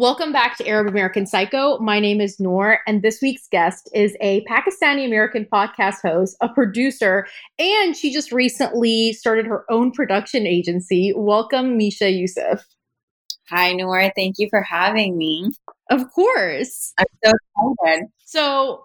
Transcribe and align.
Welcome 0.00 0.32
back 0.32 0.56
to 0.56 0.66
Arab 0.66 0.88
American 0.88 1.26
Psycho. 1.26 1.76
My 1.78 2.00
name 2.00 2.22
is 2.22 2.40
Noor, 2.40 2.78
and 2.86 3.02
this 3.02 3.20
week's 3.20 3.46
guest 3.48 3.86
is 3.92 4.16
a 4.22 4.42
Pakistani 4.46 5.04
American 5.04 5.46
podcast 5.52 5.96
host, 6.02 6.38
a 6.40 6.48
producer, 6.48 7.26
and 7.58 7.94
she 7.94 8.10
just 8.10 8.32
recently 8.32 9.12
started 9.12 9.44
her 9.44 9.66
own 9.70 9.92
production 9.92 10.46
agency. 10.46 11.12
Welcome, 11.14 11.76
Misha 11.76 12.04
Euceph. 12.04 12.62
Hi, 13.50 13.74
Noor. 13.74 14.10
Thank 14.16 14.36
you 14.38 14.48
for 14.48 14.62
having 14.62 15.18
me. 15.18 15.50
Of 15.90 16.10
course. 16.14 16.94
I'm 16.96 17.04
so 17.22 17.32
excited. 17.82 18.06
So, 18.24 18.84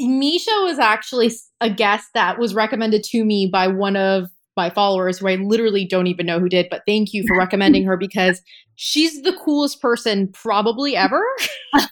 Misha 0.00 0.50
was 0.64 0.80
actually 0.80 1.30
a 1.60 1.70
guest 1.70 2.08
that 2.14 2.40
was 2.40 2.52
recommended 2.52 3.04
to 3.04 3.24
me 3.24 3.46
by 3.46 3.68
one 3.68 3.94
of 3.94 4.28
my 4.56 4.70
followers 4.70 5.18
who 5.18 5.28
I 5.28 5.36
literally 5.36 5.84
don't 5.84 6.06
even 6.06 6.26
know 6.26 6.38
who 6.38 6.48
did, 6.48 6.68
but 6.70 6.82
thank 6.86 7.12
you 7.12 7.24
for 7.26 7.36
recommending 7.36 7.84
her 7.84 7.96
because 7.96 8.42
she's 8.76 9.22
the 9.22 9.32
coolest 9.32 9.80
person 9.80 10.28
probably 10.28 10.96
ever. 10.96 11.22
so 11.74 11.82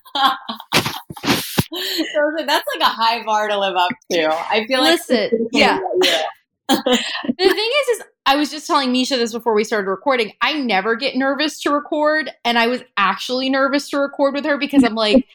that's 2.47 2.67
like 2.75 2.81
a 2.81 2.85
high 2.85 3.23
bar 3.25 3.49
to 3.49 3.59
live 3.59 3.77
up 3.77 3.93
to. 4.13 4.29
I 4.29 4.67
feel 4.67 4.81
like 4.81 4.99
listen, 4.99 5.49
yeah. 5.53 5.79
the 6.69 7.05
thing 7.39 7.49
is, 7.49 7.89
is 7.99 8.03
I 8.27 8.37
was 8.37 8.51
just 8.51 8.67
telling 8.67 8.93
Misha 8.93 9.17
this 9.17 9.33
before 9.33 9.55
we 9.55 9.65
started 9.65 9.89
recording. 9.89 10.33
I 10.41 10.53
never 10.53 10.95
get 10.97 11.17
nervous 11.17 11.61
to 11.63 11.71
record, 11.71 12.31
and 12.45 12.59
I 12.59 12.67
was 12.67 12.83
actually 12.97 13.51
nervous 13.51 13.89
to 13.91 13.99
record 13.99 14.35
with 14.35 14.45
her 14.45 14.59
because 14.59 14.85
I'm 14.85 14.95
like, 14.95 15.27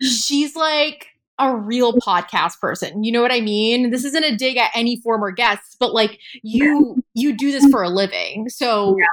she's 0.00 0.56
like 0.56 1.08
a 1.38 1.56
real 1.56 1.92
podcast 1.94 2.58
person. 2.58 3.04
You 3.04 3.12
know 3.12 3.22
what 3.22 3.32
I 3.32 3.40
mean? 3.40 3.90
This 3.90 4.04
isn't 4.04 4.24
a 4.24 4.36
dig 4.36 4.56
at 4.56 4.70
any 4.74 5.00
former 5.00 5.30
guests, 5.30 5.76
but 5.78 5.94
like 5.94 6.18
you 6.42 7.02
you 7.14 7.36
do 7.36 7.52
this 7.52 7.66
for 7.70 7.82
a 7.82 7.88
living. 7.88 8.48
So 8.48 8.96
yeah. 8.98 9.06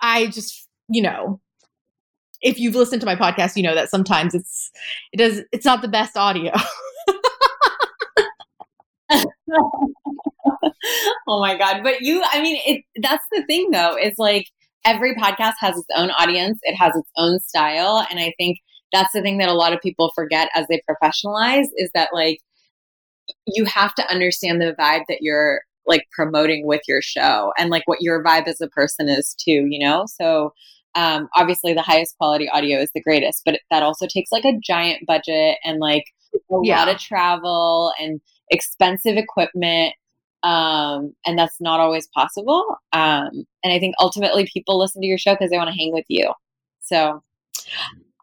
I 0.00 0.26
just, 0.26 0.68
you 0.88 1.02
know, 1.02 1.40
if 2.42 2.58
you've 2.58 2.74
listened 2.74 3.00
to 3.00 3.06
my 3.06 3.16
podcast, 3.16 3.56
you 3.56 3.62
know 3.62 3.74
that 3.74 3.90
sometimes 3.90 4.34
it's 4.34 4.70
it 5.12 5.16
does 5.16 5.42
it's 5.52 5.64
not 5.64 5.82
the 5.82 5.88
best 5.88 6.16
audio. 6.16 6.52
oh 11.28 11.40
my 11.40 11.56
god. 11.56 11.82
But 11.82 12.02
you 12.02 12.22
I 12.30 12.42
mean 12.42 12.60
it 12.66 12.84
that's 13.00 13.24
the 13.32 13.44
thing 13.46 13.70
though, 13.70 13.96
is 13.96 14.18
like 14.18 14.46
every 14.84 15.14
podcast 15.14 15.54
has 15.60 15.76
its 15.78 15.86
own 15.96 16.10
audience, 16.10 16.58
it 16.62 16.74
has 16.74 16.94
its 16.96 17.08
own 17.16 17.40
style 17.40 18.04
and 18.10 18.20
I 18.20 18.34
think 18.38 18.58
that's 18.92 19.12
the 19.12 19.22
thing 19.22 19.38
that 19.38 19.48
a 19.48 19.54
lot 19.54 19.72
of 19.72 19.80
people 19.80 20.12
forget 20.14 20.48
as 20.54 20.66
they 20.68 20.82
professionalize 20.88 21.66
is 21.76 21.90
that 21.94 22.10
like 22.12 22.38
you 23.46 23.64
have 23.64 23.94
to 23.94 24.10
understand 24.10 24.60
the 24.60 24.74
vibe 24.78 25.04
that 25.08 25.18
you're 25.20 25.62
like 25.86 26.06
promoting 26.12 26.66
with 26.66 26.82
your 26.86 27.02
show 27.02 27.52
and 27.58 27.70
like 27.70 27.82
what 27.86 28.00
your 28.00 28.22
vibe 28.22 28.46
as 28.46 28.60
a 28.60 28.68
person 28.68 29.08
is 29.08 29.34
too, 29.34 29.66
you 29.68 29.78
know? 29.78 30.04
So 30.06 30.52
um, 30.94 31.28
obviously 31.34 31.72
the 31.72 31.82
highest 31.82 32.16
quality 32.18 32.48
audio 32.48 32.78
is 32.78 32.90
the 32.94 33.02
greatest, 33.02 33.42
but 33.44 33.58
that 33.70 33.82
also 33.82 34.06
takes 34.06 34.30
like 34.30 34.44
a 34.44 34.58
giant 34.62 35.06
budget 35.06 35.56
and 35.64 35.78
like 35.78 36.04
a 36.34 36.56
yeah. 36.62 36.78
lot 36.78 36.88
of 36.88 36.98
travel 36.98 37.92
and 37.98 38.20
expensive 38.50 39.16
equipment. 39.16 39.94
Um, 40.42 41.14
and 41.24 41.38
that's 41.38 41.60
not 41.60 41.80
always 41.80 42.08
possible. 42.08 42.76
Um, 42.92 43.46
and 43.62 43.72
I 43.72 43.78
think 43.78 43.94
ultimately 44.00 44.48
people 44.52 44.78
listen 44.78 45.00
to 45.00 45.06
your 45.06 45.18
show 45.18 45.34
because 45.34 45.50
they 45.50 45.56
want 45.56 45.70
to 45.70 45.76
hang 45.76 45.92
with 45.92 46.04
you. 46.08 46.32
So 46.80 47.22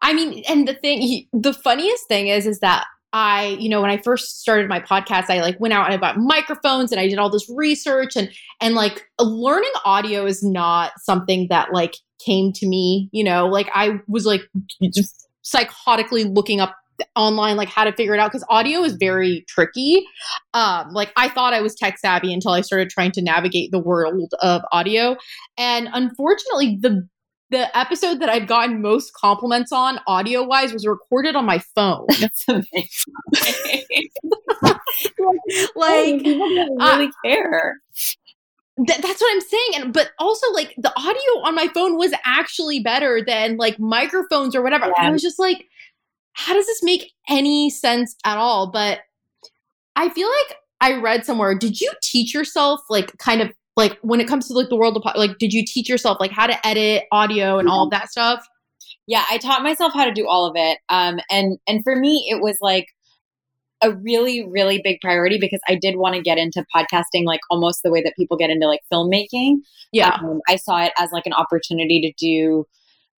I 0.02 0.12
mean, 0.14 0.42
and 0.48 0.66
the 0.66 0.74
thing, 0.74 1.26
the 1.32 1.52
funniest 1.52 2.08
thing 2.08 2.28
is, 2.28 2.46
is 2.46 2.60
that 2.60 2.86
I, 3.12 3.56
you 3.58 3.68
know, 3.68 3.80
when 3.80 3.90
I 3.90 3.98
first 3.98 4.40
started 4.40 4.68
my 4.68 4.80
podcast, 4.80 5.30
I 5.30 5.40
like 5.40 5.58
went 5.58 5.74
out 5.74 5.86
and 5.86 5.94
I 5.94 5.96
bought 5.96 6.16
microphones 6.16 6.92
and 6.92 7.00
I 7.00 7.08
did 7.08 7.18
all 7.18 7.30
this 7.30 7.50
research 7.54 8.16
and 8.16 8.30
and 8.60 8.74
like 8.74 9.08
learning 9.18 9.72
audio 9.84 10.26
is 10.26 10.42
not 10.42 10.92
something 10.98 11.48
that 11.50 11.72
like 11.72 11.96
came 12.24 12.52
to 12.54 12.68
me, 12.68 13.08
you 13.12 13.24
know, 13.24 13.48
like 13.48 13.68
I 13.74 14.00
was 14.06 14.26
like 14.26 14.42
just 14.94 15.28
psychotically 15.44 16.32
looking 16.32 16.60
up 16.60 16.76
online 17.16 17.56
like 17.56 17.68
how 17.68 17.82
to 17.82 17.92
figure 17.92 18.12
it 18.12 18.20
out 18.20 18.30
because 18.30 18.44
audio 18.50 18.82
is 18.82 18.94
very 19.00 19.44
tricky. 19.48 20.04
Um 20.52 20.90
like 20.92 21.10
i 21.16 21.30
thought 21.30 21.54
i 21.54 21.62
was 21.62 21.74
tech 21.74 21.98
savvy 21.98 22.30
until 22.30 22.52
i 22.52 22.60
started 22.60 22.90
trying 22.90 23.10
to 23.12 23.22
navigate 23.22 23.70
the 23.72 23.78
world 23.78 24.34
of 24.42 24.60
audio. 24.70 25.16
And 25.56 25.88
unfortunately 25.92 26.78
the 26.80 27.08
the 27.50 27.76
episode 27.76 28.20
that 28.20 28.28
I've 28.28 28.46
gotten 28.46 28.80
most 28.80 29.12
compliments 29.12 29.72
on 29.72 29.98
audio 30.06 30.44
wise 30.44 30.72
was 30.72 30.86
recorded 30.86 31.34
on 31.36 31.44
my 31.44 31.58
phone. 31.58 32.06
That's 32.20 32.44
amazing. 32.48 32.88
like, 35.74 36.22
people 36.22 36.48
don't 36.48 36.76
really 36.78 37.06
uh, 37.06 37.10
care. 37.24 37.80
Th- 38.86 39.00
that's 39.00 39.20
what 39.20 39.32
I'm 39.32 39.40
saying. 39.42 39.68
And 39.76 39.92
but 39.92 40.10
also 40.18 40.50
like 40.52 40.74
the 40.78 40.92
audio 40.96 41.44
on 41.44 41.54
my 41.54 41.68
phone 41.74 41.98
was 41.98 42.14
actually 42.24 42.80
better 42.80 43.22
than 43.22 43.58
like 43.58 43.78
microphones 43.78 44.56
or 44.56 44.62
whatever. 44.62 44.86
Yeah. 44.86 45.08
I 45.08 45.10
was 45.10 45.20
just 45.20 45.38
like, 45.38 45.66
how 46.32 46.54
does 46.54 46.66
this 46.66 46.82
make 46.82 47.12
any 47.28 47.68
sense 47.68 48.16
at 48.24 48.38
all? 48.38 48.70
But 48.70 49.00
I 49.96 50.08
feel 50.08 50.28
like 50.28 50.56
I 50.80 50.94
read 50.94 51.26
somewhere, 51.26 51.54
did 51.54 51.80
you 51.80 51.92
teach 52.02 52.32
yourself 52.32 52.80
like 52.88 53.18
kind 53.18 53.42
of 53.42 53.52
like 53.80 53.98
when 54.02 54.20
it 54.20 54.28
comes 54.28 54.46
to 54.48 54.54
like 54.54 54.68
the 54.68 54.76
world 54.76 54.96
of 54.96 55.02
like 55.16 55.38
did 55.38 55.52
you 55.52 55.64
teach 55.66 55.88
yourself 55.88 56.18
like 56.20 56.30
how 56.30 56.46
to 56.46 56.66
edit 56.66 57.04
audio 57.10 57.58
and 57.58 57.68
all 57.68 57.84
of 57.84 57.90
that 57.90 58.10
stuff? 58.10 58.46
Yeah 59.06 59.24
i 59.30 59.38
taught 59.38 59.62
myself 59.62 59.92
how 59.92 60.04
to 60.04 60.12
do 60.12 60.28
all 60.28 60.46
of 60.48 60.54
it 60.56 60.78
um 60.88 61.18
and 61.30 61.58
and 61.66 61.82
for 61.82 61.96
me 61.96 62.28
it 62.30 62.40
was 62.40 62.58
like 62.60 62.86
a 63.82 63.92
really 63.92 64.46
really 64.48 64.80
big 64.84 65.00
priority 65.00 65.38
because 65.38 65.60
i 65.68 65.74
did 65.74 65.96
want 65.96 66.14
to 66.14 66.20
get 66.20 66.38
into 66.38 66.64
podcasting 66.74 67.24
like 67.24 67.40
almost 67.50 67.82
the 67.82 67.90
way 67.90 68.02
that 68.02 68.14
people 68.16 68.36
get 68.36 68.50
into 68.50 68.66
like 68.66 68.80
filmmaking. 68.92 69.56
Yeah. 69.92 70.18
Um, 70.22 70.40
i 70.48 70.56
saw 70.56 70.84
it 70.84 70.92
as 70.98 71.10
like 71.12 71.26
an 71.26 71.32
opportunity 71.32 72.00
to 72.02 72.12
do 72.24 72.66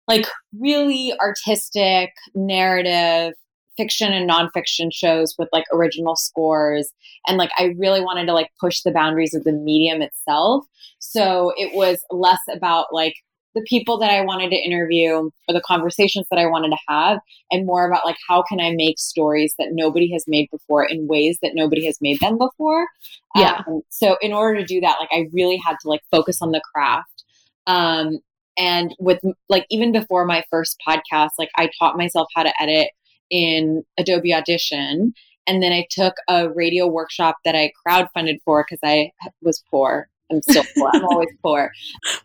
like 0.06 0.26
really 0.58 1.12
artistic 1.20 2.10
narrative 2.34 3.34
fiction 3.80 4.12
and 4.12 4.28
nonfiction 4.28 4.90
shows 4.92 5.34
with 5.38 5.48
like 5.52 5.64
original 5.72 6.14
scores. 6.14 6.92
And 7.26 7.38
like 7.38 7.50
i 7.56 7.74
really 7.78 8.00
wanted 8.00 8.26
to 8.26 8.34
like 8.34 8.50
push 8.60 8.82
the 8.82 8.90
boundaries 8.90 9.32
of 9.34 9.44
the 9.44 9.52
medium 9.52 10.02
itself. 10.02 10.66
So 10.98 11.52
it 11.56 11.74
was 11.74 12.04
less 12.10 12.40
about 12.52 12.86
like 12.92 13.14
the 13.54 13.62
people 13.62 13.98
that 13.98 14.10
i 14.10 14.20
wanted 14.20 14.50
to 14.50 14.56
interview 14.56 15.30
or 15.48 15.52
the 15.52 15.62
conversations 15.62 16.26
that 16.30 16.38
i 16.38 16.46
wanted 16.46 16.68
to 16.68 16.78
have 16.88 17.18
and 17.50 17.66
more 17.66 17.84
about 17.88 18.04
like 18.04 18.16
how 18.28 18.42
can 18.42 18.60
i 18.60 18.70
make 18.72 18.98
stories 18.98 19.54
that 19.58 19.70
nobody 19.72 20.12
has 20.12 20.24
made 20.28 20.48
before 20.52 20.84
in 20.84 21.08
ways 21.08 21.38
that 21.42 21.52
nobody 21.54 21.84
has 21.84 21.98
made 22.00 22.20
them 22.20 22.38
before? 22.38 22.86
Yeah. 23.34 23.62
Um, 23.66 23.80
so 23.88 24.16
in 24.20 24.32
order 24.32 24.60
to 24.60 24.66
do 24.66 24.80
that 24.80 24.98
like 25.00 25.08
i 25.10 25.26
really 25.32 25.60
had 25.64 25.76
to 25.80 25.88
like 25.88 26.02
focus 26.10 26.40
on 26.42 26.52
the 26.52 26.62
craft. 26.72 27.24
Um 27.66 28.20
and 28.56 28.94
with 28.98 29.20
like 29.48 29.64
even 29.70 29.90
before 29.90 30.24
my 30.26 30.44
first 30.50 30.80
podcast 30.86 31.30
like 31.38 31.50
i 31.56 31.70
taught 31.78 31.96
myself 31.96 32.28
how 32.34 32.42
to 32.42 32.52
edit 32.60 32.90
in 33.30 33.84
Adobe 33.98 34.34
Audition. 34.34 35.14
And 35.46 35.62
then 35.62 35.72
I 35.72 35.86
took 35.90 36.14
a 36.28 36.50
radio 36.50 36.86
workshop 36.86 37.36
that 37.44 37.54
I 37.54 37.72
crowdfunded 37.86 38.38
for 38.44 38.64
because 38.68 38.80
I 38.84 39.10
was 39.42 39.62
poor. 39.70 40.08
I'm 40.30 40.42
still 40.42 40.64
poor. 40.76 40.90
I'm 40.92 41.04
always 41.04 41.30
poor. 41.42 41.72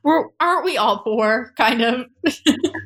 We're, 0.03 0.25
aren't 0.39 0.65
we 0.65 0.77
all 0.77 0.99
poor? 0.99 1.53
Kind 1.57 1.81
of. 1.81 2.05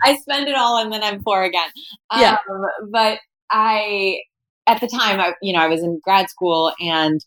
I 0.03 0.15
spend 0.17 0.47
it 0.47 0.55
all 0.55 0.81
and 0.81 0.91
then 0.93 1.03
I'm 1.03 1.23
poor 1.23 1.43
again. 1.43 1.67
Yeah. 2.15 2.37
Um, 2.49 2.65
but 2.91 3.19
I, 3.49 4.19
at 4.67 4.79
the 4.79 4.87
time, 4.87 5.19
I, 5.19 5.33
you 5.41 5.51
know, 5.51 5.59
I 5.59 5.67
was 5.67 5.81
in 5.81 5.99
grad 6.03 6.29
school 6.29 6.71
and 6.79 7.19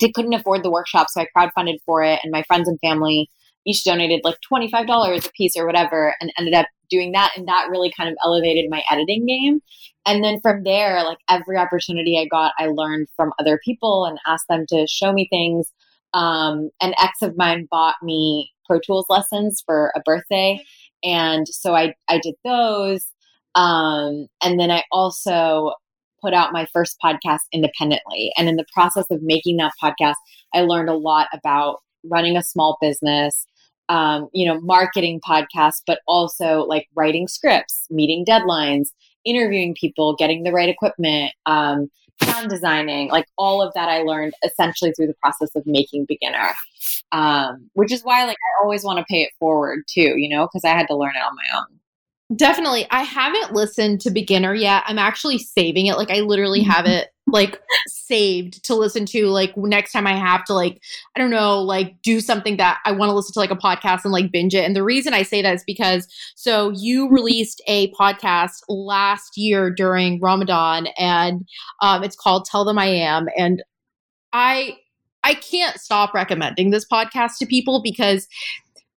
they 0.00 0.10
couldn't 0.10 0.34
afford 0.34 0.64
the 0.64 0.70
workshop, 0.70 1.08
so 1.08 1.20
I 1.20 1.26
crowdfunded 1.36 1.76
for 1.86 2.02
it. 2.02 2.18
And 2.22 2.32
my 2.32 2.42
friends 2.44 2.68
and 2.68 2.80
family 2.80 3.30
each 3.64 3.84
donated 3.84 4.22
like 4.24 4.36
$25 4.50 5.26
a 5.26 5.32
piece 5.32 5.56
or 5.56 5.66
whatever 5.66 6.14
and 6.20 6.32
ended 6.38 6.54
up 6.54 6.66
doing 6.90 7.12
that. 7.12 7.32
And 7.36 7.46
that 7.48 7.68
really 7.70 7.92
kind 7.96 8.08
of 8.08 8.16
elevated 8.24 8.70
my 8.70 8.82
editing 8.90 9.26
game. 9.26 9.60
And 10.06 10.24
then 10.24 10.40
from 10.40 10.62
there, 10.64 11.04
like 11.04 11.18
every 11.28 11.56
opportunity 11.56 12.18
I 12.18 12.26
got, 12.26 12.52
I 12.58 12.66
learned 12.66 13.08
from 13.16 13.32
other 13.38 13.60
people 13.64 14.04
and 14.06 14.18
asked 14.26 14.48
them 14.48 14.64
to 14.70 14.86
show 14.86 15.12
me 15.12 15.28
things. 15.30 15.72
Um, 16.14 16.70
an 16.80 16.94
ex 16.98 17.20
of 17.22 17.36
mine 17.36 17.68
bought 17.70 17.96
me 18.02 18.50
Pro 18.66 18.80
Tools 18.80 19.06
lessons 19.08 19.62
for 19.64 19.92
a 19.94 20.00
birthday. 20.00 20.64
And 21.04 21.46
so 21.46 21.74
I, 21.74 21.94
I 22.08 22.18
did 22.18 22.34
those. 22.44 23.06
Um, 23.54 24.28
and 24.42 24.58
then 24.58 24.70
I 24.70 24.84
also 24.92 25.72
put 26.22 26.34
out 26.34 26.52
my 26.52 26.66
first 26.72 26.96
podcast 27.04 27.40
independently. 27.52 28.32
And 28.36 28.48
in 28.48 28.56
the 28.56 28.66
process 28.72 29.06
of 29.10 29.22
making 29.22 29.56
that 29.58 29.72
podcast, 29.82 30.16
I 30.54 30.62
learned 30.62 30.88
a 30.88 30.96
lot 30.96 31.28
about 31.32 31.78
running 32.04 32.36
a 32.36 32.42
small 32.42 32.76
business, 32.80 33.46
um, 33.88 34.28
you 34.32 34.46
know, 34.46 34.60
marketing 34.60 35.20
podcasts, 35.26 35.82
but 35.86 36.00
also 36.06 36.64
like 36.64 36.88
writing 36.94 37.28
scripts, 37.28 37.86
meeting 37.90 38.24
deadlines, 38.24 38.88
interviewing 39.24 39.74
people, 39.74 40.14
getting 40.16 40.42
the 40.42 40.52
right 40.52 40.68
equipment, 40.68 41.32
um, 41.46 41.90
sound 42.22 42.50
designing, 42.50 43.10
like 43.10 43.26
all 43.36 43.62
of 43.62 43.72
that 43.74 43.88
I 43.88 44.02
learned 44.02 44.34
essentially 44.44 44.92
through 44.92 45.06
the 45.06 45.14
process 45.22 45.50
of 45.54 45.66
making 45.66 46.06
beginner. 46.06 46.50
Um, 47.12 47.70
which 47.72 47.90
is 47.92 48.02
why 48.02 48.24
like 48.24 48.36
I 48.36 48.62
always 48.62 48.84
want 48.84 48.98
to 48.98 49.04
pay 49.08 49.22
it 49.22 49.30
forward 49.38 49.84
too, 49.88 50.14
you 50.18 50.28
know, 50.28 50.46
because 50.46 50.64
I 50.64 50.76
had 50.76 50.86
to 50.88 50.96
learn 50.96 51.14
it 51.16 51.22
on 51.22 51.34
my 51.34 51.58
own. 51.58 51.77
Definitely. 52.34 52.86
I 52.90 53.04
haven't 53.04 53.54
listened 53.54 54.02
to 54.02 54.10
beginner 54.10 54.54
yet. 54.54 54.82
I'm 54.86 54.98
actually 54.98 55.38
saving 55.38 55.86
it. 55.86 55.96
Like 55.96 56.10
I 56.10 56.20
literally 56.20 56.62
have 56.62 56.84
it 56.84 57.08
like 57.26 57.58
saved 57.86 58.64
to 58.64 58.74
listen 58.74 59.06
to 59.06 59.26
like 59.26 59.56
next 59.56 59.92
time 59.92 60.06
I 60.06 60.14
have 60.14 60.44
to 60.44 60.54
like 60.54 60.80
I 61.16 61.20
don't 61.20 61.30
know 61.30 61.60
like 61.62 62.00
do 62.02 62.20
something 62.20 62.58
that 62.58 62.78
I 62.84 62.92
want 62.92 63.08
to 63.10 63.14
listen 63.14 63.32
to 63.32 63.38
like 63.38 63.50
a 63.50 63.56
podcast 63.56 64.04
and 64.04 64.12
like 64.12 64.30
binge 64.30 64.54
it. 64.54 64.64
And 64.64 64.76
the 64.76 64.84
reason 64.84 65.14
I 65.14 65.22
say 65.22 65.40
that 65.40 65.54
is 65.54 65.64
because 65.66 66.06
so 66.34 66.70
you 66.76 67.08
released 67.08 67.62
a 67.66 67.90
podcast 67.92 68.62
last 68.68 69.38
year 69.38 69.70
during 69.70 70.20
Ramadan 70.20 70.88
and 70.98 71.46
um 71.80 72.04
it's 72.04 72.16
called 72.16 72.44
Tell 72.44 72.64
Them 72.64 72.78
I 72.78 72.86
Am 72.86 73.28
and 73.38 73.62
I 74.34 74.76
I 75.24 75.32
can't 75.34 75.78
stop 75.80 76.12
recommending 76.12 76.70
this 76.70 76.86
podcast 76.86 77.38
to 77.38 77.46
people 77.46 77.80
because 77.82 78.28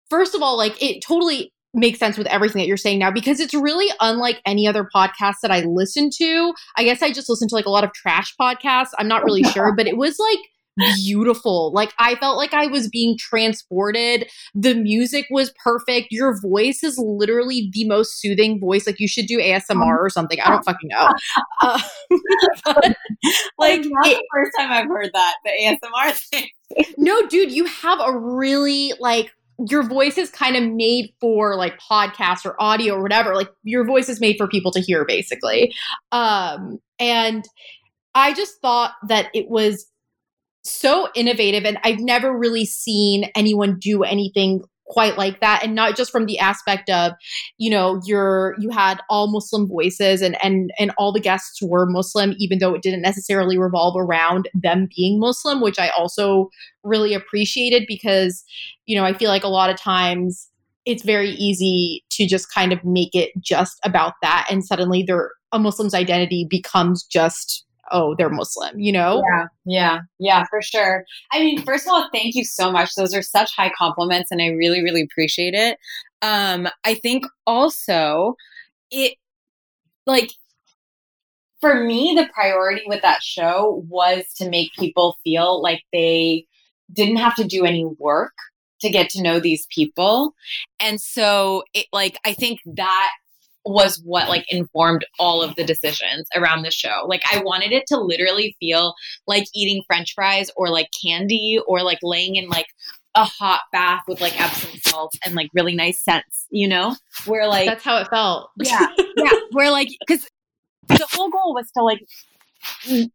first 0.10 0.36
of 0.36 0.42
all 0.42 0.58
like 0.58 0.82
it 0.84 1.02
totally 1.02 1.54
makes 1.74 2.00
sense 2.00 2.18
with 2.18 2.28
everything 2.28 2.60
that 2.60 2.68
you're 2.68 2.78
saying 2.78 3.00
now 3.00 3.12
because 3.12 3.40
it's 3.40 3.54
really 3.54 3.88
unlike 4.02 4.42
any 4.46 4.68
other 4.68 4.88
podcast 4.94 5.36
that 5.42 5.52
I 5.52 5.62
listen 5.62 6.10
to. 6.18 6.54
I 6.76 6.84
guess 6.84 7.02
I 7.02 7.12
just 7.12 7.30
listen 7.30 7.48
to 7.50 7.56
like 7.56 7.66
a 7.66 7.70
lot 7.70 7.84
of 7.84 7.94
trash 7.94 8.36
podcasts. 8.40 8.92
I'm 8.98 9.08
not 9.08 9.24
really 9.24 9.44
sure, 9.54 9.74
but 9.76 9.88
it 9.88 9.98
was 9.98 10.18
like 10.20 10.40
beautiful. 10.96 11.72
Like 11.74 11.94
I 12.00 12.16
felt 12.16 12.38
like 12.38 12.54
I 12.54 12.68
was 12.68 12.90
being 12.90 13.18
transported. 13.18 14.30
The 14.54 14.74
music 14.74 15.28
was 15.30 15.54
perfect. 15.64 16.08
Your 16.12 16.40
voice 16.40 16.84
is 16.84 16.98
literally 16.98 17.70
the 17.74 17.86
most 17.88 18.20
soothing 18.20 18.60
voice. 18.60 18.88
Like 18.88 19.00
you 19.00 19.08
should 19.08 19.26
do 19.26 19.38
ASMR 19.38 19.98
or 20.00 20.10
something. 20.10 20.40
I 20.40 20.50
don't 20.50 20.64
fucking 20.64 20.90
know. 20.90 21.10
Uh, 21.64 21.80
but, 22.66 22.98
like 23.60 23.82
it, 23.82 23.84
the 23.84 24.24
first 24.34 24.52
time 24.58 24.72
I've 24.72 24.88
heard 24.88 25.12
that 25.14 25.36
the 25.46 25.52
ASMR 25.52 26.20
thing. 26.32 26.48
no, 26.98 27.28
dude, 27.28 27.52
you 27.52 27.66
have 27.66 28.00
a 28.00 28.18
really 28.18 28.94
like 29.00 29.32
your 29.70 29.84
voice 29.84 30.18
is 30.18 30.30
kind 30.30 30.56
of 30.56 30.64
made 30.64 31.14
for 31.20 31.56
like 31.56 31.80
podcast 31.80 32.46
or 32.46 32.62
audio 32.62 32.96
or 32.96 33.02
whatever. 33.02 33.36
Like 33.36 33.50
your 33.64 33.86
voice 33.86 34.10
is 34.10 34.20
made 34.20 34.38
for 34.38 34.48
people 34.48 34.72
to 34.72 34.80
hear 34.80 35.06
basically. 35.06 35.74
Um, 36.12 36.80
and 37.00 37.46
I 38.16 38.34
just 38.34 38.62
thought 38.62 38.94
that 39.08 39.28
it 39.34 39.50
was 39.50 39.86
so 40.64 41.10
innovative 41.16 41.66
and 41.66 41.78
I've 41.84 42.00
never 42.00 42.38
really 42.38 42.66
seen 42.66 43.30
anyone 43.36 43.80
do 43.80 44.04
anything 44.04 44.64
quite 44.92 45.18
like 45.18 45.40
that 45.40 45.64
and 45.64 45.74
not 45.74 45.96
just 45.96 46.12
from 46.12 46.26
the 46.26 46.38
aspect 46.38 46.90
of 46.90 47.14
you 47.58 47.72
know 47.72 48.02
you're 48.06 48.56
you 48.60 48.70
had 48.70 49.00
all 49.10 49.32
muslim 49.32 49.66
voices 49.66 50.22
and 50.22 50.38
and 50.44 50.70
and 50.78 50.92
all 50.98 51.14
the 51.14 51.20
guests 51.20 51.62
were 51.62 51.86
muslim 51.86 52.34
even 52.38 52.60
though 52.60 52.74
it 52.74 52.82
didn't 52.82 53.02
necessarily 53.02 53.58
revolve 53.58 53.96
around 53.98 54.50
them 54.54 54.90
being 54.96 55.18
muslim 55.18 55.62
which 55.62 55.80
i 55.80 55.88
also 55.90 56.50
really 56.84 57.14
appreciated 57.14 57.84
because 57.88 58.44
you 58.86 58.96
know 58.96 59.06
i 59.06 59.14
feel 59.14 59.30
like 59.30 59.46
a 59.46 59.48
lot 59.50 59.70
of 59.70 59.80
times 59.80 60.50
it's 60.86 61.04
very 61.04 61.30
easy 61.32 62.04
to 62.10 62.28
just 62.28 62.52
kind 62.54 62.74
of 62.74 62.84
make 62.84 63.16
it 63.16 63.32
just 63.40 63.80
about 63.86 64.14
that 64.22 64.46
and 64.50 64.66
suddenly 64.66 65.04
their 65.04 65.32
a 65.54 65.60
muslim's 65.60 65.94
identity 65.94 66.46
becomes 66.50 67.04
just 67.04 67.66
oh, 67.92 68.16
they're 68.18 68.30
Muslim, 68.30 68.80
you 68.80 68.92
know? 68.92 69.24
Yeah, 69.30 69.46
yeah, 69.66 70.00
yeah, 70.20 70.44
for 70.50 70.62
sure. 70.62 71.04
I 71.32 71.40
mean, 71.40 71.62
first 71.64 71.86
of 71.86 71.94
all, 71.94 72.10
thank 72.14 72.36
you 72.36 72.44
so 72.44 72.72
much. 72.72 72.96
Those 72.96 73.14
are 73.14 73.22
such 73.22 73.56
high 73.56 73.72
compliments, 73.78 74.32
and 74.32 74.42
I 74.42 74.48
really, 74.48 74.84
really 74.84 75.02
appreciate 75.02 75.54
it. 75.54 75.78
Um, 76.22 76.68
I 76.86 76.96
think 76.96 77.26
also 77.46 78.36
it, 78.90 79.16
like, 80.06 80.32
for 81.60 81.84
me, 81.84 82.14
the 82.16 82.30
priority 82.34 82.82
with 82.88 83.02
that 83.04 83.22
show 83.22 83.86
was 83.88 84.26
to 84.38 84.50
make 84.50 84.72
people 84.78 85.18
feel 85.24 85.62
like 85.62 85.84
they 85.94 86.46
didn't 86.92 87.18
have 87.18 87.36
to 87.36 87.44
do 87.44 87.66
any 87.66 87.86
work 88.00 88.34
to 88.82 88.90
get 88.90 89.10
to 89.12 89.22
know 89.22 89.40
these 89.40 89.68
people. 89.74 90.34
And 90.80 91.00
so 91.00 91.64
it 91.74 91.86
like 91.94 92.18
I 92.26 92.34
think 92.34 92.60
that 92.66 93.12
was 93.66 94.02
what 94.04 94.28
like 94.28 94.46
informed 94.52 95.06
all 95.20 95.42
of 95.42 95.56
the 95.56 95.64
decisions 95.64 96.28
around 96.36 96.64
the 96.64 96.72
show. 96.72 97.06
Like 97.08 97.22
I 97.32 97.42
wanted 97.44 97.72
it 97.72 97.84
to 97.88 98.00
literally 98.00 98.56
feel 98.60 98.94
like 99.28 99.46
eating 99.54 99.84
french 99.88 100.14
fries 100.16 100.50
or 100.56 100.70
like 100.70 100.90
candy 101.04 101.60
or 101.68 101.84
like 101.84 102.00
laying 102.02 102.36
in 102.36 102.48
like 102.50 102.68
a 103.16 103.24
hot 103.24 103.62
bath 103.72 104.02
with 104.08 104.22
like 104.22 104.40
Epsom 104.40 104.80
salt 104.86 105.14
and 105.26 105.36
like 105.36 105.50
really 105.54 105.76
nice 105.76 106.04
scents, 106.04 106.48
you 106.50 106.68
know? 106.68 106.96
Where 107.26 107.48
like 107.48 107.68
That's 107.68 107.84
how 107.84 107.98
it 107.98 108.08
felt. 108.10 108.50
yeah. 108.58 108.88
Yeah, 109.18 109.30
where 109.52 109.70
like 109.70 109.90
cuz 110.08 110.26
the 110.88 111.08
whole 111.12 111.30
goal 111.30 111.54
was 111.54 111.70
to 111.78 111.84
like 111.84 112.00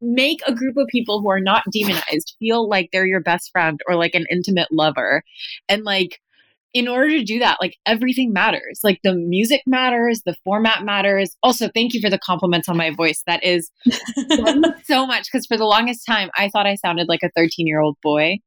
make 0.00 0.40
a 0.46 0.54
group 0.54 0.76
of 0.76 0.86
people 0.88 1.20
who 1.20 1.30
are 1.30 1.40
not 1.40 1.62
demonized 1.72 2.36
feel 2.38 2.68
like 2.68 2.90
they're 2.92 3.06
your 3.06 3.20
best 3.20 3.50
friend 3.50 3.80
or 3.88 3.94
like 3.94 4.14
an 4.14 4.26
intimate 4.30 4.68
lover 4.70 5.22
and 5.68 5.84
like 5.84 6.20
in 6.76 6.88
order 6.88 7.08
to 7.08 7.24
do 7.24 7.38
that, 7.38 7.56
like 7.58 7.78
everything 7.86 8.34
matters. 8.34 8.80
Like 8.84 9.00
the 9.02 9.14
music 9.14 9.62
matters, 9.66 10.20
the 10.26 10.36
format 10.44 10.84
matters. 10.84 11.34
Also, 11.42 11.70
thank 11.72 11.94
you 11.94 12.02
for 12.02 12.10
the 12.10 12.18
compliments 12.18 12.68
on 12.68 12.76
my 12.76 12.90
voice. 12.90 13.22
That 13.26 13.42
is 13.42 13.70
so 14.84 15.06
much 15.06 15.24
because 15.32 15.46
for 15.46 15.56
the 15.56 15.64
longest 15.64 16.04
time, 16.06 16.28
I 16.36 16.50
thought 16.50 16.66
I 16.66 16.74
sounded 16.74 17.08
like 17.08 17.22
a 17.22 17.30
13 17.34 17.66
year 17.66 17.80
old 17.80 17.96
boy. 18.02 18.40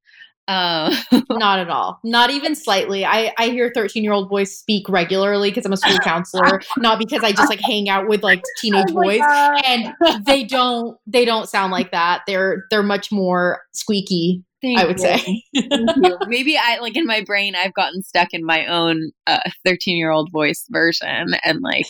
Uh, 0.50 0.96
not 1.30 1.60
at 1.60 1.70
all. 1.70 2.00
Not 2.04 2.32
even 2.32 2.56
slightly. 2.56 3.06
I, 3.06 3.32
I 3.38 3.50
hear 3.50 3.72
13 3.74 4.04
year 4.04 4.14
old 4.14 4.30
boys 4.30 4.58
speak 4.58 4.90
regularly 4.90 5.52
because 5.52 5.64
I'm 5.64 5.74
a 5.74 5.78
school 5.78 6.00
counselor, 6.00 6.62
not 6.80 6.98
because 6.98 7.24
I 7.24 7.32
just 7.32 7.50
like 7.50 7.60
hang 7.60 7.88
out 7.88 8.08
with 8.08 8.24
like 8.24 8.42
teenage 8.58 8.88
oh 8.90 8.94
boys. 8.94 9.20
God. 9.20 9.62
And 9.64 9.94
they 10.26 10.44
don't 10.44 10.98
they 11.06 11.24
don't 11.24 11.48
sound 11.48 11.72
like 11.72 11.92
that. 11.92 12.24
They're 12.26 12.66
they're 12.72 12.82
much 12.82 13.12
more 13.12 13.62
squeaky 13.74 14.44
Thank 14.62 14.80
I 14.80 14.86
would 14.86 15.00
you. 15.00 15.18
say. 15.18 15.44
Maybe 16.28 16.58
I 16.58 16.80
like 16.80 16.98
in 16.98 17.06
my 17.06 17.24
brain 17.24 17.54
I've 17.56 17.76
gotten 17.76 18.02
stuck 18.02 18.30
in 18.34 18.44
my 18.44 18.66
own 18.66 19.12
13 19.28 19.38
uh, 19.68 19.98
year 19.98 20.10
old 20.10 20.32
voice 20.32 20.66
version 20.72 21.36
and 21.46 21.62
like 21.62 21.86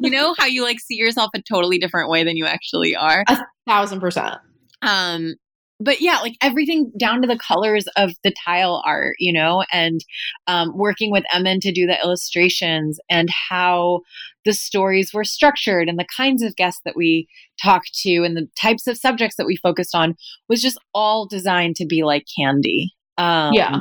you 0.00 0.10
know 0.10 0.34
how 0.38 0.46
you 0.46 0.62
like 0.62 0.80
see 0.80 0.96
yourself 0.96 1.30
a 1.34 1.42
totally 1.42 1.78
different 1.78 2.08
way 2.08 2.24
than 2.24 2.36
you 2.36 2.46
actually 2.46 2.96
are. 2.96 3.22
A 3.28 3.44
thousand 3.66 4.00
percent. 4.00 4.36
Um 4.80 5.34
but 5.80 6.00
yeah, 6.00 6.18
like 6.18 6.36
everything 6.42 6.90
down 6.98 7.22
to 7.22 7.28
the 7.28 7.38
colors 7.38 7.86
of 7.96 8.12
the 8.24 8.34
tile 8.44 8.82
art, 8.84 9.14
you 9.18 9.32
know, 9.32 9.64
and 9.72 10.04
um, 10.46 10.76
working 10.76 11.10
with 11.10 11.24
Emin 11.32 11.60
to 11.60 11.72
do 11.72 11.86
the 11.86 11.98
illustrations 12.02 12.98
and 13.08 13.28
how 13.30 14.00
the 14.44 14.52
stories 14.52 15.12
were 15.14 15.24
structured 15.24 15.88
and 15.88 15.98
the 15.98 16.06
kinds 16.16 16.42
of 16.42 16.56
guests 16.56 16.80
that 16.84 16.96
we 16.96 17.28
talked 17.62 17.94
to 18.00 18.24
and 18.24 18.36
the 18.36 18.48
types 18.60 18.86
of 18.86 18.96
subjects 18.96 19.36
that 19.36 19.46
we 19.46 19.56
focused 19.56 19.94
on 19.94 20.16
was 20.48 20.60
just 20.60 20.78
all 20.94 21.26
designed 21.26 21.76
to 21.76 21.86
be 21.86 22.02
like 22.02 22.24
candy. 22.36 22.92
Um, 23.16 23.52
yeah. 23.52 23.80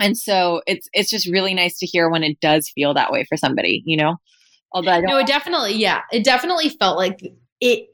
And 0.00 0.18
so 0.18 0.62
it's 0.66 0.88
it's 0.92 1.10
just 1.10 1.26
really 1.26 1.54
nice 1.54 1.78
to 1.78 1.86
hear 1.86 2.10
when 2.10 2.22
it 2.22 2.38
does 2.40 2.68
feel 2.68 2.94
that 2.94 3.12
way 3.12 3.24
for 3.24 3.36
somebody, 3.36 3.82
you 3.86 3.96
know. 3.96 4.16
Although 4.72 4.90
I 4.90 5.00
don't 5.00 5.08
no, 5.08 5.18
it 5.18 5.26
definitely, 5.26 5.74
yeah, 5.74 6.02
it 6.12 6.24
definitely 6.24 6.68
felt 6.68 6.98
like 6.98 7.20
it 7.60 7.88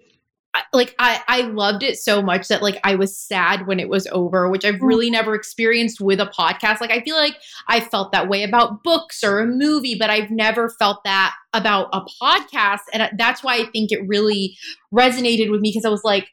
like 0.73 0.95
I 0.99 1.23
I 1.29 1.41
loved 1.43 1.83
it 1.83 1.99
so 1.99 2.23
much 2.23 2.49
that 2.49 2.63
like 2.63 2.79
I 2.85 2.95
was 2.95 3.19
sad 3.19 3.67
when 3.67 3.81
it 3.81 3.89
was 3.89 4.07
over, 4.09 4.51
which 4.51 4.65
I've 4.65 4.81
really 4.81 5.09
mm. 5.09 5.13
never 5.13 5.35
experienced 5.35 6.01
with 6.01 6.21
a 6.21 6.27
podcast. 6.27 6.81
Like 6.81 6.91
I 6.91 7.01
feel 7.01 7.17
like 7.17 7.37
I 7.69 7.81
felt 7.81 8.13
that 8.13 8.29
way 8.29 8.43
about 8.43 8.83
books 8.83 9.25
or 9.25 9.41
a 9.41 9.47
movie, 9.47 9.97
but 9.99 10.11
I've 10.11 10.31
never 10.31 10.69
felt 10.69 11.05
that 11.05 11.35
about 11.55 11.89
a 11.93 12.03
podcast, 12.23 12.81
and 12.93 13.11
that's 13.19 13.43
why 13.43 13.57
I 13.57 13.65
think 13.67 13.93
it 13.93 14.07
really 14.07 14.57
resonated 14.93 15.51
with 15.51 15.61
me 15.61 15.71
because 15.71 15.85
I 15.85 15.91
was 15.91 16.05
like. 16.05 16.29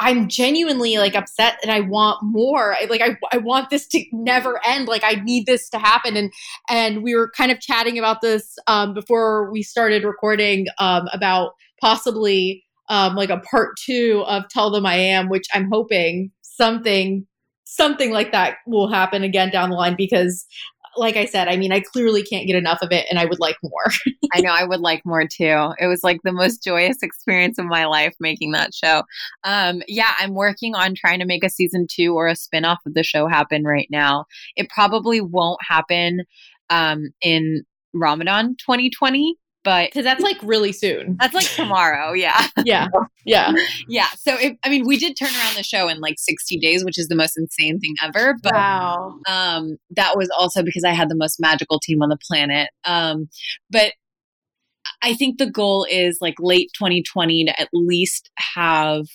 I'm 0.00 0.28
genuinely 0.28 0.98
like 0.98 1.14
upset 1.14 1.58
and 1.62 1.70
I 1.70 1.80
want 1.80 2.18
more. 2.24 2.74
I, 2.74 2.86
like 2.86 3.00
I, 3.00 3.16
I 3.32 3.38
want 3.38 3.70
this 3.70 3.86
to 3.88 4.04
never 4.12 4.60
end. 4.66 4.88
Like 4.88 5.04
I 5.04 5.22
need 5.22 5.46
this 5.46 5.70
to 5.70 5.78
happen. 5.78 6.16
And 6.16 6.32
and 6.68 7.04
we 7.04 7.14
were 7.14 7.30
kind 7.30 7.52
of 7.52 7.60
chatting 7.60 7.96
about 7.96 8.20
this 8.20 8.58
um, 8.66 8.94
before 8.94 9.50
we 9.52 9.62
started 9.62 10.02
recording 10.02 10.66
um, 10.78 11.06
about 11.12 11.52
possibly 11.80 12.64
um, 12.90 13.14
like 13.14 13.30
a 13.30 13.38
part 13.38 13.76
two 13.78 14.24
of 14.26 14.48
Tell 14.50 14.70
Them 14.70 14.84
I 14.84 14.96
Am, 14.96 15.30
which 15.30 15.46
I'm 15.54 15.70
hoping 15.72 16.30
something 16.42 17.26
something 17.64 18.10
like 18.10 18.32
that 18.32 18.56
will 18.66 18.90
happen 18.90 19.22
again 19.22 19.48
down 19.48 19.70
the 19.70 19.76
line 19.76 19.94
because 19.96 20.44
like 20.96 21.16
I 21.16 21.24
said, 21.24 21.46
I 21.46 21.56
mean, 21.56 21.72
I 21.72 21.78
clearly 21.78 22.24
can't 22.24 22.48
get 22.48 22.56
enough 22.56 22.82
of 22.82 22.90
it 22.90 23.06
and 23.08 23.16
I 23.16 23.24
would 23.24 23.38
like 23.38 23.56
more. 23.62 23.92
I 24.34 24.40
know 24.40 24.50
I 24.50 24.64
would 24.64 24.80
like 24.80 25.06
more 25.06 25.22
too. 25.22 25.72
It 25.78 25.86
was 25.86 26.02
like 26.02 26.20
the 26.24 26.32
most 26.32 26.64
joyous 26.64 26.96
experience 27.00 27.58
of 27.58 27.66
my 27.66 27.86
life 27.86 28.14
making 28.18 28.50
that 28.52 28.74
show. 28.74 29.04
Um, 29.44 29.82
yeah, 29.86 30.14
I'm 30.18 30.34
working 30.34 30.74
on 30.74 30.96
trying 30.96 31.20
to 31.20 31.26
make 31.26 31.44
a 31.44 31.48
season 31.48 31.86
two 31.88 32.14
or 32.14 32.26
a 32.26 32.34
spinoff 32.34 32.78
of 32.86 32.94
the 32.94 33.04
show 33.04 33.28
happen 33.28 33.62
right 33.62 33.86
now. 33.88 34.24
It 34.56 34.68
probably 34.68 35.20
won't 35.20 35.60
happen 35.62 36.24
um, 36.70 37.10
in 37.22 37.62
Ramadan 37.94 38.56
2020 38.58 39.36
but 39.62 39.88
because 39.88 40.04
that's 40.04 40.22
like 40.22 40.38
really 40.42 40.72
soon. 40.72 41.16
That's 41.20 41.34
like 41.34 41.44
tomorrow. 41.44 42.12
Yeah. 42.12 42.46
yeah. 42.64 42.88
Yeah. 43.24 43.52
Yeah. 43.88 44.08
So, 44.16 44.34
it, 44.34 44.58
I 44.64 44.70
mean, 44.70 44.86
we 44.86 44.96
did 44.96 45.16
turn 45.18 45.28
around 45.28 45.56
the 45.56 45.62
show 45.62 45.88
in 45.88 46.00
like 46.00 46.16
60 46.18 46.58
days, 46.58 46.84
which 46.84 46.98
is 46.98 47.08
the 47.08 47.16
most 47.16 47.36
insane 47.36 47.78
thing 47.78 47.94
ever. 48.02 48.36
But 48.42 48.54
wow. 48.54 49.18
um, 49.28 49.76
that 49.90 50.16
was 50.16 50.30
also 50.38 50.62
because 50.62 50.84
I 50.84 50.92
had 50.92 51.08
the 51.08 51.16
most 51.16 51.40
magical 51.40 51.78
team 51.78 52.02
on 52.02 52.08
the 52.08 52.18
planet. 52.26 52.70
Um, 52.84 53.28
but 53.70 53.92
I 55.02 55.14
think 55.14 55.38
the 55.38 55.50
goal 55.50 55.86
is 55.90 56.18
like 56.20 56.34
late 56.38 56.70
2020 56.78 57.46
to 57.46 57.60
at 57.60 57.68
least 57.72 58.30
have 58.54 59.06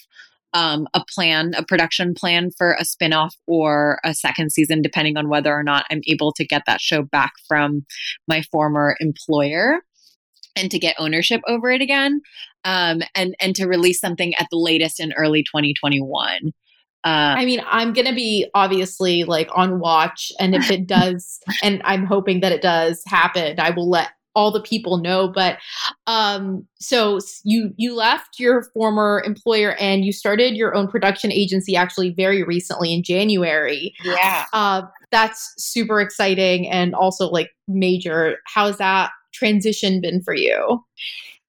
um, 0.53 0.87
a 0.93 1.03
plan, 1.13 1.53
a 1.57 1.65
production 1.65 2.13
plan 2.13 2.49
for 2.57 2.71
a 2.71 2.83
spinoff 2.83 3.31
or 3.45 3.99
a 4.05 4.13
second 4.13 4.51
season, 4.51 4.81
depending 4.81 5.17
on 5.17 5.27
whether 5.27 5.53
or 5.53 5.63
not 5.63 5.85
I'm 5.91 6.01
able 6.07 6.31
to 6.33 6.45
get 6.45 6.63
that 6.65 6.79
show 6.79 7.03
back 7.03 7.33
from 7.47 7.85
my 8.27 8.41
former 8.51 8.95
employer. 9.01 9.81
And 10.55 10.71
to 10.71 10.79
get 10.79 10.95
ownership 10.99 11.41
over 11.47 11.69
it 11.71 11.81
again 11.81 12.21
um, 12.63 13.01
and 13.15 13.35
and 13.39 13.55
to 13.55 13.67
release 13.67 13.99
something 13.99 14.33
at 14.35 14.47
the 14.51 14.57
latest 14.57 14.99
in 14.99 15.13
early 15.13 15.43
2021 15.43 16.53
uh, 17.05 17.37
I 17.37 17.45
mean, 17.45 17.61
I'm 17.67 17.93
going 17.93 18.07
to 18.07 18.15
be 18.15 18.47
obviously 18.55 19.25
like 19.25 19.47
on 19.53 19.79
watch. 19.79 20.31
And 20.39 20.55
if 20.55 20.71
it 20.71 20.87
does, 20.87 21.39
and 21.61 21.79
I'm 21.85 22.03
hoping 22.03 22.39
that 22.39 22.51
it 22.51 22.63
does 22.63 23.03
happen, 23.05 23.59
I 23.59 23.69
will 23.69 23.87
let 23.87 24.09
all 24.35 24.51
the 24.51 24.61
people 24.61 24.97
know 24.97 25.27
but 25.27 25.57
um 26.07 26.65
so 26.79 27.19
you 27.43 27.73
you 27.77 27.95
left 27.95 28.39
your 28.39 28.63
former 28.73 29.23
employer 29.25 29.75
and 29.79 30.05
you 30.05 30.11
started 30.11 30.55
your 30.55 30.75
own 30.75 30.87
production 30.87 31.31
agency 31.31 31.75
actually 31.75 32.11
very 32.11 32.43
recently 32.43 32.93
in 32.93 33.01
January. 33.03 33.93
Yeah. 34.03 34.45
Uh 34.53 34.83
that's 35.11 35.53
super 35.57 36.01
exciting 36.01 36.67
and 36.69 36.93
also 36.93 37.29
like 37.29 37.51
major. 37.67 38.37
How's 38.45 38.77
that 38.77 39.11
transition 39.33 40.01
been 40.01 40.21
for 40.21 40.35
you? 40.35 40.83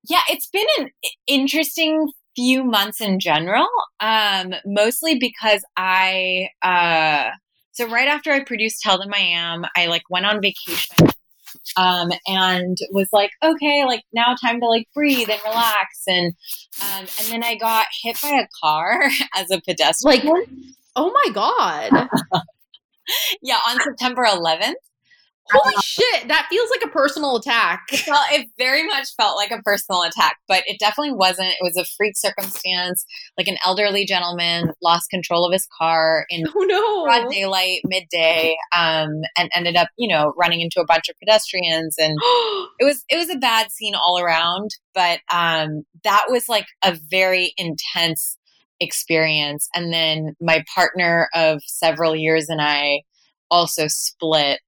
Yeah 0.08 0.22
it's 0.28 0.48
been 0.48 0.66
an 0.78 0.90
interesting 1.26 2.12
few 2.36 2.62
months 2.62 3.00
in 3.00 3.18
general, 3.18 3.66
um, 3.98 4.52
mostly 4.66 5.18
because 5.18 5.64
I, 5.74 6.50
uh, 6.60 7.30
so 7.72 7.88
right 7.88 8.08
after 8.08 8.30
I 8.30 8.44
produced 8.44 8.82
Tell 8.82 8.98
Them 8.98 9.14
I 9.14 9.20
Am, 9.20 9.64
I 9.74 9.86
like 9.86 10.02
went 10.10 10.26
on 10.26 10.42
vacation 10.42 11.08
um, 11.76 12.10
and 12.26 12.76
was 12.90 13.08
like, 13.12 13.30
okay, 13.42 13.84
like 13.84 14.02
now 14.12 14.34
time 14.40 14.60
to 14.60 14.66
like 14.66 14.88
breathe 14.94 15.28
and 15.30 15.40
relax. 15.44 16.02
And, 16.06 16.32
um, 16.82 17.06
and 17.18 17.28
then 17.30 17.44
I 17.44 17.56
got 17.56 17.86
hit 18.02 18.20
by 18.22 18.40
a 18.40 18.48
car 18.62 19.02
as 19.36 19.50
a 19.50 19.60
pedestrian. 19.60 20.26
Like, 20.26 20.48
oh 20.94 21.12
my 21.12 21.32
God. 21.32 21.90
yeah, 23.42 23.58
on 23.68 23.80
September 23.80 24.24
11th. 24.24 24.74
Holy 25.52 25.74
shit, 25.84 26.28
that 26.28 26.46
feels 26.50 26.70
like 26.70 26.82
a 26.84 26.88
personal 26.92 27.36
attack. 27.36 27.82
Well, 28.06 28.22
it 28.32 28.48
very 28.58 28.86
much 28.86 29.08
felt 29.16 29.36
like 29.36 29.50
a 29.50 29.62
personal 29.62 30.02
attack, 30.02 30.38
but 30.48 30.64
it 30.66 30.78
definitely 30.78 31.12
wasn't. 31.12 31.48
It 31.48 31.62
was 31.62 31.76
a 31.76 31.84
freak 31.96 32.16
circumstance. 32.16 33.04
Like 33.38 33.46
an 33.46 33.56
elderly 33.64 34.04
gentleman 34.04 34.72
lost 34.82 35.10
control 35.10 35.46
of 35.46 35.52
his 35.52 35.66
car 35.78 36.26
in 36.30 36.46
oh, 36.48 36.64
no. 36.64 37.04
broad 37.04 37.30
daylight, 37.30 37.80
midday, 37.84 38.56
um, 38.76 39.08
and 39.36 39.50
ended 39.54 39.76
up, 39.76 39.88
you 39.96 40.08
know, 40.08 40.32
running 40.36 40.60
into 40.60 40.80
a 40.80 40.86
bunch 40.86 41.08
of 41.08 41.16
pedestrians. 41.18 41.96
And 41.98 42.12
it 42.78 42.84
was 42.84 43.04
it 43.08 43.16
was 43.16 43.30
a 43.30 43.38
bad 43.38 43.70
scene 43.70 43.94
all 43.94 44.20
around. 44.20 44.70
But 44.94 45.20
um, 45.32 45.82
that 46.04 46.26
was 46.28 46.48
like 46.48 46.66
a 46.84 46.98
very 47.10 47.52
intense 47.56 48.36
experience. 48.80 49.68
And 49.74 49.92
then 49.92 50.34
my 50.40 50.64
partner 50.74 51.28
of 51.34 51.60
several 51.66 52.16
years 52.16 52.48
and 52.48 52.60
I 52.60 53.02
also 53.50 53.86
split 53.88 54.60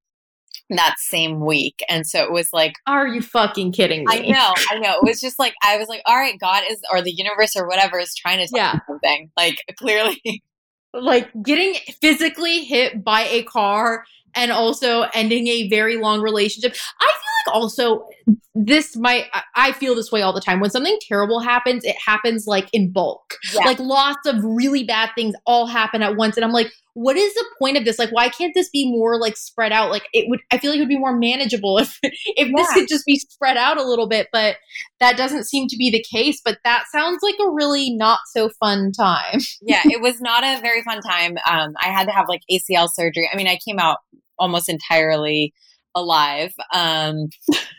that 0.69 0.95
same 0.99 1.39
week. 1.39 1.83
And 1.89 2.05
so 2.05 2.23
it 2.23 2.31
was 2.31 2.49
like, 2.53 2.73
Are 2.87 3.07
you 3.07 3.21
fucking 3.21 3.71
kidding 3.71 4.05
me? 4.05 4.07
I 4.09 4.19
know, 4.19 4.53
I 4.71 4.79
know. 4.79 4.97
It 4.97 5.03
was 5.03 5.19
just 5.19 5.39
like, 5.39 5.53
I 5.63 5.77
was 5.77 5.87
like, 5.87 6.01
All 6.05 6.15
right, 6.15 6.39
God 6.39 6.63
is, 6.69 6.81
or 6.91 7.01
the 7.01 7.11
universe 7.11 7.55
or 7.55 7.67
whatever 7.67 7.99
is 7.99 8.13
trying 8.15 8.39
to 8.39 8.47
tell 8.47 8.57
yeah. 8.57 8.79
something. 8.87 9.31
Like, 9.37 9.57
clearly. 9.77 10.21
Like 10.91 11.29
getting 11.43 11.75
physically 12.01 12.63
hit 12.63 13.03
by 13.03 13.21
a 13.21 13.43
car 13.43 14.05
and 14.33 14.51
also 14.51 15.05
ending 15.13 15.47
a 15.47 15.69
very 15.69 15.97
long 15.97 16.21
relationship. 16.21 16.75
I 16.99 17.05
feel 17.05 17.11
like 17.11 17.38
also 17.49 18.05
this 18.55 18.95
might 18.95 19.25
I 19.55 19.71
feel 19.71 19.95
this 19.95 20.11
way 20.11 20.21
all 20.21 20.33
the 20.33 20.41
time. 20.41 20.59
When 20.59 20.69
something 20.69 20.97
terrible 21.07 21.39
happens, 21.39 21.83
it 21.83 21.95
happens 22.05 22.45
like 22.47 22.69
in 22.73 22.91
bulk. 22.91 23.35
Yeah. 23.53 23.65
Like 23.65 23.79
lots 23.79 24.27
of 24.27 24.43
really 24.43 24.83
bad 24.83 25.11
things 25.15 25.35
all 25.45 25.67
happen 25.67 26.01
at 26.01 26.15
once 26.15 26.35
and 26.35 26.43
I'm 26.43 26.51
like, 26.51 26.71
what 26.93 27.15
is 27.15 27.33
the 27.33 27.45
point 27.59 27.77
of 27.77 27.85
this? 27.85 27.97
Like 27.99 28.11
why 28.11 28.29
can't 28.29 28.53
this 28.53 28.69
be 28.69 28.91
more 28.91 29.17
like 29.19 29.37
spread 29.37 29.71
out? 29.71 29.91
Like 29.91 30.03
it 30.13 30.25
would 30.27 30.41
I 30.51 30.57
feel 30.57 30.71
like 30.71 30.79
it 30.79 30.81
would 30.81 30.89
be 30.89 30.97
more 30.97 31.17
manageable 31.17 31.77
if 31.79 31.97
if 32.03 32.13
yeah. 32.35 32.53
this 32.55 32.73
could 32.73 32.87
just 32.89 33.05
be 33.05 33.19
spread 33.19 33.57
out 33.57 33.77
a 33.77 33.87
little 33.87 34.07
bit, 34.07 34.27
but 34.33 34.57
that 34.99 35.15
doesn't 35.15 35.45
seem 35.45 35.67
to 35.67 35.77
be 35.77 35.89
the 35.89 36.03
case, 36.11 36.41
but 36.43 36.57
that 36.63 36.85
sounds 36.91 37.19
like 37.21 37.35
a 37.39 37.51
really 37.51 37.91
not 37.91 38.19
so 38.33 38.49
fun 38.59 38.91
time. 38.91 39.39
yeah, 39.61 39.83
it 39.85 40.01
was 40.01 40.19
not 40.19 40.43
a 40.43 40.59
very 40.61 40.83
fun 40.83 41.01
time. 41.01 41.37
Um 41.49 41.73
I 41.81 41.89
had 41.89 42.05
to 42.07 42.13
have 42.13 42.25
like 42.27 42.41
ACL 42.51 42.89
surgery. 42.91 43.29
I 43.31 43.37
mean, 43.37 43.47
I 43.47 43.57
came 43.65 43.79
out 43.79 43.99
almost 44.37 44.69
entirely 44.69 45.53
alive. 45.95 46.53
Um, 46.73 47.29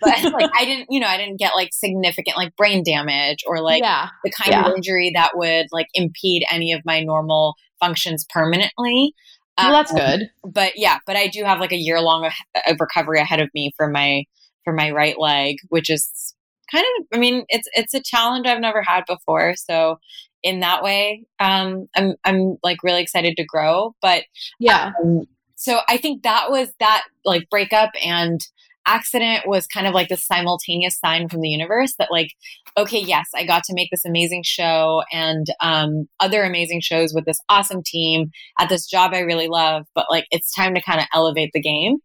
but 0.00 0.23
like 0.33 0.50
I 0.55 0.64
didn't, 0.64 0.88
you 0.90 1.00
know, 1.00 1.07
I 1.07 1.17
didn't 1.17 1.38
get 1.38 1.55
like 1.55 1.71
significant 1.73 2.37
like 2.37 2.55
brain 2.57 2.83
damage 2.85 3.45
or 3.47 3.61
like 3.61 3.83
yeah. 3.83 4.09
the 4.25 4.31
kind 4.31 4.50
yeah. 4.50 4.67
of 4.67 4.75
injury 4.76 5.12
that 5.14 5.33
would 5.35 5.67
like 5.73 5.87
impede 5.95 6.45
any 6.50 6.73
of 6.73 6.83
my 6.85 7.02
normal 7.02 7.55
functions 7.81 8.26
permanently. 8.29 9.14
Well, 9.59 9.73
that's 9.73 9.93
um, 9.93 9.99
good. 9.99 10.31
But 10.45 10.73
yeah, 10.76 10.99
but 11.07 11.17
I 11.17 11.26
do 11.26 11.45
have 11.45 11.61
like 11.61 11.73
a 11.73 11.76
year 11.76 12.00
long 12.00 12.31
of 12.67 12.76
recovery 12.81 13.21
ahead 13.21 13.40
of 13.40 13.50
me 13.55 13.73
for 13.76 13.88
my 13.88 14.25
for 14.64 14.73
my 14.73 14.90
right 14.90 15.19
leg, 15.19 15.57
which 15.69 15.90
is 15.90 16.35
kind 16.71 16.85
of 16.99 17.07
I 17.12 17.19
mean, 17.19 17.45
it's 17.49 17.69
it's 17.75 17.95
a 17.95 18.02
challenge 18.02 18.47
I've 18.47 18.61
never 18.61 18.83
had 18.83 19.05
before. 19.07 19.55
So 19.57 19.99
in 20.43 20.61
that 20.61 20.83
way, 20.83 21.25
um 21.38 21.88
I'm 21.97 22.14
I'm 22.25 22.57
like 22.62 22.79
really 22.83 23.02
excited 23.02 23.37
to 23.37 23.45
grow, 23.45 23.95
but 24.00 24.25
yeah. 24.59 24.93
Um, 25.02 25.26
so 25.61 25.81
I 25.88 25.99
think 25.99 26.23
that 26.23 26.50
was 26.50 26.73
that 26.81 27.02
like 27.23 27.50
breakup 27.50 27.90
and 28.02 28.40
accident 28.87 29.47
was 29.47 29.67
kind 29.67 29.87
of 29.87 29.93
like 29.93 30.09
the 30.09 30.17
simultaneous 30.17 30.99
sign 30.99 31.29
from 31.29 31.43
the 31.43 31.50
universe 31.50 31.95
that 31.99 32.09
like 32.11 32.31
okay 32.79 32.99
yes 32.99 33.26
i 33.35 33.45
got 33.45 33.62
to 33.62 33.75
make 33.75 33.90
this 33.90 34.07
amazing 34.07 34.43
show 34.43 35.02
and 35.12 35.49
um, 35.61 36.09
other 36.19 36.45
amazing 36.45 36.81
shows 36.81 37.12
with 37.14 37.26
this 37.26 37.38
awesome 37.50 37.83
team 37.85 38.31
at 38.59 38.71
this 38.71 38.87
job 38.87 39.12
i 39.12 39.19
really 39.19 39.49
love 39.49 39.85
but 39.95 40.07
like 40.11 40.25
it's 40.31 40.55
time 40.55 40.75
to 40.75 40.81
kind 40.81 40.99
of 40.99 41.07
elevate 41.12 41.50
the 41.52 41.61
game 41.61 41.99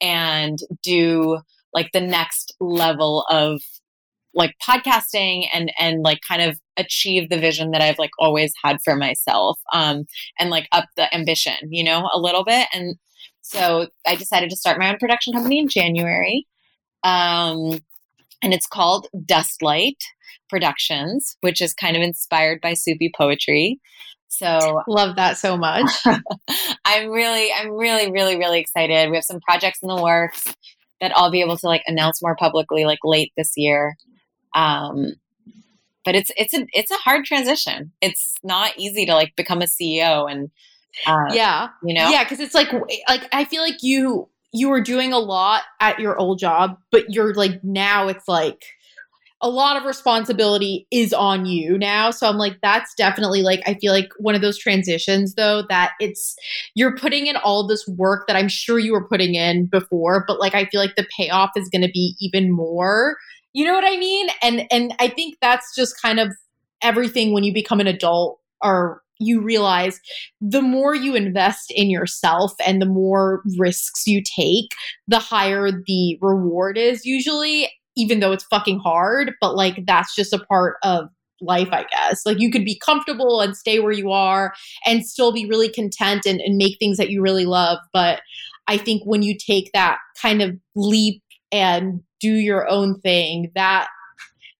and 0.00 0.58
do 0.82 1.38
like 1.74 1.90
the 1.92 2.00
next 2.00 2.54
level 2.60 3.26
of 3.30 3.60
like 4.34 4.54
podcasting 4.66 5.46
and 5.52 5.72
and 5.78 6.02
like 6.02 6.20
kind 6.26 6.42
of 6.42 6.58
achieve 6.76 7.28
the 7.28 7.38
vision 7.38 7.70
that 7.72 7.82
I've 7.82 7.98
like 7.98 8.10
always 8.18 8.52
had 8.62 8.78
for 8.82 8.96
myself 8.96 9.58
um 9.72 10.04
and 10.38 10.50
like 10.50 10.68
up 10.72 10.88
the 10.96 11.14
ambition, 11.14 11.54
you 11.70 11.84
know, 11.84 12.08
a 12.12 12.18
little 12.18 12.44
bit 12.44 12.68
and 12.72 12.96
so 13.42 13.88
I 14.06 14.14
decided 14.14 14.50
to 14.50 14.56
start 14.56 14.78
my 14.78 14.90
own 14.90 14.98
production 14.98 15.32
company 15.32 15.58
in 15.58 15.68
January. 15.68 16.46
Um 17.04 17.80
and 18.42 18.52
it's 18.52 18.66
called 18.66 19.06
Dustlight 19.14 19.98
Productions, 20.48 21.36
which 21.40 21.60
is 21.60 21.74
kind 21.74 21.96
of 21.96 22.02
inspired 22.02 22.60
by 22.60 22.74
Sufi 22.74 23.10
poetry. 23.16 23.80
So 24.28 24.82
love 24.88 25.16
that 25.16 25.36
so 25.36 25.56
much. 25.58 25.90
I'm 26.84 27.10
really, 27.10 27.52
I'm 27.52 27.72
really, 27.72 28.10
really, 28.10 28.38
really 28.38 28.60
excited. 28.60 29.10
We 29.10 29.16
have 29.16 29.24
some 29.24 29.40
projects 29.40 29.80
in 29.82 29.88
the 29.88 30.02
works 30.02 30.42
that 31.02 31.12
I'll 31.14 31.30
be 31.30 31.42
able 31.42 31.58
to 31.58 31.66
like 31.66 31.82
announce 31.86 32.22
more 32.22 32.34
publicly 32.34 32.86
like 32.86 33.00
late 33.04 33.32
this 33.36 33.52
year. 33.56 33.96
Um, 34.54 35.14
but 36.04 36.14
it's 36.14 36.30
it's 36.36 36.54
a 36.54 36.66
it's 36.72 36.90
a 36.90 36.96
hard 36.96 37.24
transition. 37.24 37.92
It's 38.00 38.34
not 38.42 38.72
easy 38.76 39.06
to 39.06 39.14
like 39.14 39.36
become 39.36 39.62
a 39.62 39.66
CEO 39.66 40.30
and 40.30 40.50
uh, 41.06 41.32
yeah, 41.32 41.68
you 41.82 41.94
know, 41.94 42.10
yeah, 42.10 42.24
because 42.24 42.40
it's 42.40 42.54
like 42.54 42.72
like 43.08 43.28
I 43.32 43.44
feel 43.44 43.62
like 43.62 43.82
you 43.82 44.28
you 44.52 44.68
were 44.68 44.82
doing 44.82 45.12
a 45.12 45.18
lot 45.18 45.62
at 45.80 45.98
your 45.98 46.18
old 46.18 46.38
job, 46.38 46.76
but 46.90 47.04
you're 47.08 47.34
like 47.34 47.62
now 47.64 48.08
it's 48.08 48.28
like 48.28 48.64
a 49.42 49.50
lot 49.50 49.76
of 49.76 49.84
responsibility 49.84 50.86
is 50.92 51.12
on 51.12 51.46
you 51.46 51.76
now. 51.76 52.12
So 52.12 52.28
I'm 52.28 52.36
like, 52.38 52.58
that's 52.62 52.94
definitely 52.94 53.42
like, 53.42 53.60
I 53.66 53.74
feel 53.74 53.92
like 53.92 54.10
one 54.18 54.36
of 54.36 54.40
those 54.40 54.56
transitions 54.56 55.34
though, 55.34 55.64
that 55.68 55.92
it's, 55.98 56.36
you're 56.76 56.96
putting 56.96 57.26
in 57.26 57.34
all 57.36 57.66
this 57.66 57.84
work 57.88 58.28
that 58.28 58.36
I'm 58.36 58.46
sure 58.46 58.78
you 58.78 58.92
were 58.92 59.06
putting 59.06 59.34
in 59.34 59.66
before, 59.66 60.24
but 60.28 60.38
like, 60.38 60.54
I 60.54 60.66
feel 60.66 60.80
like 60.80 60.94
the 60.94 61.08
payoff 61.16 61.50
is 61.56 61.68
going 61.68 61.82
to 61.82 61.90
be 61.92 62.14
even 62.20 62.52
more 62.52 63.16
you 63.52 63.64
know 63.64 63.74
what 63.74 63.84
I 63.84 63.96
mean? 63.96 64.28
And 64.42 64.66
and 64.70 64.94
I 64.98 65.08
think 65.08 65.36
that's 65.40 65.74
just 65.74 66.00
kind 66.00 66.20
of 66.20 66.32
everything 66.82 67.32
when 67.32 67.44
you 67.44 67.52
become 67.52 67.80
an 67.80 67.86
adult 67.86 68.40
or 68.62 69.02
you 69.18 69.40
realize 69.40 70.00
the 70.40 70.62
more 70.62 70.94
you 70.94 71.14
invest 71.14 71.72
in 71.74 71.90
yourself 71.90 72.52
and 72.66 72.82
the 72.82 72.86
more 72.86 73.42
risks 73.56 74.06
you 74.06 74.22
take, 74.22 74.70
the 75.06 75.18
higher 75.18 75.70
the 75.70 76.18
reward 76.20 76.76
is 76.76 77.04
usually, 77.04 77.70
even 77.96 78.20
though 78.20 78.32
it's 78.32 78.44
fucking 78.44 78.80
hard. 78.80 79.32
But 79.40 79.54
like 79.54 79.84
that's 79.86 80.14
just 80.14 80.32
a 80.32 80.38
part 80.38 80.76
of 80.82 81.08
life, 81.40 81.68
I 81.72 81.84
guess. 81.90 82.24
Like 82.24 82.40
you 82.40 82.50
could 82.50 82.64
be 82.64 82.78
comfortable 82.78 83.40
and 83.40 83.56
stay 83.56 83.80
where 83.80 83.92
you 83.92 84.10
are 84.10 84.54
and 84.86 85.04
still 85.06 85.32
be 85.32 85.46
really 85.46 85.68
content 85.68 86.22
and, 86.26 86.40
and 86.40 86.56
make 86.56 86.78
things 86.78 86.96
that 86.96 87.10
you 87.10 87.20
really 87.20 87.46
love. 87.46 87.78
But 87.92 88.22
I 88.68 88.76
think 88.76 89.02
when 89.04 89.22
you 89.22 89.36
take 89.36 89.70
that 89.74 89.98
kind 90.20 90.40
of 90.40 90.56
leap 90.76 91.22
and 91.50 92.00
do 92.22 92.32
your 92.32 92.68
own 92.68 93.00
thing 93.00 93.50
that 93.54 93.88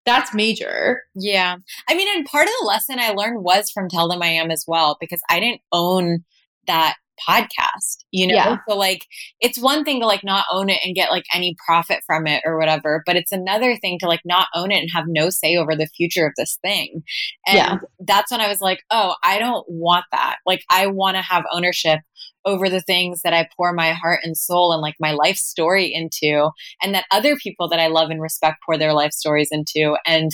that's 0.04 0.34
major. 0.34 1.02
Yeah. 1.14 1.56
I 1.88 1.94
mean, 1.94 2.08
and 2.16 2.26
part 2.26 2.46
of 2.46 2.52
the 2.60 2.66
lesson 2.66 2.98
I 2.98 3.10
learned 3.10 3.44
was 3.44 3.70
from 3.70 3.88
Tell 3.88 4.08
Them 4.08 4.22
I 4.22 4.28
Am 4.28 4.50
as 4.50 4.64
well, 4.66 4.96
because 5.00 5.20
I 5.30 5.38
didn't 5.38 5.60
own 5.70 6.24
that 6.66 6.96
podcast, 7.28 8.04
you 8.10 8.26
know? 8.26 8.34
Yeah. 8.34 8.56
So 8.68 8.76
like 8.76 9.06
it's 9.40 9.60
one 9.60 9.84
thing 9.84 10.00
to 10.00 10.06
like 10.06 10.24
not 10.24 10.46
own 10.50 10.70
it 10.70 10.80
and 10.84 10.94
get 10.94 11.10
like 11.10 11.24
any 11.32 11.54
profit 11.64 12.00
from 12.06 12.26
it 12.26 12.42
or 12.44 12.58
whatever, 12.58 13.02
but 13.06 13.16
it's 13.16 13.32
another 13.32 13.76
thing 13.76 13.98
to 14.00 14.08
like 14.08 14.22
not 14.24 14.48
own 14.54 14.72
it 14.72 14.78
and 14.78 14.88
have 14.92 15.04
no 15.06 15.30
say 15.30 15.56
over 15.56 15.76
the 15.76 15.86
future 15.86 16.26
of 16.26 16.32
this 16.36 16.58
thing. 16.62 17.02
And 17.46 17.56
yeah. 17.56 17.78
that's 18.00 18.32
when 18.32 18.40
I 18.40 18.48
was 18.48 18.60
like, 18.60 18.80
oh, 18.90 19.14
I 19.22 19.38
don't 19.38 19.64
want 19.68 20.04
that. 20.10 20.36
Like 20.46 20.64
I 20.70 20.86
want 20.88 21.16
to 21.16 21.22
have 21.22 21.44
ownership 21.52 22.00
over 22.44 22.68
the 22.68 22.80
things 22.80 23.22
that 23.22 23.32
I 23.32 23.48
pour 23.56 23.72
my 23.72 23.92
heart 23.92 24.20
and 24.22 24.36
soul 24.36 24.72
and 24.72 24.82
like 24.82 24.96
my 24.98 25.12
life 25.12 25.36
story 25.36 25.92
into, 25.92 26.50
and 26.82 26.94
that 26.94 27.06
other 27.10 27.36
people 27.36 27.68
that 27.68 27.80
I 27.80 27.86
love 27.86 28.10
and 28.10 28.20
respect 28.20 28.62
pour 28.64 28.76
their 28.76 28.92
life 28.92 29.12
stories 29.12 29.48
into. 29.50 29.96
And 30.06 30.32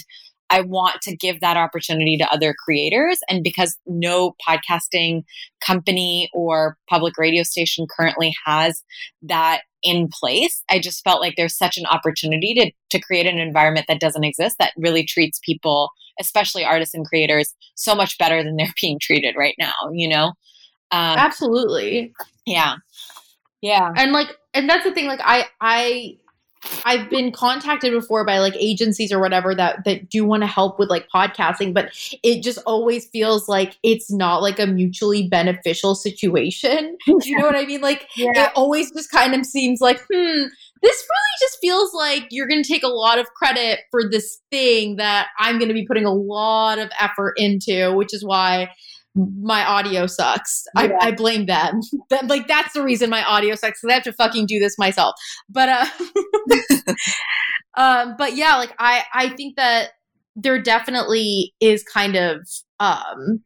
I 0.51 0.63
want 0.63 1.03
to 1.03 1.17
give 1.17 1.41
that 1.41 1.57
opportunity 1.57 2.17
to 2.17 2.33
other 2.33 2.55
creators. 2.55 3.19
And 3.29 3.45
because 3.45 3.79
no 3.87 4.35
podcasting 4.47 5.25
company 5.65 6.31
or 6.33 6.77
public 6.89 7.19
radio 7.19 7.43
station 7.43 7.87
currently 7.95 8.35
has 8.47 8.83
that 9.23 9.63
in 9.83 10.09
place, 10.09 10.65
I 10.71 10.81
just 10.81 11.05
felt 11.05 11.21
like 11.21 11.35
there's 11.37 11.57
such 11.57 11.77
an 11.77 11.87
opportunity 11.87 12.55
to, 12.55 12.73
to 12.91 13.01
create 13.01 13.27
an 13.27 13.39
environment 13.39 13.87
that 13.89 14.01
doesn't 14.01 14.25
exist 14.25 14.57
that 14.59 14.73
really 14.77 15.05
treats 15.05 15.39
people, 15.45 15.91
especially 16.19 16.65
artists 16.65 16.95
and 16.95 17.07
creators, 17.07 17.55
so 17.75 17.95
much 17.95 18.19
better 18.19 18.43
than 18.43 18.57
they're 18.57 18.73
being 18.81 18.99
treated 19.01 19.35
right 19.37 19.55
now, 19.59 19.75
you 19.93 20.09
know? 20.09 20.33
Um, 20.91 21.19
Absolutely. 21.19 22.15
Yeah. 22.47 22.77
Yeah. 23.61 23.93
And 23.97 24.13
like, 24.13 24.29
and 24.55 24.69
that's 24.69 24.85
the 24.85 24.93
thing, 24.93 25.07
like, 25.07 25.21
I, 25.23 25.47
I, 25.61 26.19
I've 26.85 27.09
been 27.09 27.33
contacted 27.33 27.93
before 27.93 28.25
by 28.25 28.39
like 28.39 28.55
agencies 28.57 29.13
or 29.13 29.21
whatever 29.21 29.55
that 29.55 29.85
that 29.85 30.09
do 30.09 30.25
want 30.25 30.43
to 30.43 30.47
help 30.47 30.79
with 30.79 30.91
like 30.91 31.09
podcasting, 31.09 31.73
but 31.73 31.91
it 32.23 32.43
just 32.43 32.59
always 32.67 33.07
feels 33.07 33.49
like 33.49 33.77
it's 33.83 34.11
not 34.11 34.43
like 34.43 34.59
a 34.59 34.67
mutually 34.67 35.29
beneficial 35.29 35.95
situation. 35.95 36.97
Do 37.07 37.19
you 37.25 37.39
know 37.39 37.47
what 37.47 37.57
I 37.57 37.65
mean? 37.65 37.81
Like 37.81 38.09
yeah. 38.17 38.47
it 38.47 38.53
always 38.57 38.91
just 38.93 39.11
kind 39.11 39.35
of 39.35 39.47
seems 39.47 39.81
like, 39.81 40.01
hmm, 40.01 40.47
this 40.83 41.07
really 41.09 41.39
just 41.41 41.59
feels 41.61 41.95
like 41.95 42.27
you're 42.31 42.49
going 42.49 42.63
to 42.63 42.69
take 42.69 42.85
a 42.85 42.89
lot 42.89 43.19
of 43.19 43.27
credit 43.35 43.81
for 43.91 44.09
this 44.09 44.41
thing 44.51 44.97
that 44.97 45.29
I'm 45.39 45.59
going 45.59 45.69
to 45.69 45.75
be 45.75 45.87
putting 45.87 46.05
a 46.05 46.13
lot 46.13 46.79
of 46.79 46.91
effort 47.01 47.35
into, 47.37 47.93
which 47.95 48.15
is 48.15 48.25
why 48.25 48.71
my 49.41 49.65
audio 49.65 50.07
sucks. 50.07 50.65
Yeah. 50.77 50.89
I, 51.01 51.09
I, 51.09 51.11
blame 51.13 51.47
them. 51.47 51.81
That, 52.11 52.27
like 52.29 52.49
that's 52.49 52.73
the 52.73 52.83
reason 52.83 53.11
my 53.11 53.23
audio 53.23 53.55
sucks. 53.55 53.81
Because 53.81 53.91
I 53.91 53.95
have 53.95 54.03
to 54.05 54.13
fucking 54.13 54.47
do 54.47 54.59
this 54.59 54.79
myself. 54.79 55.15
But 55.49 55.69
uh, 55.69 55.87
um, 57.77 58.15
but 58.17 58.35
yeah, 58.37 58.57
like 58.57 58.75
I 58.79 59.05
I 59.13 59.29
think 59.31 59.57
that 59.57 59.91
there 60.37 60.61
definitely 60.61 61.55
is 61.61 61.83
kind 61.83 62.17
of 62.17 62.49
um 62.81 63.43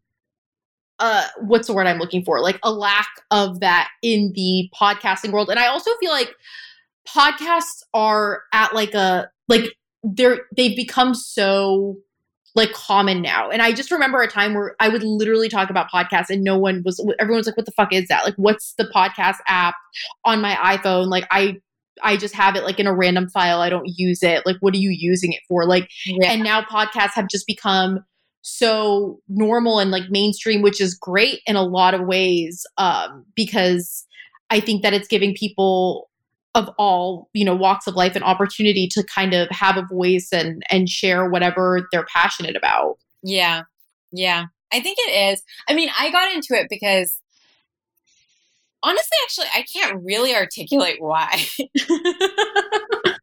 uh 0.99 1.27
what's 1.41 1.67
the 1.67 1.75
word 1.75 1.87
I'm 1.87 1.99
looking 1.99 2.25
for? 2.25 2.41
Like 2.41 2.61
a 2.63 2.71
lack 2.71 3.09
of 3.31 3.61
that 3.61 3.89
in 4.03 4.33
the 4.35 4.69
podcasting 4.79 5.33
world. 5.33 5.51
And 5.51 5.59
I 5.59 5.67
also 5.67 5.91
feel 5.99 6.11
like 6.11 6.35
podcasts 7.09 7.83
are 7.95 8.43
at 8.53 8.75
like 8.75 8.95
a 8.95 9.29
like 9.49 9.65
they're 10.05 10.43
they've 10.57 10.77
become 10.77 11.15
so 11.15 11.97
like 12.55 12.73
common 12.73 13.23
now. 13.23 13.49
And 13.51 13.63
I 13.63 13.73
just 13.73 13.91
remember 13.91 14.21
a 14.21 14.29
time 14.29 14.55
where 14.55 14.77
I 14.79 14.89
would 14.89 15.03
literally 15.03 15.49
talk 15.49 15.71
about 15.71 15.91
podcasts 15.91 16.31
and 16.31 16.45
no 16.45 16.59
one 16.59 16.83
was 16.85 17.05
everyone's 17.19 17.47
like 17.47 17.57
what 17.57 17.67
the 17.67 17.73
fuck 17.73 17.93
is 17.93 18.09
that? 18.09 18.25
Like 18.25 18.35
what's 18.37 18.75
the 18.75 18.85
podcast 18.95 19.39
app 19.47 19.75
on 20.25 20.41
my 20.41 20.55
iPhone? 20.57 21.09
Like 21.09 21.27
I 21.31 21.59
I 22.03 22.17
just 22.17 22.35
have 22.35 22.57
it 22.57 22.65
like 22.65 22.79
in 22.79 22.87
a 22.87 22.95
random 22.95 23.29
file. 23.29 23.61
I 23.61 23.71
don't 23.71 23.87
use 23.87 24.23
it. 24.23 24.45
Like 24.45 24.57
what 24.61 24.75
are 24.75 24.79
you 24.79 24.91
using 24.91 25.33
it 25.33 25.41
for? 25.49 25.67
Like 25.67 25.89
yeah. 26.07 26.33
and 26.33 26.43
now 26.43 26.63
podcasts 26.63 27.15
have 27.15 27.29
just 27.29 27.47
become 27.47 28.01
so 28.43 29.21
normal 29.29 29.79
and 29.79 29.93
like 29.93 30.11
mainstream 30.11 30.63
which 30.63 30.81
is 30.81 30.95
great 30.95 31.41
in 31.47 31.55
a 31.55 31.63
lot 31.63 31.95
of 31.95 32.01
ways 32.01 32.67
um 32.77 33.25
because 33.37 34.05
I 34.51 34.59
think 34.59 34.83
that 34.83 34.93
it's 34.93 35.07
giving 35.07 35.33
people 35.33 36.11
of 36.55 36.69
all 36.79 37.31
you 37.33 37.45
know 37.45 37.55
walks 37.57 37.87
of 37.87 37.95
life 37.95 38.15
an 38.15 38.23
opportunity 38.23 38.87
to 38.87 39.03
kind 39.05 39.33
of 39.35 39.49
have 39.51 39.77
a 39.77 39.87
voice 39.91 40.29
and 40.33 40.63
and 40.71 40.89
share 40.89 41.29
whatever 41.29 41.89
they're 41.91 42.07
passionate 42.15 42.57
about. 42.57 42.97
Yeah. 43.23 43.63
Yeah. 44.11 44.47
I 44.73 44.81
think 44.81 44.99
it 45.01 45.33
is. 45.33 45.43
I 45.69 45.75
mean 45.75 45.89
i 45.99 46.11
got 46.11 46.33
into 46.33 46.55
it 46.55 46.67
because 46.69 47.19
honestly 48.83 49.17
actually 49.25 49.47
i 49.55 49.65
can't 49.73 50.03
really 50.05 50.35
articulate 50.35 50.97
why. 50.99 51.45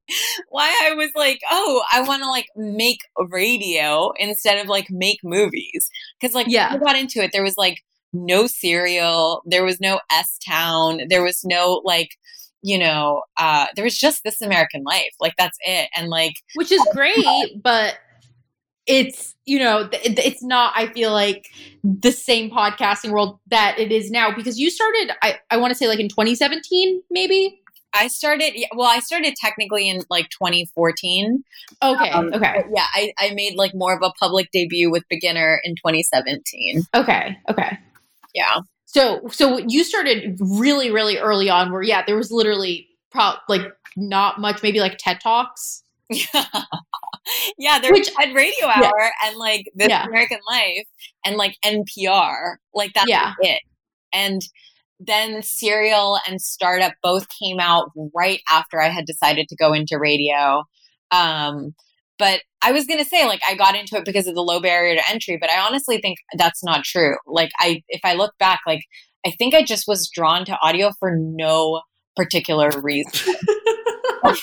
Why 0.50 0.90
i 0.90 0.96
was 0.96 1.12
like 1.16 1.40
oh 1.52 1.84
i 1.94 2.02
want 2.02 2.24
to 2.24 2.30
like 2.30 2.48
make 2.56 2.98
radio 3.16 4.12
instead 4.18 4.58
of 4.58 4.68
like 4.68 4.88
make 4.90 5.20
movies. 5.24 5.88
Because 6.20 6.34
like 6.34 6.48
yeah 6.50 6.70
i 6.72 6.78
got 6.78 6.98
into 6.98 7.22
it 7.22 7.30
there 7.32 7.44
was 7.44 7.58
like 7.58 7.78
no 8.12 8.48
serial 8.48 9.44
there 9.46 9.64
was 9.64 9.80
no 9.80 10.00
s 10.12 10.40
town 10.44 11.02
there 11.10 11.22
was 11.22 11.42
no 11.44 11.82
like 11.84 12.18
you 12.62 12.78
know, 12.78 13.24
uh, 13.38 13.68
there 13.76 13.84
was 13.84 13.98
just 13.98 14.24
this 14.24 14.42
American 14.42 14.84
life. 14.84 15.14
Like 15.20 15.34
that's 15.38 15.58
it. 15.62 15.90
And 15.96 16.10
like, 16.10 16.34
which 16.56 16.72
is 16.72 16.82
great, 16.94 17.62
but 17.62 17.98
it's, 18.86 19.36
you 19.46 19.60
know, 19.60 19.88
it's 19.92 20.44
not, 20.44 20.74
I 20.76 20.88
feel 20.88 21.12
like 21.12 21.48
the 21.84 22.12
same 22.12 22.50
podcasting 22.50 23.12
world 23.12 23.40
that 23.48 23.78
it 23.78 23.92
is 23.92 24.10
now 24.10 24.34
because 24.36 24.60
you 24.60 24.70
started, 24.70 25.12
I, 25.22 25.38
I 25.52 25.58
want 25.58 25.72
to 25.72 25.76
say 25.76 25.88
like 25.88 26.00
in 26.00 26.10
2017, 26.10 27.02
maybe. 27.10 27.62
I 27.94 28.08
started, 28.08 28.54
well, 28.76 28.88
I 28.88 29.00
started 29.00 29.36
technically 29.36 29.90
in 29.90 30.04
like 30.12 30.30
2014. 30.30 31.44
Okay. 31.82 32.10
Um, 32.12 32.32
okay. 32.34 32.64
Yeah. 32.76 32.86
I, 32.94 33.14
I 33.18 33.34
made 33.34 33.56
like 33.56 33.74
more 33.74 33.96
of 33.96 34.02
a 34.04 34.12
public 34.20 34.50
debut 34.52 34.92
with 34.92 35.04
Beginner 35.10 35.60
in 35.64 35.76
2017. 35.76 36.84
Okay. 36.96 37.38
Okay. 37.50 37.80
Yeah. 38.36 38.60
So 38.92 39.22
so 39.30 39.60
you 39.60 39.84
started 39.84 40.40
really 40.40 40.90
really 40.90 41.18
early 41.20 41.48
on 41.48 41.72
where 41.72 41.84
yeah 41.84 42.04
there 42.06 42.18
was 42.18 42.32
literally 42.32 42.88
pro- 43.12 43.36
like 43.48 43.62
not 43.96 44.40
much 44.42 44.64
maybe 44.64 44.80
like 44.80 44.98
TED 44.98 45.20
Talks. 45.22 45.84
Yeah. 46.10 46.46
yeah, 47.60 47.78
there 47.78 47.92
Which, 47.92 48.10
was 48.18 48.34
Radio 48.34 48.66
Hour 48.66 48.92
yeah. 49.00 49.10
and 49.26 49.38
like 49.38 49.66
This 49.76 49.90
yeah. 49.90 50.08
American 50.08 50.40
Life 50.50 50.88
and 51.24 51.36
like 51.36 51.56
NPR. 51.64 52.56
Like 52.74 52.94
that's 52.96 53.08
yeah. 53.08 53.34
it. 53.42 53.62
And 54.12 54.42
then 55.00 55.44
Serial 55.44 56.18
and 56.28 56.42
Startup 56.42 56.94
both 57.04 57.28
came 57.30 57.60
out 57.60 57.92
right 58.16 58.42
after 58.50 58.82
I 58.82 58.90
had 58.90 59.06
decided 59.06 59.48
to 59.50 59.56
go 59.56 59.72
into 59.72 60.00
radio. 60.00 60.64
Um, 61.12 61.76
but 62.20 62.42
I 62.62 62.74
was 62.74 62.86
going 62.86 63.00
to 63.00 63.10
say, 63.10 63.26
like, 63.26 63.40
I 63.50 63.56
got 63.56 63.76
into 63.76 63.96
it 63.96 64.06
because 64.06 64.28
of 64.28 64.36
the 64.36 64.44
low 64.44 64.60
barrier 64.60 64.96
to 64.96 65.10
entry, 65.10 65.38
but 65.38 65.50
I 65.50 65.60
honestly 65.60 66.00
think 66.00 66.20
that's 66.38 66.64
not 66.64 66.84
true. 66.84 67.16
Like, 67.26 67.50
I, 67.60 67.82
if 67.88 68.02
I 68.04 68.14
look 68.14 68.38
back, 68.38 68.60
like, 68.68 68.84
I 69.26 69.32
think 69.32 69.56
I 69.56 69.64
just 69.64 69.88
was 69.88 70.10
drawn 70.10 70.46
to 70.46 70.60
audio 70.62 70.92
for 71.00 71.16
no 71.16 71.82
particular 72.16 72.70
reason. 72.82 73.36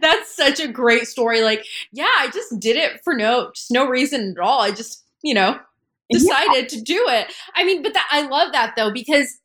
that's 0.00 0.34
such 0.34 0.60
a 0.60 0.68
great 0.68 1.06
story. 1.06 1.42
Like, 1.42 1.64
yeah, 1.92 2.10
I 2.18 2.30
just 2.32 2.58
did 2.58 2.76
it 2.76 3.00
for 3.04 3.14
no, 3.14 3.50
just 3.54 3.70
no 3.70 3.86
reason 3.86 4.34
at 4.36 4.42
all. 4.42 4.60
I 4.60 4.72
just, 4.72 5.04
you 5.22 5.34
know, 5.34 5.58
decided 6.10 6.72
yeah. 6.72 6.78
to 6.78 6.82
do 6.82 7.04
it. 7.08 7.32
I 7.54 7.64
mean, 7.64 7.82
but 7.82 7.94
that, 7.94 8.08
I 8.10 8.26
love 8.26 8.52
that 8.52 8.74
though, 8.76 8.92
because 8.92 9.38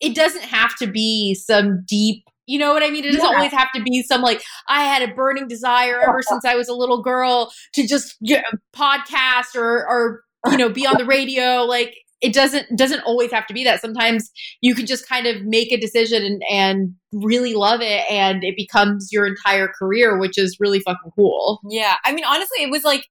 it 0.00 0.14
doesn't 0.14 0.44
have 0.44 0.74
to 0.76 0.86
be 0.86 1.34
some 1.34 1.84
deep 1.86 2.24
you 2.46 2.58
know 2.58 2.72
what 2.72 2.82
I 2.82 2.90
mean? 2.90 3.04
It 3.04 3.12
doesn't 3.12 3.22
yeah. 3.22 3.36
always 3.36 3.52
have 3.52 3.72
to 3.74 3.82
be 3.82 4.02
some 4.02 4.22
like 4.22 4.42
I 4.68 4.84
had 4.84 5.08
a 5.08 5.14
burning 5.14 5.48
desire 5.48 6.00
ever 6.00 6.22
since 6.22 6.44
I 6.44 6.54
was 6.54 6.68
a 6.68 6.74
little 6.74 7.02
girl 7.02 7.52
to 7.74 7.86
just 7.86 8.16
get 8.22 8.44
a 8.52 8.58
podcast 8.76 9.54
or 9.54 9.86
or 9.88 10.24
you 10.50 10.56
know 10.56 10.68
be 10.68 10.86
on 10.86 10.96
the 10.98 11.06
radio. 11.06 11.62
Like 11.62 11.94
it 12.20 12.32
doesn't 12.32 12.76
doesn't 12.76 13.00
always 13.00 13.30
have 13.32 13.46
to 13.46 13.54
be 13.54 13.64
that. 13.64 13.80
Sometimes 13.80 14.30
you 14.60 14.74
can 14.74 14.86
just 14.86 15.08
kind 15.08 15.26
of 15.26 15.44
make 15.44 15.72
a 15.72 15.76
decision 15.76 16.24
and, 16.24 16.42
and 16.50 16.94
really 17.12 17.54
love 17.54 17.80
it, 17.80 18.02
and 18.10 18.44
it 18.44 18.56
becomes 18.56 19.10
your 19.12 19.26
entire 19.26 19.68
career, 19.68 20.18
which 20.18 20.38
is 20.38 20.56
really 20.60 20.80
fucking 20.80 21.12
cool. 21.14 21.60
Yeah, 21.68 21.96
I 22.04 22.12
mean, 22.12 22.24
honestly, 22.24 22.62
it 22.62 22.70
was 22.70 22.84
like 22.84 23.06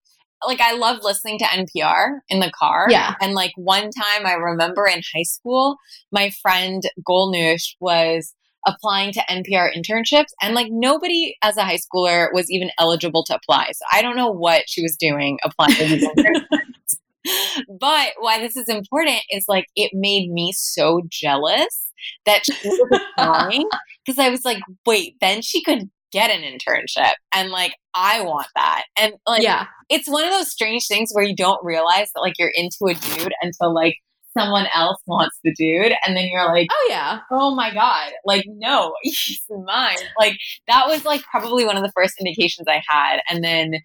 like 0.46 0.62
I 0.62 0.74
love 0.74 1.00
listening 1.04 1.40
to 1.40 1.46
NPR 1.46 2.20
in 2.30 2.40
the 2.40 2.52
car. 2.52 2.88
Yeah. 2.90 3.16
And 3.22 3.34
like 3.34 3.52
one 3.56 3.90
time 3.92 4.26
I 4.26 4.34
remember 4.34 4.86
in 4.86 5.02
high 5.16 5.24
school, 5.24 5.78
my 6.12 6.32
friend 6.42 6.84
Golnush 7.08 7.76
was 7.80 8.34
applying 8.66 9.12
to 9.14 9.24
NPR 9.30 9.76
internships 9.76 10.32
and 10.42 10.56
like 10.56 10.68
nobody 10.70 11.36
as 11.42 11.58
a 11.58 11.64
high 11.64 11.78
schooler 11.78 12.28
was 12.34 12.50
even 12.50 12.70
eligible 12.78 13.24
to 13.26 13.36
apply. 13.36 13.68
So 13.74 13.86
I 13.92 14.02
don't 14.02 14.16
know 14.16 14.32
what 14.32 14.64
she 14.68 14.82
was 14.82 14.96
doing 14.96 15.40
applying 15.44 15.76
to 15.76 15.86
these 15.86 16.08
internships. 16.08 16.46
But 17.80 18.10
why 18.20 18.40
this 18.40 18.58
is 18.58 18.68
important 18.68 19.22
is 19.30 19.46
like 19.48 19.68
it 19.78 19.92
made 19.94 20.30
me 20.30 20.52
so 20.52 21.02
jealous 21.08 21.92
that 22.26 22.42
she 22.46 22.68
was 22.68 23.00
applying 23.18 23.68
because 24.06 24.20
I 24.20 24.30
was 24.30 24.44
like, 24.44 24.62
wait, 24.86 25.16
then 25.22 25.42
she 25.42 25.64
could 25.64 25.90
get 26.12 26.30
an 26.30 26.42
internship 26.42 27.14
and 27.34 27.50
like 27.50 27.76
I 27.94 28.22
want 28.22 28.48
that. 28.56 28.84
And 28.98 29.14
like 29.28 29.42
yeah. 29.42 29.68
it's 29.90 30.08
one 30.08 30.24
of 30.24 30.32
those 30.32 30.52
strange 30.52 30.88
things 30.88 31.12
where 31.12 31.24
you 31.24 31.36
don't 31.36 31.64
realize 31.64 32.12
that 32.14 32.22
like 32.22 32.38
you're 32.38 32.52
into 32.54 32.86
a 32.86 32.94
dude 32.94 33.34
until 33.42 33.74
like 33.74 33.98
someone 34.38 34.68
else 34.74 34.98
wants 35.06 35.38
the 35.44 35.54
dude 35.54 35.94
and 36.06 36.16
then 36.16 36.28
you're 36.32 36.46
like 36.46 36.68
oh 36.72 36.88
yeah. 36.90 37.20
Oh 37.32 37.56
my 37.56 37.74
god. 37.74 38.12
Like 38.26 38.46
no 38.48 38.94
he's 39.02 39.42
mine. 39.66 39.98
Like 40.20 40.38
that 40.68 40.88
was 40.88 41.06
like 41.06 41.22
probably 41.24 41.66
one 41.66 41.78
of 41.78 41.84
the 41.84 41.92
first 41.96 42.16
indications 42.20 42.68
i 42.68 42.82
had 42.88 43.20
and 43.30 43.44
then 43.44 43.76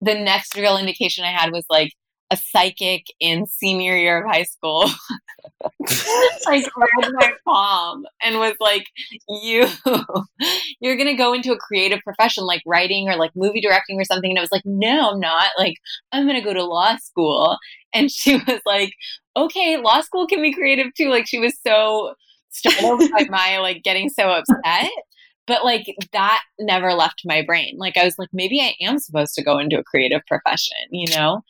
the 0.00 0.14
next 0.14 0.56
real 0.56 0.76
indication 0.76 1.24
i 1.24 1.30
had 1.30 1.52
was 1.52 1.64
like 1.70 1.92
a 2.32 2.36
psychic 2.36 3.04
in 3.20 3.46
senior 3.46 3.94
year 3.96 4.24
of 4.24 4.30
high 4.30 4.44
school. 4.44 4.90
Like 6.46 6.64
read 6.76 7.12
my 7.12 7.32
palm 7.44 8.04
and 8.22 8.38
was 8.38 8.54
like 8.60 8.84
you 9.28 9.66
you're 10.80 10.96
gonna 10.96 11.16
go 11.16 11.32
into 11.32 11.52
a 11.52 11.58
creative 11.58 12.00
profession 12.00 12.44
like 12.44 12.62
writing 12.66 13.08
or 13.08 13.16
like 13.16 13.32
movie 13.34 13.60
directing 13.60 14.00
or 14.00 14.04
something 14.04 14.30
and 14.30 14.38
i 14.38 14.42
was 14.42 14.52
like 14.52 14.62
no 14.64 15.10
i'm 15.10 15.20
not. 15.20 15.50
Like 15.58 15.74
i'm 16.12 16.26
gonna 16.26 16.42
go 16.42 16.52
to 16.52 16.64
law 16.64 16.96
school. 16.96 17.58
And 17.92 18.10
she 18.10 18.36
was 18.46 18.60
like 18.64 18.92
okay 19.36 19.76
law 19.76 20.00
school 20.00 20.26
can 20.26 20.42
be 20.42 20.52
creative 20.52 20.92
too 20.96 21.08
like 21.08 21.26
she 21.26 21.38
was 21.38 21.54
so 21.66 22.14
startled 22.50 23.00
by 23.10 23.24
my 23.30 23.58
like 23.58 23.82
getting 23.82 24.08
so 24.08 24.28
upset 24.28 24.90
but 25.46 25.64
like 25.64 25.94
that 26.12 26.42
never 26.58 26.92
left 26.94 27.22
my 27.24 27.42
brain 27.42 27.74
like 27.78 27.96
i 27.96 28.04
was 28.04 28.18
like 28.18 28.28
maybe 28.32 28.60
i 28.60 28.74
am 28.80 28.98
supposed 28.98 29.34
to 29.34 29.42
go 29.42 29.58
into 29.58 29.78
a 29.78 29.84
creative 29.84 30.20
profession 30.26 30.76
you 30.90 31.06
know 31.14 31.42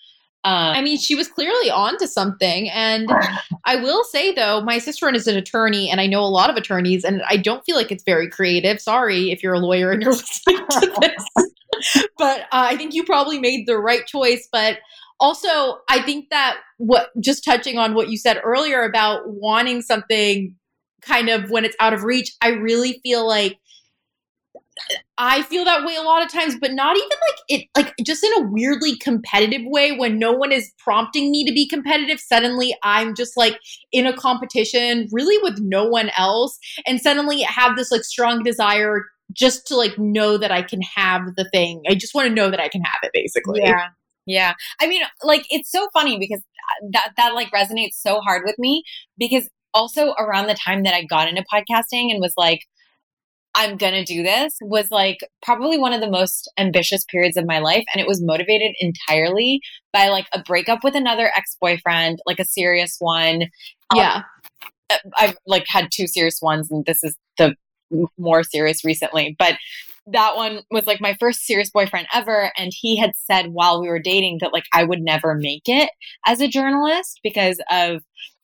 um, 0.44 0.74
I 0.74 0.82
mean, 0.82 0.98
she 0.98 1.14
was 1.14 1.28
clearly 1.28 1.70
on 1.70 1.96
to 1.98 2.08
something. 2.08 2.68
And 2.70 3.08
I 3.64 3.76
will 3.76 4.02
say, 4.04 4.32
though, 4.32 4.60
my 4.60 4.78
sister 4.78 5.08
is 5.14 5.28
an 5.28 5.36
attorney, 5.36 5.88
and 5.88 6.00
I 6.00 6.06
know 6.06 6.20
a 6.20 6.26
lot 6.26 6.50
of 6.50 6.56
attorneys, 6.56 7.04
and 7.04 7.22
I 7.28 7.36
don't 7.36 7.64
feel 7.64 7.76
like 7.76 7.92
it's 7.92 8.02
very 8.02 8.28
creative. 8.28 8.80
Sorry 8.80 9.30
if 9.30 9.42
you're 9.42 9.54
a 9.54 9.60
lawyer 9.60 9.92
and 9.92 10.02
you're 10.02 10.12
listening 10.12 10.58
to 10.68 10.92
this. 11.00 12.06
but 12.18 12.40
uh, 12.40 12.66
I 12.70 12.76
think 12.76 12.92
you 12.92 13.04
probably 13.04 13.38
made 13.38 13.66
the 13.66 13.78
right 13.78 14.04
choice. 14.06 14.48
But 14.50 14.78
also, 15.22 15.78
I 15.88 16.02
think 16.02 16.30
that 16.30 16.58
what 16.78 17.10
just 17.20 17.44
touching 17.44 17.78
on 17.78 17.94
what 17.94 18.08
you 18.10 18.18
said 18.18 18.40
earlier 18.42 18.82
about 18.82 19.22
wanting 19.26 19.80
something 19.80 20.56
kind 21.00 21.28
of 21.28 21.48
when 21.48 21.64
it's 21.64 21.76
out 21.78 21.94
of 21.94 22.02
reach, 22.02 22.32
I 22.42 22.48
really 22.48 23.00
feel 23.04 23.26
like 23.26 23.58
I 25.16 25.42
feel 25.42 25.64
that 25.64 25.84
way 25.86 25.94
a 25.94 26.02
lot 26.02 26.24
of 26.24 26.32
times, 26.32 26.56
but 26.60 26.72
not 26.72 26.96
even 26.96 27.08
like 27.08 27.38
it, 27.48 27.68
like 27.76 27.94
just 28.04 28.24
in 28.24 28.32
a 28.42 28.48
weirdly 28.48 28.96
competitive 28.96 29.60
way 29.64 29.96
when 29.96 30.18
no 30.18 30.32
one 30.32 30.50
is 30.50 30.72
prompting 30.78 31.30
me 31.30 31.44
to 31.44 31.52
be 31.52 31.68
competitive. 31.68 32.18
Suddenly 32.18 32.76
I'm 32.82 33.14
just 33.14 33.36
like 33.36 33.60
in 33.92 34.06
a 34.06 34.16
competition, 34.16 35.06
really 35.12 35.40
with 35.42 35.60
no 35.60 35.84
one 35.86 36.10
else. 36.18 36.58
And 36.84 37.00
suddenly 37.00 37.42
have 37.42 37.76
this 37.76 37.92
like 37.92 38.02
strong 38.02 38.42
desire 38.42 39.04
just 39.32 39.68
to 39.68 39.76
like 39.76 39.96
know 39.98 40.36
that 40.36 40.50
I 40.50 40.62
can 40.62 40.80
have 40.96 41.22
the 41.36 41.48
thing. 41.52 41.82
I 41.88 41.94
just 41.94 42.12
want 42.12 42.28
to 42.28 42.34
know 42.34 42.50
that 42.50 42.58
I 42.58 42.68
can 42.68 42.82
have 42.82 42.98
it 43.04 43.12
basically. 43.14 43.60
Yeah. 43.62 43.90
Yeah. 44.26 44.54
I 44.80 44.86
mean, 44.86 45.02
like 45.22 45.44
it's 45.50 45.70
so 45.70 45.88
funny 45.92 46.18
because 46.18 46.40
uh, 46.40 46.86
that 46.92 47.12
that 47.16 47.34
like 47.34 47.50
resonates 47.50 47.94
so 47.94 48.20
hard 48.20 48.42
with 48.44 48.58
me 48.58 48.82
because 49.18 49.48
also 49.74 50.12
around 50.12 50.46
the 50.46 50.54
time 50.54 50.82
that 50.84 50.94
I 50.94 51.04
got 51.04 51.28
into 51.28 51.44
podcasting 51.52 52.10
and 52.10 52.20
was 52.20 52.34
like, 52.36 52.60
I'm 53.54 53.76
going 53.76 53.92
to 53.92 54.04
do 54.04 54.22
this 54.22 54.56
was 54.62 54.90
like 54.90 55.18
probably 55.42 55.78
one 55.78 55.92
of 55.92 56.00
the 56.00 56.10
most 56.10 56.50
ambitious 56.56 57.04
periods 57.04 57.36
of 57.36 57.46
my 57.46 57.58
life. 57.58 57.84
And 57.92 58.00
it 58.00 58.06
was 58.06 58.22
motivated 58.22 58.74
entirely 58.80 59.60
by 59.92 60.08
like 60.08 60.26
a 60.32 60.42
breakup 60.42 60.82
with 60.82 60.94
another 60.94 61.30
ex 61.34 61.56
boyfriend, 61.60 62.20
like 62.24 62.38
a 62.38 62.46
serious 62.46 62.96
one. 62.98 63.42
Um, 63.90 63.98
yeah. 63.98 64.22
Um, 64.90 64.98
I've 65.18 65.36
like 65.46 65.64
had 65.68 65.88
two 65.92 66.06
serious 66.06 66.40
ones, 66.40 66.70
and 66.70 66.84
this 66.86 67.02
is 67.02 67.16
the 67.38 67.54
more 68.18 68.42
serious 68.42 68.84
recently. 68.84 69.36
But 69.38 69.56
that 70.06 70.36
one 70.36 70.60
was 70.70 70.86
like 70.86 71.00
my 71.00 71.14
first 71.20 71.42
serious 71.42 71.70
boyfriend 71.70 72.08
ever. 72.12 72.52
And 72.56 72.72
he 72.74 72.96
had 72.96 73.12
said 73.16 73.48
while 73.48 73.80
we 73.80 73.88
were 73.88 74.00
dating 74.00 74.38
that 74.40 74.52
like 74.52 74.64
I 74.72 74.84
would 74.84 75.00
never 75.00 75.34
make 75.34 75.62
it 75.66 75.90
as 76.26 76.40
a 76.40 76.48
journalist 76.48 77.20
because 77.22 77.60
of 77.70 78.02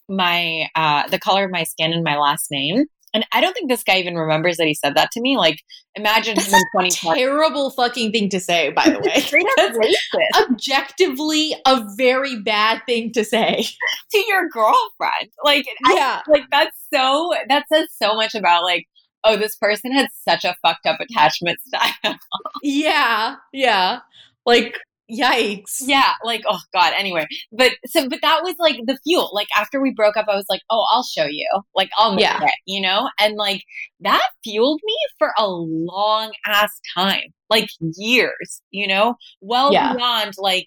my, 0.08 0.68
uh, 0.74 1.08
the 1.08 1.18
color 1.18 1.44
of 1.44 1.50
my 1.50 1.64
skin 1.64 1.92
and 1.92 2.04
my 2.04 2.16
last 2.16 2.46
name. 2.50 2.86
And 3.14 3.24
I 3.32 3.40
don't 3.40 3.54
think 3.54 3.70
this 3.70 3.82
guy 3.82 3.98
even 3.98 4.16
remembers 4.16 4.58
that 4.58 4.66
he 4.66 4.74
said 4.74 4.94
that 4.94 5.10
to 5.12 5.20
me. 5.20 5.38
Like, 5.38 5.62
imagine 5.94 6.36
That's 6.36 6.48
him 6.48 6.56
in 6.56 6.90
2020. 6.90 7.20
Terrible 7.20 7.70
fucking 7.70 8.12
thing 8.12 8.28
to 8.28 8.40
say, 8.40 8.70
by 8.70 8.84
the 8.84 8.98
way. 9.00 9.42
That's 9.56 10.50
objectively 10.50 11.56
a 11.66 11.84
very 11.96 12.40
bad 12.40 12.82
thing 12.86 13.12
to 13.12 13.24
say 13.24 13.64
to 14.12 14.24
your 14.28 14.48
girlfriend. 14.50 15.30
Like, 15.42 15.66
yeah, 15.88 16.20
I, 16.26 16.30
like 16.30 16.44
that's 16.50 16.76
so 16.92 17.32
that 17.48 17.64
says 17.72 17.88
so 17.96 18.14
much 18.14 18.34
about 18.34 18.62
like, 18.62 18.86
oh, 19.24 19.36
this 19.36 19.56
person 19.56 19.92
had 19.92 20.08
such 20.28 20.44
a 20.44 20.56
fucked 20.62 20.86
up 20.86 21.00
attachment 21.00 21.58
style. 21.60 22.16
yeah, 22.62 23.36
yeah. 23.52 24.00
Like 24.46 24.76
Yikes. 25.10 25.80
Yeah, 25.80 26.12
like 26.22 26.42
oh 26.46 26.60
god. 26.74 26.92
Anyway, 26.96 27.26
but 27.50 27.72
so 27.86 28.08
but 28.08 28.20
that 28.20 28.42
was 28.42 28.56
like 28.58 28.76
the 28.86 28.98
fuel. 29.04 29.30
Like 29.32 29.48
after 29.56 29.80
we 29.80 29.92
broke 29.94 30.18
up, 30.18 30.26
I 30.28 30.36
was 30.36 30.44
like, 30.50 30.60
oh, 30.68 30.86
I'll 30.90 31.02
show 31.04 31.24
you. 31.24 31.48
Like 31.74 31.88
I'll 31.96 32.14
make 32.14 32.24
yeah. 32.24 32.44
it, 32.44 32.52
you 32.66 32.80
know. 32.80 33.08
And 33.18 33.36
like 33.36 33.62
that 34.00 34.22
fueled 34.44 34.80
me 34.84 34.96
for 35.18 35.32
a 35.38 35.46
long 35.48 36.32
ass 36.46 36.78
time, 36.94 37.32
like 37.48 37.68
years, 37.80 38.60
you 38.70 38.86
know, 38.86 39.14
well 39.40 39.72
yeah. 39.72 39.94
beyond 39.94 40.34
like 40.36 40.66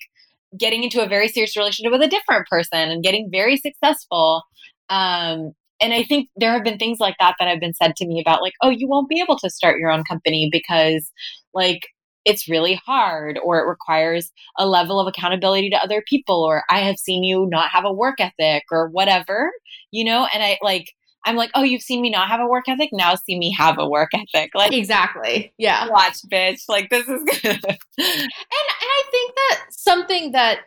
getting 0.57 0.83
into 0.83 1.03
a 1.03 1.07
very 1.07 1.27
serious 1.27 1.55
relationship 1.55 1.91
with 1.91 2.01
a 2.01 2.07
different 2.07 2.47
person 2.47 2.89
and 2.89 3.03
getting 3.03 3.29
very 3.31 3.57
successful. 3.57 4.43
Um, 4.89 5.53
and 5.81 5.93
I 5.93 6.03
think 6.03 6.29
there 6.35 6.51
have 6.53 6.63
been 6.63 6.77
things 6.77 6.99
like 6.99 7.15
that 7.19 7.35
that 7.39 7.47
have 7.47 7.59
been 7.59 7.73
said 7.73 7.95
to 7.97 8.07
me 8.07 8.21
about 8.21 8.41
like, 8.41 8.53
oh, 8.61 8.69
you 8.69 8.87
won't 8.87 9.09
be 9.09 9.19
able 9.19 9.37
to 9.39 9.49
start 9.49 9.79
your 9.79 9.89
own 9.89 10.03
company 10.03 10.49
because 10.51 11.11
like 11.53 11.87
it's 12.23 12.47
really 12.47 12.75
hard 12.85 13.39
or 13.43 13.59
it 13.59 13.67
requires 13.67 14.31
a 14.57 14.67
level 14.67 14.99
of 14.99 15.07
accountability 15.07 15.69
to 15.71 15.83
other 15.83 16.03
people 16.07 16.43
or 16.43 16.63
I 16.69 16.79
have 16.81 16.97
seen 16.97 17.23
you 17.23 17.47
not 17.49 17.71
have 17.71 17.85
a 17.85 17.91
work 17.91 18.19
ethic 18.19 18.63
or 18.71 18.89
whatever, 18.89 19.51
you 19.91 20.03
know, 20.03 20.27
and 20.33 20.43
I 20.43 20.57
like 20.61 20.91
I'm 21.23 21.35
like, 21.35 21.51
"Oh, 21.53 21.61
you've 21.61 21.83
seen 21.83 22.01
me 22.01 22.09
not 22.09 22.29
have 22.29 22.39
a 22.39 22.47
work 22.47 22.67
ethic, 22.67 22.89
now 22.91 23.13
see 23.13 23.37
me 23.37 23.53
have 23.55 23.77
a 23.77 23.87
work 23.87 24.09
ethic." 24.13 24.51
Like 24.55 24.73
Exactly. 24.73 25.53
Yeah. 25.57 25.87
Watch, 25.89 26.17
bitch. 26.31 26.63
Like 26.67 26.89
this 26.89 27.07
is 27.07 27.23
good. 27.41 27.45
and 27.45 27.57
and 27.57 27.87
I 27.97 29.03
think 29.11 29.35
that 29.35 29.65
something 29.69 30.31
that 30.31 30.61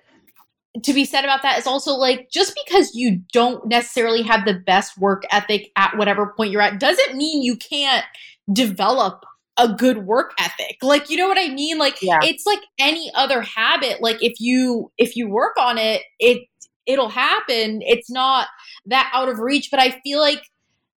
to 0.83 0.93
be 0.93 1.05
said 1.05 1.25
about 1.25 1.43
that 1.43 1.59
is 1.59 1.67
also 1.67 1.93
like 1.93 2.29
just 2.31 2.59
because 2.67 2.95
you 2.95 3.21
don't 3.33 3.67
necessarily 3.67 4.23
have 4.23 4.45
the 4.45 4.55
best 4.55 4.99
work 4.99 5.23
ethic 5.31 5.71
at 5.77 5.97
whatever 5.97 6.35
point 6.37 6.51
you're 6.51 6.61
at 6.61 6.81
doesn't 6.81 7.17
mean 7.17 7.43
you 7.43 7.57
can't 7.57 8.05
develop 8.53 9.25
a 9.57 9.69
good 9.69 9.99
work 9.99 10.33
ethic. 10.39 10.79
Like, 10.83 11.11
you 11.11 11.17
know 11.17 11.29
what 11.29 11.39
I 11.39 11.49
mean? 11.49 11.79
Like 11.79 12.03
yeah. 12.03 12.19
it's 12.23 12.45
like 12.45 12.61
any 12.79 13.11
other 13.15 13.41
habit. 13.41 14.03
Like 14.03 14.23
if 14.23 14.41
you 14.41 14.91
if 14.99 15.17
you 15.17 15.29
work 15.29 15.57
on 15.59 15.79
it, 15.79 16.03
it 16.19 16.49
it'll 16.87 17.09
happen. 17.09 17.81
It's 17.83 18.11
not 18.11 18.49
that 18.87 19.11
out 19.15 19.29
of 19.29 19.39
reach, 19.39 19.71
but 19.71 19.81
I 19.81 20.01
feel 20.03 20.21
like 20.21 20.43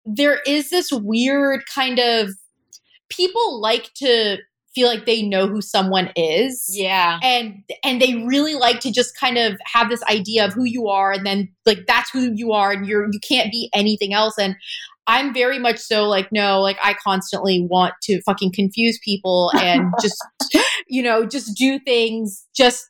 there 0.05 0.39
is 0.47 0.69
this 0.69 0.91
weird 0.91 1.63
kind 1.73 1.99
of 1.99 2.29
people 3.09 3.61
like 3.61 3.93
to 3.95 4.37
feel 4.77 4.87
like 4.87 5.07
they 5.07 5.23
know 5.23 5.47
who 5.47 5.59
someone 5.59 6.11
is. 6.15 6.69
Yeah. 6.71 7.19
And 7.23 7.63
and 7.83 7.99
they 7.99 8.13
really 8.25 8.53
like 8.53 8.79
to 8.81 8.91
just 8.91 9.17
kind 9.17 9.39
of 9.39 9.57
have 9.65 9.89
this 9.89 10.03
idea 10.03 10.45
of 10.45 10.53
who 10.53 10.65
you 10.65 10.87
are 10.87 11.11
and 11.11 11.25
then 11.25 11.49
like 11.65 11.87
that's 11.87 12.11
who 12.11 12.31
you 12.35 12.51
are 12.51 12.71
and 12.71 12.85
you're 12.85 13.07
you 13.11 13.19
can't 13.27 13.51
be 13.51 13.71
anything 13.73 14.13
else 14.13 14.35
and 14.37 14.55
I'm 15.07 15.33
very 15.33 15.57
much 15.57 15.79
so 15.79 16.03
like, 16.03 16.31
no, 16.33 16.59
like 16.59 16.77
I 16.83 16.93
constantly 16.93 17.65
want 17.69 17.93
to 18.03 18.21
fucking 18.23 18.51
confuse 18.53 18.99
people 19.03 19.51
and 19.57 19.93
just, 20.01 20.21
you 20.87 21.01
know, 21.01 21.25
just 21.25 21.57
do 21.57 21.79
things 21.79 22.45
just 22.53 22.89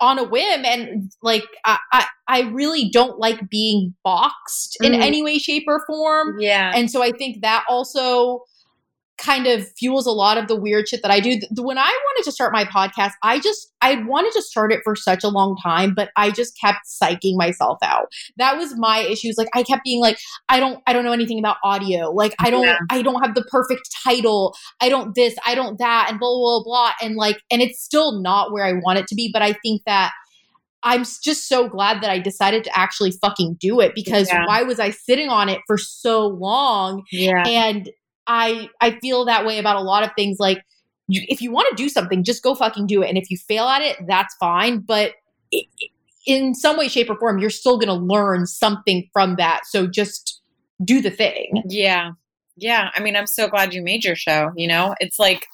on 0.00 0.18
a 0.18 0.24
whim. 0.24 0.64
And 0.64 1.12
like, 1.22 1.44
I, 1.66 1.78
I, 1.92 2.06
I 2.26 2.40
really 2.52 2.88
don't 2.90 3.18
like 3.18 3.50
being 3.50 3.94
boxed 4.02 4.78
in 4.82 4.92
mm. 4.92 5.02
any 5.02 5.22
way, 5.22 5.38
shape, 5.38 5.64
or 5.66 5.84
form. 5.86 6.36
Yeah. 6.40 6.72
And 6.74 6.90
so 6.90 7.02
I 7.02 7.12
think 7.12 7.42
that 7.42 7.64
also 7.68 8.44
kind 9.18 9.46
of 9.46 9.68
fuels 9.76 10.06
a 10.06 10.10
lot 10.10 10.38
of 10.38 10.48
the 10.48 10.56
weird 10.56 10.88
shit 10.88 11.02
that 11.02 11.10
I 11.10 11.20
do. 11.20 11.38
When 11.56 11.78
I 11.78 11.82
wanted 11.82 12.24
to 12.24 12.32
start 12.32 12.52
my 12.52 12.64
podcast, 12.64 13.12
I 13.22 13.40
just 13.40 13.72
I 13.82 13.96
wanted 14.04 14.32
to 14.32 14.42
start 14.42 14.72
it 14.72 14.80
for 14.84 14.96
such 14.96 15.24
a 15.24 15.28
long 15.28 15.56
time, 15.62 15.94
but 15.94 16.10
I 16.16 16.30
just 16.30 16.58
kept 16.58 16.80
psyching 16.86 17.36
myself 17.36 17.78
out. 17.82 18.12
That 18.36 18.56
was 18.56 18.76
my 18.76 18.98
issues. 19.00 19.36
Like 19.36 19.48
I 19.54 19.62
kept 19.62 19.84
being 19.84 20.00
like, 20.00 20.18
I 20.48 20.60
don't 20.60 20.80
I 20.86 20.92
don't 20.92 21.04
know 21.04 21.12
anything 21.12 21.38
about 21.38 21.56
audio. 21.64 22.10
Like 22.10 22.34
I 22.38 22.50
don't 22.50 22.64
yeah. 22.64 22.78
I 22.90 23.02
don't 23.02 23.22
have 23.22 23.34
the 23.34 23.44
perfect 23.44 23.90
title. 24.04 24.54
I 24.80 24.88
don't 24.88 25.14
this, 25.14 25.36
I 25.46 25.54
don't 25.54 25.78
that, 25.78 26.08
and 26.10 26.18
blah 26.18 26.34
blah 26.34 26.62
blah. 26.62 26.92
And 27.02 27.16
like, 27.16 27.40
and 27.50 27.60
it's 27.60 27.82
still 27.82 28.20
not 28.20 28.52
where 28.52 28.64
I 28.64 28.72
want 28.72 28.98
it 28.98 29.06
to 29.08 29.14
be. 29.14 29.30
But 29.32 29.42
I 29.42 29.52
think 29.52 29.82
that 29.86 30.12
I'm 30.82 31.04
just 31.04 31.48
so 31.48 31.68
glad 31.68 32.02
that 32.02 32.10
I 32.10 32.18
decided 32.18 32.64
to 32.64 32.78
actually 32.78 33.10
fucking 33.10 33.56
do 33.60 33.80
it 33.80 33.94
because 33.94 34.28
yeah. 34.28 34.46
why 34.46 34.62
was 34.62 34.78
I 34.78 34.90
sitting 34.90 35.28
on 35.28 35.48
it 35.48 35.60
for 35.66 35.76
so 35.76 36.26
long? 36.26 37.02
Yeah. 37.10 37.42
And 37.46 37.90
I 38.28 38.68
I 38.80 38.98
feel 39.00 39.24
that 39.24 39.44
way 39.44 39.58
about 39.58 39.76
a 39.76 39.80
lot 39.80 40.04
of 40.04 40.10
things. 40.14 40.38
Like, 40.38 40.62
you, 41.08 41.22
if 41.28 41.40
you 41.40 41.50
want 41.50 41.68
to 41.70 41.82
do 41.82 41.88
something, 41.88 42.22
just 42.22 42.42
go 42.42 42.54
fucking 42.54 42.86
do 42.86 43.02
it. 43.02 43.08
And 43.08 43.18
if 43.18 43.30
you 43.30 43.38
fail 43.38 43.64
at 43.64 43.82
it, 43.82 43.96
that's 44.06 44.36
fine. 44.38 44.80
But 44.80 45.14
it, 45.50 45.66
in 46.26 46.54
some 46.54 46.76
way, 46.76 46.88
shape, 46.88 47.08
or 47.08 47.18
form, 47.18 47.38
you're 47.38 47.48
still 47.48 47.78
going 47.78 47.88
to 47.88 47.94
learn 47.94 48.46
something 48.46 49.08
from 49.12 49.36
that. 49.36 49.62
So 49.64 49.86
just 49.86 50.40
do 50.84 51.00
the 51.00 51.10
thing. 51.10 51.62
Yeah. 51.66 52.10
Yeah. 52.56 52.90
I 52.94 53.00
mean, 53.00 53.16
I'm 53.16 53.26
so 53.26 53.48
glad 53.48 53.72
you 53.72 53.82
made 53.82 54.04
your 54.04 54.16
show. 54.16 54.52
You 54.54 54.68
know, 54.68 54.94
it's 55.00 55.18
like, 55.18 55.46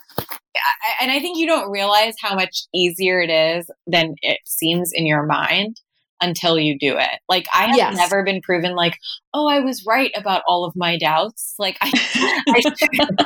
and 1.00 1.12
I 1.12 1.20
think 1.20 1.38
you 1.38 1.46
don't 1.46 1.70
realize 1.70 2.14
how 2.20 2.34
much 2.34 2.64
easier 2.74 3.20
it 3.20 3.30
is 3.30 3.70
than 3.86 4.16
it 4.22 4.40
seems 4.44 4.90
in 4.92 5.06
your 5.06 5.24
mind 5.24 5.80
until 6.24 6.58
you 6.58 6.78
do 6.78 6.96
it. 6.96 7.20
Like 7.28 7.46
I 7.54 7.66
have 7.66 7.76
yes. 7.76 7.96
never 7.96 8.24
been 8.24 8.40
proven 8.40 8.74
like, 8.74 8.98
oh, 9.32 9.46
I 9.46 9.60
was 9.60 9.84
right 9.86 10.10
about 10.16 10.42
all 10.48 10.64
of 10.64 10.74
my 10.74 10.98
doubts. 10.98 11.54
Like 11.58 11.76
I, 11.80 11.90
I, 12.48 12.60
shouldn't, 12.60 13.20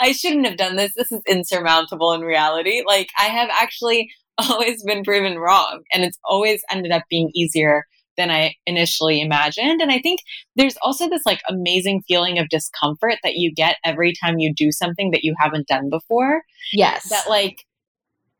I 0.00 0.12
shouldn't 0.12 0.46
have 0.46 0.56
done 0.56 0.76
this. 0.76 0.92
This 0.94 1.12
is 1.12 1.20
insurmountable 1.26 2.12
in 2.12 2.22
reality. 2.22 2.82
Like 2.86 3.08
I 3.18 3.24
have 3.24 3.50
actually 3.50 4.10
always 4.38 4.82
been 4.84 5.04
proven 5.04 5.38
wrong 5.38 5.82
and 5.92 6.04
it's 6.04 6.18
always 6.24 6.62
ended 6.70 6.92
up 6.92 7.02
being 7.10 7.30
easier 7.34 7.84
than 8.16 8.30
I 8.30 8.54
initially 8.66 9.20
imagined. 9.20 9.80
And 9.80 9.90
I 9.90 9.98
think 9.98 10.20
there's 10.56 10.76
also 10.82 11.08
this 11.08 11.22
like 11.24 11.40
amazing 11.48 12.02
feeling 12.06 12.38
of 12.38 12.48
discomfort 12.48 13.14
that 13.22 13.34
you 13.34 13.52
get 13.54 13.76
every 13.84 14.12
time 14.22 14.38
you 14.38 14.52
do 14.54 14.72
something 14.72 15.10
that 15.12 15.24
you 15.24 15.34
haven't 15.38 15.68
done 15.68 15.88
before. 15.90 16.42
Yes. 16.72 17.08
That 17.08 17.28
like 17.28 17.64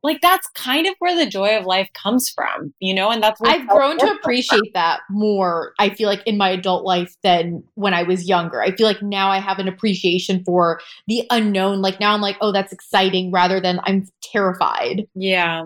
like 0.02 0.20
that's 0.20 0.48
kind 0.54 0.86
of 0.86 0.94
where 0.98 1.14
the 1.14 1.30
joy 1.30 1.56
of 1.56 1.66
life 1.66 1.88
comes 1.92 2.30
from, 2.30 2.72
you 2.80 2.94
know, 2.94 3.10
and 3.10 3.22
that's 3.22 3.40
I've 3.42 3.68
grown 3.68 3.98
to 3.98 4.10
appreciate 4.10 4.72
that 4.74 5.00
more. 5.10 5.74
I 5.78 5.90
feel 5.90 6.08
like 6.08 6.22
in 6.26 6.38
my 6.38 6.50
adult 6.50 6.84
life 6.84 7.14
than 7.22 7.62
when 7.74 7.92
I 7.92 8.02
was 8.02 8.28
younger. 8.28 8.62
I 8.62 8.74
feel 8.74 8.86
like 8.86 9.02
now 9.02 9.30
I 9.30 9.38
have 9.38 9.58
an 9.58 9.68
appreciation 9.68 10.42
for 10.44 10.80
the 11.06 11.26
unknown. 11.30 11.82
Like 11.82 12.00
now 12.00 12.14
I'm 12.14 12.22
like, 12.22 12.38
oh, 12.40 12.52
that's 12.52 12.72
exciting 12.72 13.30
rather 13.30 13.60
than 13.60 13.80
I'm 13.84 14.06
terrified. 14.22 15.06
Yeah. 15.14 15.64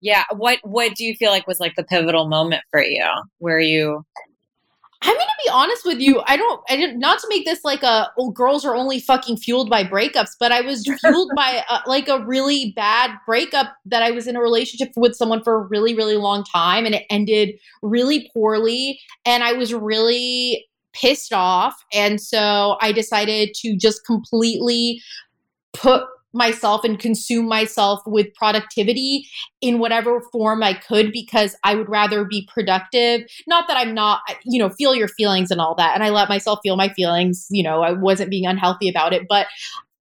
Yeah. 0.00 0.24
What 0.32 0.58
what 0.62 0.94
do 0.94 1.04
you 1.04 1.14
feel 1.16 1.30
like 1.30 1.46
was 1.46 1.60
like 1.60 1.74
the 1.76 1.84
pivotal 1.84 2.28
moment 2.28 2.62
for 2.70 2.82
you 2.82 3.06
where 3.38 3.60
you 3.60 4.04
I'm 5.02 5.14
gonna 5.14 5.30
be 5.44 5.50
honest 5.50 5.84
with 5.84 6.00
you. 6.00 6.22
I 6.26 6.36
don't. 6.36 6.62
I 6.68 6.76
did 6.76 6.96
not 6.96 7.06
Not 7.06 7.18
to 7.20 7.28
make 7.28 7.44
this 7.44 7.64
like 7.64 7.82
a 7.82 8.10
oh, 8.18 8.30
girls 8.30 8.64
are 8.64 8.74
only 8.74 8.98
fucking 8.98 9.36
fueled 9.36 9.70
by 9.70 9.84
breakups, 9.84 10.30
but 10.40 10.52
I 10.52 10.60
was 10.60 10.86
fueled 11.00 11.30
by 11.36 11.62
a, 11.70 11.88
like 11.88 12.08
a 12.08 12.24
really 12.24 12.72
bad 12.74 13.12
breakup 13.26 13.76
that 13.86 14.02
I 14.02 14.10
was 14.10 14.26
in 14.26 14.36
a 14.36 14.40
relationship 14.40 14.92
with 14.96 15.14
someone 15.14 15.42
for 15.42 15.54
a 15.54 15.60
really 15.60 15.94
really 15.94 16.16
long 16.16 16.44
time, 16.44 16.84
and 16.84 16.94
it 16.94 17.04
ended 17.10 17.58
really 17.82 18.30
poorly, 18.32 19.00
and 19.24 19.44
I 19.44 19.52
was 19.52 19.72
really 19.72 20.66
pissed 20.92 21.32
off, 21.32 21.74
and 21.92 22.20
so 22.20 22.76
I 22.80 22.92
decided 22.92 23.54
to 23.56 23.76
just 23.76 24.04
completely 24.04 25.00
put 25.72 26.04
myself 26.36 26.84
and 26.84 26.98
consume 26.98 27.48
myself 27.48 28.00
with 28.06 28.32
productivity 28.34 29.26
in 29.60 29.78
whatever 29.78 30.20
form 30.32 30.62
I 30.62 30.74
could 30.74 31.10
because 31.10 31.56
I 31.64 31.74
would 31.74 31.88
rather 31.88 32.24
be 32.24 32.48
productive. 32.52 33.22
Not 33.46 33.66
that 33.68 33.76
I'm 33.76 33.94
not, 33.94 34.20
you 34.44 34.58
know, 34.58 34.68
feel 34.70 34.94
your 34.94 35.08
feelings 35.08 35.50
and 35.50 35.60
all 35.60 35.74
that. 35.76 35.94
And 35.94 36.04
I 36.04 36.10
let 36.10 36.28
myself 36.28 36.60
feel 36.62 36.76
my 36.76 36.90
feelings. 36.90 37.46
You 37.50 37.62
know, 37.62 37.82
I 37.82 37.92
wasn't 37.92 38.30
being 38.30 38.46
unhealthy 38.46 38.88
about 38.88 39.12
it, 39.12 39.22
but 39.28 39.46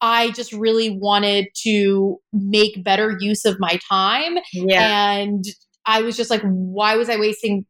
I 0.02 0.32
just 0.32 0.52
really 0.52 0.89
wanted 0.89 1.48
to 1.63 2.19
make 2.34 2.84
better 2.84 3.17
use 3.19 3.45
of 3.45 3.60
my 3.60 3.80
time. 3.89 4.38
Yeah. 4.52 5.13
And 5.13 5.45
I 5.86 6.02
was 6.02 6.17
just 6.17 6.30
like, 6.30 6.41
why 6.41 6.95
was 6.98 7.10
I 7.10 7.15
wasting 7.15 7.65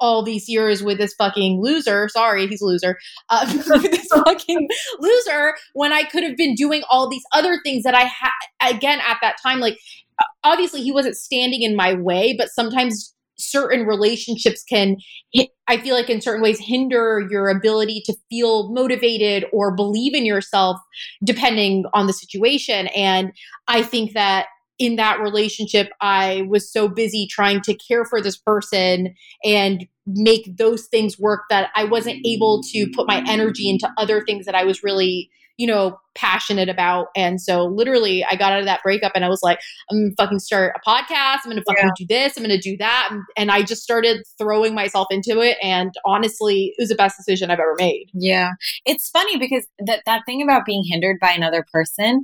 all 0.00 0.22
these 0.22 0.48
years 0.48 0.82
with 0.82 0.98
this 0.98 1.14
fucking 1.14 1.60
loser. 1.62 2.08
Sorry, 2.08 2.46
he's 2.46 2.62
a 2.62 2.66
loser. 2.66 2.98
Uh, 3.28 3.44
this 3.80 4.08
fucking 4.08 4.68
loser 5.00 5.54
when 5.74 5.92
I 5.92 6.04
could 6.04 6.24
have 6.24 6.36
been 6.36 6.54
doing 6.54 6.82
all 6.90 7.08
these 7.08 7.24
other 7.32 7.58
things 7.64 7.84
that 7.84 7.94
I 7.94 8.04
had 8.04 8.30
again 8.74 9.00
at 9.00 9.18
that 9.22 9.36
time. 9.42 9.60
Like, 9.60 9.78
obviously, 10.44 10.82
he 10.82 10.92
wasn't 10.92 11.16
standing 11.16 11.62
in 11.62 11.76
my 11.76 11.94
way, 11.94 12.34
but 12.36 12.48
sometimes 12.48 13.14
certain 13.38 13.86
relationships 13.86 14.64
can 14.64 14.96
i 15.68 15.76
feel 15.76 15.94
like 15.94 16.10
in 16.10 16.20
certain 16.20 16.42
ways 16.42 16.58
hinder 16.58 17.24
your 17.30 17.48
ability 17.48 18.02
to 18.04 18.12
feel 18.28 18.68
motivated 18.72 19.44
or 19.52 19.74
believe 19.74 20.12
in 20.12 20.26
yourself 20.26 20.76
depending 21.24 21.84
on 21.94 22.08
the 22.08 22.12
situation 22.12 22.88
and 22.88 23.32
i 23.68 23.80
think 23.80 24.12
that 24.12 24.46
in 24.78 24.96
that 24.96 25.20
relationship, 25.20 25.90
I 26.00 26.46
was 26.48 26.70
so 26.70 26.88
busy 26.88 27.26
trying 27.28 27.60
to 27.62 27.74
care 27.74 28.04
for 28.04 28.20
this 28.20 28.36
person 28.36 29.14
and 29.44 29.86
make 30.06 30.56
those 30.56 30.86
things 30.86 31.18
work 31.18 31.42
that 31.50 31.70
I 31.74 31.84
wasn't 31.84 32.24
able 32.24 32.62
to 32.72 32.90
put 32.94 33.08
my 33.08 33.22
energy 33.28 33.68
into 33.68 33.92
other 33.98 34.24
things 34.24 34.46
that 34.46 34.54
I 34.54 34.64
was 34.64 34.82
really, 34.82 35.30
you 35.56 35.66
know, 35.66 35.98
passionate 36.14 36.68
about. 36.68 37.08
And 37.14 37.40
so 37.40 37.64
literally 37.64 38.24
I 38.24 38.36
got 38.36 38.52
out 38.52 38.60
of 38.60 38.64
that 38.66 38.82
breakup 38.82 39.12
and 39.14 39.24
I 39.24 39.28
was 39.28 39.40
like, 39.42 39.58
I'm 39.90 39.98
gonna 39.98 40.14
fucking 40.16 40.38
start 40.38 40.76
a 40.76 40.88
podcast. 40.88 41.40
I'm 41.44 41.50
gonna 41.50 41.62
fucking 41.66 41.84
yeah. 41.84 41.90
do 41.96 42.06
this. 42.08 42.36
I'm 42.36 42.42
gonna 42.42 42.58
do 42.58 42.76
that. 42.78 43.08
And, 43.10 43.22
and 43.36 43.50
I 43.50 43.62
just 43.62 43.82
started 43.82 44.22
throwing 44.38 44.74
myself 44.74 45.08
into 45.10 45.40
it. 45.40 45.58
And 45.62 45.92
honestly, 46.06 46.72
it 46.76 46.82
was 46.82 46.88
the 46.88 46.94
best 46.94 47.16
decision 47.16 47.50
I've 47.50 47.58
ever 47.58 47.74
made. 47.78 48.10
Yeah. 48.14 48.52
It's 48.86 49.10
funny 49.10 49.36
because 49.38 49.66
that, 49.84 50.02
that 50.06 50.22
thing 50.24 50.42
about 50.42 50.64
being 50.64 50.84
hindered 50.88 51.18
by 51.20 51.32
another 51.32 51.66
person 51.72 52.22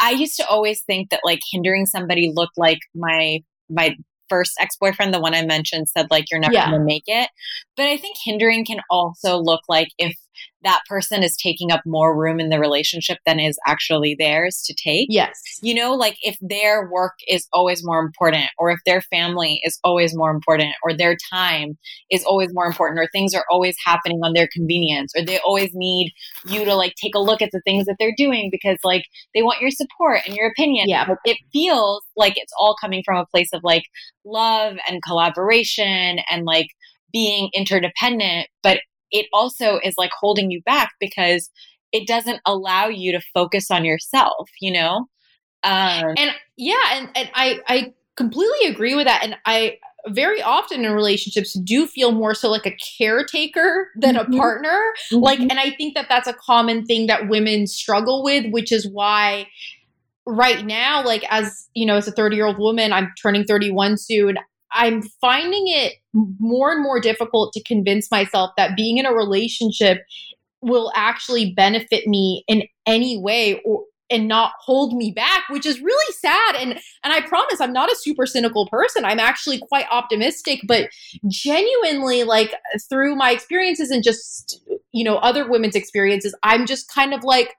I 0.00 0.12
used 0.12 0.36
to 0.36 0.46
always 0.46 0.82
think 0.82 1.10
that 1.10 1.20
like 1.24 1.40
hindering 1.52 1.86
somebody 1.86 2.32
looked 2.34 2.56
like 2.58 2.78
my 2.94 3.40
my 3.68 3.96
first 4.28 4.52
ex-boyfriend, 4.60 5.12
the 5.12 5.20
one 5.20 5.34
I 5.34 5.44
mentioned, 5.44 5.88
said 5.88 6.06
like 6.10 6.30
you're 6.30 6.40
never 6.40 6.54
yeah. 6.54 6.70
gonna 6.70 6.84
make 6.84 7.04
it. 7.06 7.28
But 7.76 7.86
I 7.86 7.96
think 7.96 8.16
hindering 8.24 8.64
can 8.64 8.80
also 8.88 9.36
look 9.36 9.60
like 9.68 9.88
if 9.98 10.16
that 10.62 10.80
person 10.88 11.22
is 11.22 11.36
taking 11.36 11.72
up 11.72 11.80
more 11.86 12.18
room 12.18 12.38
in 12.38 12.50
the 12.50 12.58
relationship 12.58 13.18
than 13.24 13.40
is 13.40 13.58
actually 13.66 14.14
theirs 14.18 14.62
to 14.66 14.74
take. 14.74 15.06
Yes. 15.10 15.32
You 15.62 15.74
know, 15.74 15.94
like 15.94 16.16
if 16.22 16.36
their 16.40 16.88
work 16.90 17.14
is 17.28 17.46
always 17.52 17.84
more 17.84 18.00
important, 18.00 18.50
or 18.58 18.70
if 18.70 18.78
their 18.84 19.00
family 19.00 19.60
is 19.64 19.78
always 19.84 20.14
more 20.14 20.30
important, 20.30 20.74
or 20.82 20.94
their 20.94 21.16
time 21.32 21.78
is 22.10 22.24
always 22.24 22.52
more 22.52 22.66
important, 22.66 23.00
or 23.00 23.08
things 23.12 23.34
are 23.34 23.44
always 23.50 23.76
happening 23.84 24.20
on 24.22 24.34
their 24.34 24.48
convenience, 24.52 25.12
or 25.16 25.24
they 25.24 25.38
always 25.38 25.70
need 25.72 26.12
you 26.46 26.64
to 26.64 26.74
like 26.74 26.94
take 27.02 27.14
a 27.14 27.20
look 27.20 27.40
at 27.40 27.50
the 27.52 27.62
things 27.64 27.86
that 27.86 27.96
they're 27.98 28.14
doing 28.16 28.50
because 28.50 28.78
like 28.84 29.04
they 29.34 29.42
want 29.42 29.60
your 29.60 29.70
support 29.70 30.20
and 30.26 30.36
your 30.36 30.48
opinion. 30.48 30.88
Yeah. 30.88 31.06
It 31.24 31.38
feels 31.52 32.02
like 32.16 32.34
it's 32.36 32.52
all 32.58 32.76
coming 32.80 33.02
from 33.04 33.16
a 33.16 33.26
place 33.26 33.50
of 33.52 33.62
like 33.64 33.84
love 34.24 34.76
and 34.88 35.02
collaboration 35.02 36.18
and 36.30 36.44
like 36.44 36.66
being 37.12 37.50
interdependent, 37.54 38.48
but 38.62 38.80
it 39.10 39.26
also 39.32 39.78
is 39.82 39.94
like 39.96 40.10
holding 40.18 40.50
you 40.50 40.62
back 40.62 40.92
because 41.00 41.50
it 41.92 42.06
doesn't 42.06 42.40
allow 42.46 42.86
you 42.86 43.12
to 43.12 43.20
focus 43.34 43.70
on 43.70 43.84
yourself, 43.84 44.48
you 44.60 44.72
know? 44.72 45.06
Um, 45.62 46.14
and 46.16 46.30
yeah, 46.56 46.82
and, 46.92 47.08
and 47.14 47.30
I, 47.34 47.60
I 47.68 47.94
completely 48.16 48.68
agree 48.68 48.94
with 48.94 49.06
that. 49.06 49.22
And 49.24 49.36
I 49.46 49.78
very 50.08 50.40
often 50.40 50.84
in 50.84 50.92
relationships 50.92 51.52
do 51.64 51.86
feel 51.86 52.12
more 52.12 52.34
so 52.34 52.50
like 52.50 52.66
a 52.66 52.76
caretaker 52.98 53.90
than 53.96 54.14
mm-hmm. 54.14 54.32
a 54.32 54.36
partner. 54.36 54.80
Mm-hmm. 55.12 55.22
Like, 55.22 55.40
and 55.40 55.58
I 55.58 55.70
think 55.70 55.94
that 55.94 56.06
that's 56.08 56.28
a 56.28 56.32
common 56.34 56.86
thing 56.86 57.06
that 57.08 57.28
women 57.28 57.66
struggle 57.66 58.22
with, 58.22 58.50
which 58.50 58.72
is 58.72 58.88
why 58.88 59.46
right 60.26 60.64
now, 60.64 61.04
like 61.04 61.24
as 61.30 61.68
you 61.74 61.86
know, 61.86 61.96
as 61.96 62.08
a 62.08 62.12
30 62.12 62.36
year 62.36 62.46
old 62.46 62.58
woman, 62.58 62.92
I'm 62.92 63.12
turning 63.20 63.44
31 63.44 63.98
soon. 63.98 64.38
I'm 64.72 65.02
finding 65.02 65.64
it 65.66 65.94
more 66.12 66.72
and 66.72 66.82
more 66.82 67.00
difficult 67.00 67.52
to 67.54 67.62
convince 67.62 68.10
myself 68.10 68.50
that 68.56 68.76
being 68.76 68.98
in 68.98 69.06
a 69.06 69.12
relationship 69.12 69.98
will 70.62 70.92
actually 70.94 71.52
benefit 71.54 72.06
me 72.06 72.44
in 72.46 72.64
any 72.86 73.18
way 73.18 73.60
or 73.64 73.84
and 74.12 74.26
not 74.26 74.52
hold 74.58 74.92
me 74.96 75.12
back 75.12 75.44
which 75.50 75.64
is 75.64 75.80
really 75.80 76.12
sad. 76.14 76.56
And 76.56 76.72
and 77.04 77.12
I 77.12 77.20
promise 77.20 77.60
I'm 77.60 77.72
not 77.72 77.90
a 77.90 77.96
super 77.96 78.26
cynical 78.26 78.66
person. 78.68 79.04
I'm 79.04 79.20
actually 79.20 79.58
quite 79.58 79.86
optimistic 79.90 80.60
but 80.66 80.90
genuinely 81.28 82.24
like 82.24 82.52
through 82.88 83.14
my 83.16 83.30
experiences 83.30 83.90
and 83.90 84.02
just 84.02 84.60
you 84.92 85.04
know 85.04 85.16
other 85.18 85.48
women's 85.48 85.76
experiences 85.76 86.34
I'm 86.42 86.66
just 86.66 86.92
kind 86.92 87.14
of 87.14 87.22
like 87.22 87.54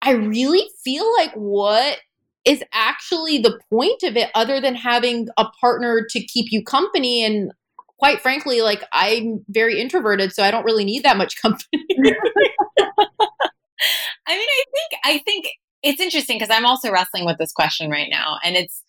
I 0.00 0.12
really 0.12 0.68
feel 0.84 1.10
like 1.16 1.32
what 1.34 1.98
is 2.44 2.62
actually 2.72 3.38
the 3.38 3.58
point 3.70 4.02
of 4.02 4.16
it 4.16 4.30
other 4.34 4.60
than 4.60 4.74
having 4.74 5.28
a 5.36 5.46
partner 5.60 6.06
to 6.08 6.20
keep 6.24 6.46
you 6.50 6.62
company 6.62 7.24
and 7.24 7.52
quite 7.98 8.20
frankly 8.20 8.60
like 8.62 8.82
i'm 8.92 9.44
very 9.48 9.80
introverted 9.80 10.32
so 10.32 10.42
i 10.42 10.50
don't 10.50 10.64
really 10.64 10.84
need 10.84 11.02
that 11.02 11.16
much 11.16 11.40
company 11.40 11.66
i 11.90 12.04
mean 14.36 14.48
i 14.48 14.64
think 14.74 15.02
i 15.04 15.18
think 15.18 15.48
it's 15.82 16.00
interesting 16.00 16.38
because 16.38 16.54
i'm 16.54 16.66
also 16.66 16.92
wrestling 16.92 17.24
with 17.24 17.38
this 17.38 17.52
question 17.52 17.90
right 17.90 18.08
now 18.10 18.38
and 18.44 18.56
it's 18.56 18.82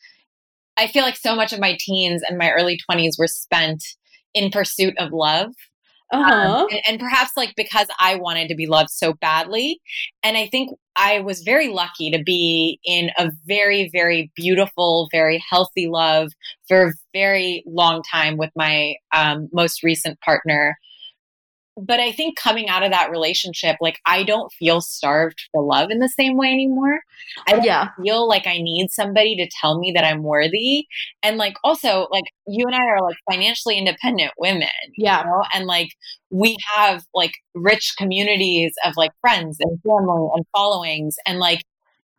i 0.78 0.88
feel 0.88 1.04
like 1.04 1.18
so 1.18 1.36
much 1.36 1.52
of 1.52 1.60
my 1.60 1.76
teens 1.80 2.22
and 2.28 2.38
my 2.38 2.52
early 2.52 2.80
20s 2.90 3.18
were 3.18 3.28
spent 3.28 3.84
in 4.34 4.52
pursuit 4.52 4.94
of 5.00 5.12
love 5.12 5.52
um, 6.12 6.22
uh-huh. 6.22 6.64
Um, 6.64 6.68
and, 6.72 6.82
and, 6.88 7.00
perhaps 7.00 7.32
like 7.38 7.54
because 7.56 7.88
I 8.00 8.16
wanted 8.16 8.48
to 8.48 8.56
be 8.56 8.66
loved 8.66 8.90
so 8.90 9.14
badly. 9.14 9.80
And 10.24 10.38
I 10.38 10.48
think 10.48 10.72
I 11.02 11.22
was 11.22 11.44
very 11.44 11.70
lucky 11.70 12.12
to 12.12 12.22
be 12.22 12.78
in 12.84 13.10
a 13.18 13.32
very, 13.48 13.90
very 13.94 14.32
beautiful, 14.36 15.08
very 15.14 15.42
healthy 15.50 15.88
love 15.88 16.34
for 16.68 16.88
a 16.88 16.94
very 17.14 17.64
long 17.66 18.04
time 18.12 18.36
with 18.36 18.50
my 18.54 18.96
um, 19.14 19.48
most 19.54 19.82
recent 19.82 20.20
partner 20.20 20.76
but 21.82 22.00
I 22.00 22.12
think 22.12 22.38
coming 22.38 22.68
out 22.68 22.84
of 22.84 22.92
that 22.92 23.10
relationship, 23.10 23.78
like 23.80 24.00
I 24.06 24.24
don't 24.24 24.52
feel 24.52 24.82
starved 24.82 25.42
for 25.52 25.64
love 25.64 25.92
in 25.92 26.00
the 26.00 26.10
same 26.10 26.36
way 26.38 26.48
anymore. 26.48 27.00
I 27.48 27.54
don't 27.54 27.64
yeah. 27.64 27.90
feel 28.04 28.28
like 28.28 28.48
I 28.48 28.58
need 28.62 28.90
somebody 28.92 29.36
to 29.38 29.50
tell 29.62 29.80
me 29.80 29.92
that 29.96 30.04
I'm 30.04 30.24
worthy. 30.24 30.88
And 31.24 31.38
like 31.38 31.56
also, 31.64 32.08
like 32.12 32.26
you 32.48 32.66
and 32.66 32.76
I 32.76 32.84
are 32.84 33.02
like 33.02 33.18
financially 33.32 33.78
independent 33.78 34.32
women. 34.38 34.68
Yeah. 34.98 35.24
know? 35.24 35.44
And 35.54 35.66
like 35.66 35.90
we 36.30 36.58
have 36.76 37.04
like 37.14 37.34
rich 37.56 37.94
communities 37.98 38.74
of 38.86 38.94
like 38.98 39.12
friends 39.22 39.58
and 39.60 39.80
family 39.82 40.30
and 40.36 40.46
followings. 40.56 41.16
And 41.26 41.40
like 41.40 41.64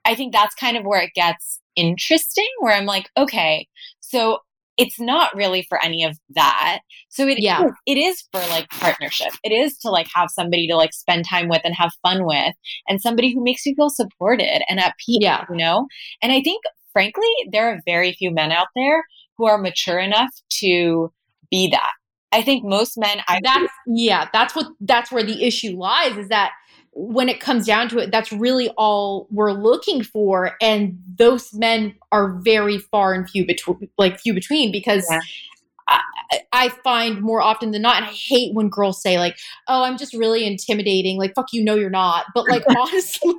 I 0.05 0.15
think 0.15 0.33
that's 0.33 0.55
kind 0.55 0.77
of 0.77 0.85
where 0.85 1.03
it 1.03 1.13
gets 1.15 1.61
interesting, 1.77 2.49
where 2.61 2.75
I'm 2.75 2.87
like, 2.87 3.11
okay, 3.17 3.69
so 4.01 4.39
it's 4.81 4.99
not 4.99 5.35
really 5.35 5.65
for 5.69 5.83
any 5.83 6.05
of 6.05 6.19
that. 6.35 6.81
So 7.11 7.27
it 7.27 7.39
yeah. 7.41 7.67
Is, 7.67 7.73
it 7.87 7.99
is 7.99 8.25
for 8.33 8.41
like 8.49 8.69
partnership. 8.71 9.33
It 9.45 9.53
is 9.53 9.77
to 9.79 9.91
like 9.91 10.09
have 10.15 10.31
somebody 10.31 10.67
to 10.69 10.77
like 10.77 10.93
spend 10.93 11.27
time 11.29 11.49
with 11.49 11.61
and 11.65 11.75
have 11.75 11.93
fun 12.03 12.25
with 12.25 12.55
and 12.89 13.01
somebody 13.01 13.33
who 13.33 13.45
makes 13.45 13.67
you 13.67 13.75
feel 13.75 13.91
supported 13.91 14.63
and 14.69 14.81
at 14.81 14.95
peace, 15.05 15.19
yeah. 15.21 15.45
you 15.51 15.57
know? 15.57 15.87
And 16.23 16.33
I 16.33 16.41
think 16.43 16.63
frankly, 16.93 17.29
there 17.53 17.71
are 17.71 17.79
very 17.85 18.13
few 18.13 18.31
men 18.31 18.53
out 18.53 18.69
there 18.75 19.05
who 19.37 19.47
are 19.47 19.59
mature 19.59 19.99
enough 19.99 20.31
to 20.61 21.13
be 21.51 21.69
that. 21.69 21.93
I 22.33 22.43
think 22.43 22.65
most 22.65 22.97
men 22.97 23.19
I 23.27 23.41
That's 23.43 23.73
yeah, 23.87 24.29
that's 24.33 24.55
what 24.55 24.67
that's 24.81 25.11
where 25.11 25.25
the 25.25 25.45
issue 25.45 25.77
lies 25.77 26.17
is 26.17 26.29
that 26.29 26.53
when 26.93 27.29
it 27.29 27.41
comes 27.41 27.67
down 27.67 27.89
to 27.91 27.99
it, 27.99 28.11
that's 28.11 28.33
really 28.33 28.69
all 28.77 29.29
we're 29.31 29.53
looking 29.53 30.03
for. 30.03 30.57
And 30.61 30.99
those 31.19 31.53
men 31.55 31.95
are 32.11 32.39
very 32.41 32.79
far 32.79 33.15
and 33.15 33.29
few 33.29 33.47
between 33.47 33.89
like 33.99 34.19
few 34.19 34.35
between 34.35 34.73
because 34.73 35.07
Yeah. 35.11 35.21
I, 35.89 36.01
I 36.53 36.69
find 36.69 37.21
more 37.21 37.43
often 37.43 37.73
than 37.73 37.83
not, 37.83 37.97
and 37.97 38.05
I 38.05 38.13
hate 38.13 38.55
when 38.55 38.69
girls 38.69 39.03
say 39.03 39.19
like, 39.19 39.37
"Oh, 39.67 39.83
I'm 39.83 39.99
just 39.99 40.15
really 40.15 40.47
intimidating." 40.47 41.19
Like, 41.19 41.35
"Fuck 41.35 41.47
you, 41.53 41.65
know 41.65 41.75
you're 41.75 41.91
not." 41.91 42.27
But 42.33 42.49
like, 42.49 42.63
honestly, 42.79 43.35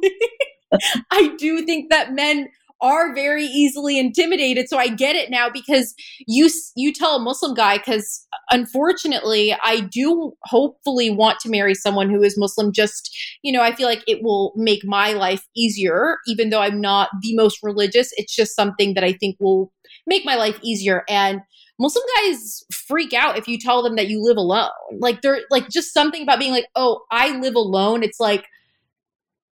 I 1.12 1.34
do 1.38 1.66
think 1.66 1.90
that 1.92 2.14
men 2.14 2.50
are 2.82 3.14
very 3.14 3.46
easily 3.46 4.00
intimidated. 4.00 4.68
So 4.68 4.78
I 4.78 4.88
get 4.88 5.16
it 5.16 5.30
now 5.30 5.50
because 5.50 5.94
you 6.28 6.50
you 6.76 6.94
tell 6.94 7.16
a 7.16 7.20
Muslim 7.20 7.54
guy 7.54 7.78
because 7.78 8.28
unfortunately 8.50 9.56
I 9.64 9.82
do 9.82 10.34
hopefully 10.44 11.10
want 11.10 11.40
to 11.42 11.50
marry 11.50 11.76
someone 11.76 12.10
who 12.10 12.24
is 12.24 12.38
Muslim. 12.38 12.72
Just 12.72 13.16
you 13.44 13.52
know, 13.52 13.62
I 13.62 13.76
feel 13.76 13.88
like 13.88 14.04
it 14.08 14.24
will 14.24 14.54
make 14.56 14.84
my 14.84 15.14
life 15.14 15.48
easier, 15.56 16.18
even 16.28 16.50
though 16.50 16.62
I'm 16.62 16.82
not 16.82 17.10
the 17.22 17.36
most 17.36 17.60
religious. 17.64 18.12
It's 18.18 18.36
just 18.36 18.56
something 18.56 18.94
that 18.96 19.04
I 19.04 19.14
think 19.14 19.38
will 19.40 19.72
make 20.08 20.26
my 20.26 20.36
life 20.36 20.60
easier 20.62 21.04
and. 21.08 21.42
Muslim 21.80 22.04
guys 22.18 22.64
freak 22.72 23.12
out 23.12 23.40
if 23.40 23.48
you 23.48 23.58
tell 23.58 23.82
them 23.82 23.96
that 23.96 24.08
you 24.08 24.22
live 24.22 24.38
alone. 24.38 24.70
Like 25.00 25.24
they're 25.24 25.42
like 25.50 25.68
just 25.68 25.92
something 25.92 26.22
about 26.22 26.38
being 26.38 26.52
like, 26.52 26.68
"Oh, 26.76 27.02
I 27.10 27.36
live 27.40 27.56
alone." 27.56 28.04
It's 28.04 28.20
like 28.20 28.46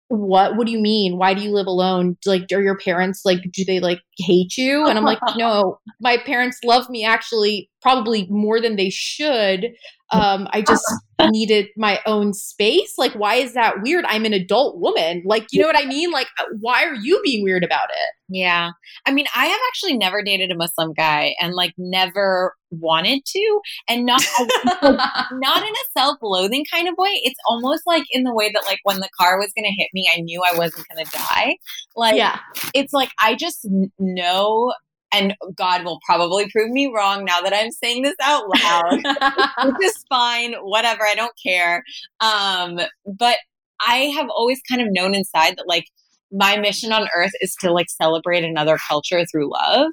what 0.08 0.56
what 0.56 0.66
do 0.66 0.72
you 0.72 0.80
mean? 0.80 1.18
Why 1.18 1.34
do 1.34 1.42
you 1.42 1.50
live 1.52 1.66
alone? 1.66 2.16
Like 2.26 2.50
are 2.52 2.62
your 2.62 2.78
parents 2.78 3.22
like 3.24 3.40
do 3.52 3.64
they 3.64 3.80
like 3.80 4.00
hate 4.18 4.57
you? 4.57 4.87
And 4.87 4.98
i'm 4.98 5.04
like 5.04 5.20
no 5.37 5.78
my 6.00 6.16
parents 6.18 6.59
love 6.64 6.88
me 6.90 7.04
actually 7.04 7.70
probably 7.83 8.26
more 8.31 8.61
than 8.61 8.76
they 8.76 8.90
should. 8.90 9.66
Um 10.11 10.48
i 10.52 10.62
just 10.62 10.85
needed 11.31 11.66
my 11.76 12.00
own 12.07 12.33
space. 12.33 12.94
Like 12.98 13.12
why 13.12 13.35
is 13.37 13.54
that 13.54 13.83
weird? 13.83 14.04
I'm 14.07 14.24
an 14.24 14.33
adult 14.33 14.81
woman. 14.81 15.22
Like 15.24 15.46
you 15.52 15.61
know 15.61 15.66
what 15.66 15.78
i 15.78 15.85
mean? 15.85 16.11
Like 16.11 16.28
uh, 16.38 16.44
why 16.61 16.85
are 16.85 16.94
you 16.94 17.20
being 17.24 17.44
weird 17.44 17.64
about 17.64 17.90
it? 17.90 18.14
Yeah. 18.28 18.72
I 19.07 19.12
mean, 19.12 19.26
I 19.35 19.46
have 19.46 19.61
actually 19.68 19.96
never 19.96 20.22
dated 20.22 20.50
a 20.50 20.57
Muslim 20.57 20.92
guy 20.92 21.35
and 21.40 21.54
like 21.54 21.72
never 21.78 22.54
wanted 22.70 23.24
to. 23.24 23.61
And 23.88 24.04
not 24.04 24.22
not 24.83 25.62
in 25.62 25.72
a 25.72 25.98
self-loathing 25.98 26.66
kind 26.70 26.88
of 26.88 26.94
way. 26.98 27.20
It's 27.24 27.38
almost 27.48 27.83
like 27.87 28.04
in 28.11 28.24
the 28.24 28.35
way 28.35 28.50
that 28.52 28.64
like 28.66 28.81
when 28.83 28.98
the 28.98 29.09
car 29.18 29.38
was 29.38 29.50
going 29.57 29.64
to 29.64 29.74
hit 29.76 29.88
me, 29.94 30.11
I 30.14 30.20
knew 30.20 30.42
I 30.42 30.57
wasn't 30.57 30.87
going 30.92 31.04
to 31.04 31.11
die. 31.11 31.57
Like 31.96 32.16
yeah. 32.16 32.38
it's 32.74 32.92
like 32.92 33.11
I 33.22 33.35
just 33.35 33.64
n- 33.64 33.90
know 34.14 34.72
and 35.12 35.34
God 35.56 35.84
will 35.84 36.00
probably 36.04 36.50
prove 36.50 36.70
me 36.70 36.92
wrong 36.94 37.24
now 37.24 37.40
that 37.40 37.54
I'm 37.54 37.70
saying 37.70 38.02
this 38.02 38.16
out 38.22 38.44
loud. 38.48 39.00
which 39.64 39.86
is 39.86 40.04
fine, 40.08 40.54
whatever, 40.60 41.02
I 41.02 41.14
don't 41.14 41.32
care. 41.42 41.82
Um, 42.20 42.78
but 43.06 43.38
I 43.80 44.12
have 44.16 44.28
always 44.28 44.60
kind 44.68 44.82
of 44.82 44.88
known 44.90 45.14
inside 45.14 45.56
that 45.56 45.68
like 45.68 45.84
my 46.30 46.58
mission 46.58 46.92
on 46.92 47.08
earth 47.16 47.32
is 47.40 47.54
to 47.60 47.72
like 47.72 47.88
celebrate 47.88 48.44
another 48.44 48.76
culture 48.88 49.24
through 49.30 49.50
love. 49.50 49.90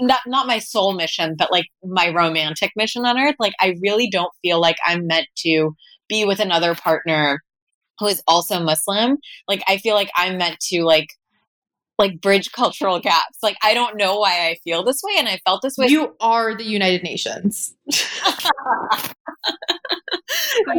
Not 0.00 0.20
not 0.26 0.46
my 0.46 0.58
soul 0.58 0.94
mission, 0.94 1.36
but 1.38 1.52
like 1.52 1.66
my 1.84 2.08
romantic 2.08 2.72
mission 2.76 3.04
on 3.06 3.18
earth. 3.18 3.36
Like 3.38 3.54
I 3.60 3.76
really 3.82 4.08
don't 4.10 4.32
feel 4.42 4.60
like 4.60 4.76
I'm 4.84 5.06
meant 5.06 5.28
to 5.38 5.72
be 6.08 6.24
with 6.24 6.40
another 6.40 6.74
partner 6.74 7.40
who 7.98 8.06
is 8.06 8.22
also 8.26 8.58
Muslim. 8.58 9.18
Like 9.46 9.62
I 9.68 9.76
feel 9.76 9.94
like 9.94 10.10
I'm 10.16 10.38
meant 10.38 10.58
to 10.70 10.82
like 10.82 11.08
like 12.00 12.20
bridge 12.20 12.50
cultural 12.50 12.98
gaps. 12.98 13.38
Like 13.42 13.56
I 13.62 13.74
don't 13.74 13.96
know 13.96 14.18
why 14.18 14.48
I 14.48 14.56
feel 14.64 14.82
this 14.82 15.00
way 15.04 15.14
and 15.18 15.28
I 15.28 15.40
felt 15.46 15.62
this 15.62 15.76
way 15.78 15.86
you 15.86 16.16
are 16.20 16.56
the 16.56 16.64
united 16.64 17.04
nations 17.04 17.74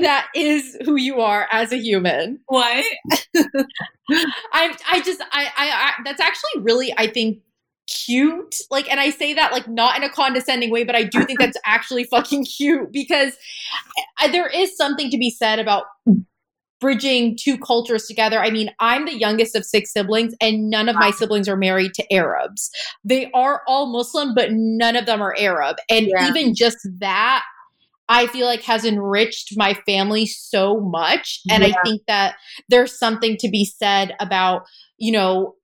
that 0.02 0.28
is 0.36 0.78
who 0.84 0.98
you 0.98 1.22
are 1.22 1.48
as 1.52 1.72
a 1.72 1.78
human 1.78 2.40
what? 2.48 2.84
I 4.52 4.76
I 4.92 5.02
just 5.02 5.22
I, 5.32 5.46
I 5.56 5.70
I 5.70 5.94
that's 6.04 6.20
actually 6.20 6.62
really 6.62 6.94
I 6.98 7.08
think 7.08 7.40
cute. 7.92 8.58
Like, 8.70 8.90
and 8.90 9.00
I 9.00 9.10
say 9.10 9.34
that 9.34 9.52
like 9.52 9.68
not 9.68 9.98
in 9.98 10.04
a 10.04 10.10
condescending 10.10 10.72
way, 10.72 10.84
but 10.84 10.96
I 10.96 11.04
do 11.04 11.24
think 11.26 11.40
that's 11.40 11.58
actually 11.66 12.06
fucking 12.06 12.46
cute 12.46 12.92
because 12.92 13.36
I, 14.20 14.28
there 14.30 14.48
is 14.48 14.76
something 14.76 15.10
to 15.12 15.18
be 15.18 15.30
said 15.30 15.60
about 15.60 15.86
bridging 16.82 17.38
two 17.40 17.58
cultures 17.58 18.08
together. 18.08 18.40
I 18.40 18.50
mean, 18.50 18.72
I'm 18.80 19.06
the 19.06 19.18
youngest 19.18 19.56
of 19.56 19.64
six 19.64 19.94
siblings, 19.94 20.34
and 20.42 20.70
none 20.70 20.90
of 20.90 20.98
my 20.98 21.12
siblings 21.12 21.48
are 21.48 21.56
married 21.56 21.94
to 21.94 22.14
Arabs. 22.14 22.70
They 23.06 23.32
are 23.32 23.62
all 23.68 23.86
Muslim, 23.86 24.34
but 24.36 24.50
none 24.52 24.98
of 24.98 25.06
them 25.06 25.22
are 25.22 25.36
Arab. 25.38 25.78
And 25.90 26.08
Yeah. 26.08 26.28
even 26.28 26.54
just 26.56 26.80
that, 27.00 27.46
I 28.10 28.28
feel 28.28 28.46
like 28.46 28.64
has 28.64 28.84
enriched 28.84 29.54
my 29.56 29.74
family 29.86 30.26
so 30.26 30.82
much. 30.82 31.40
And 31.50 31.64
I 31.64 31.74
think 31.86 32.02
that 32.08 32.36
there's 32.68 32.98
something 32.98 33.38
to 33.38 33.48
be 33.48 33.64
said 33.64 34.16
about, 34.20 34.64
you 34.98 35.14
know, 35.14 35.56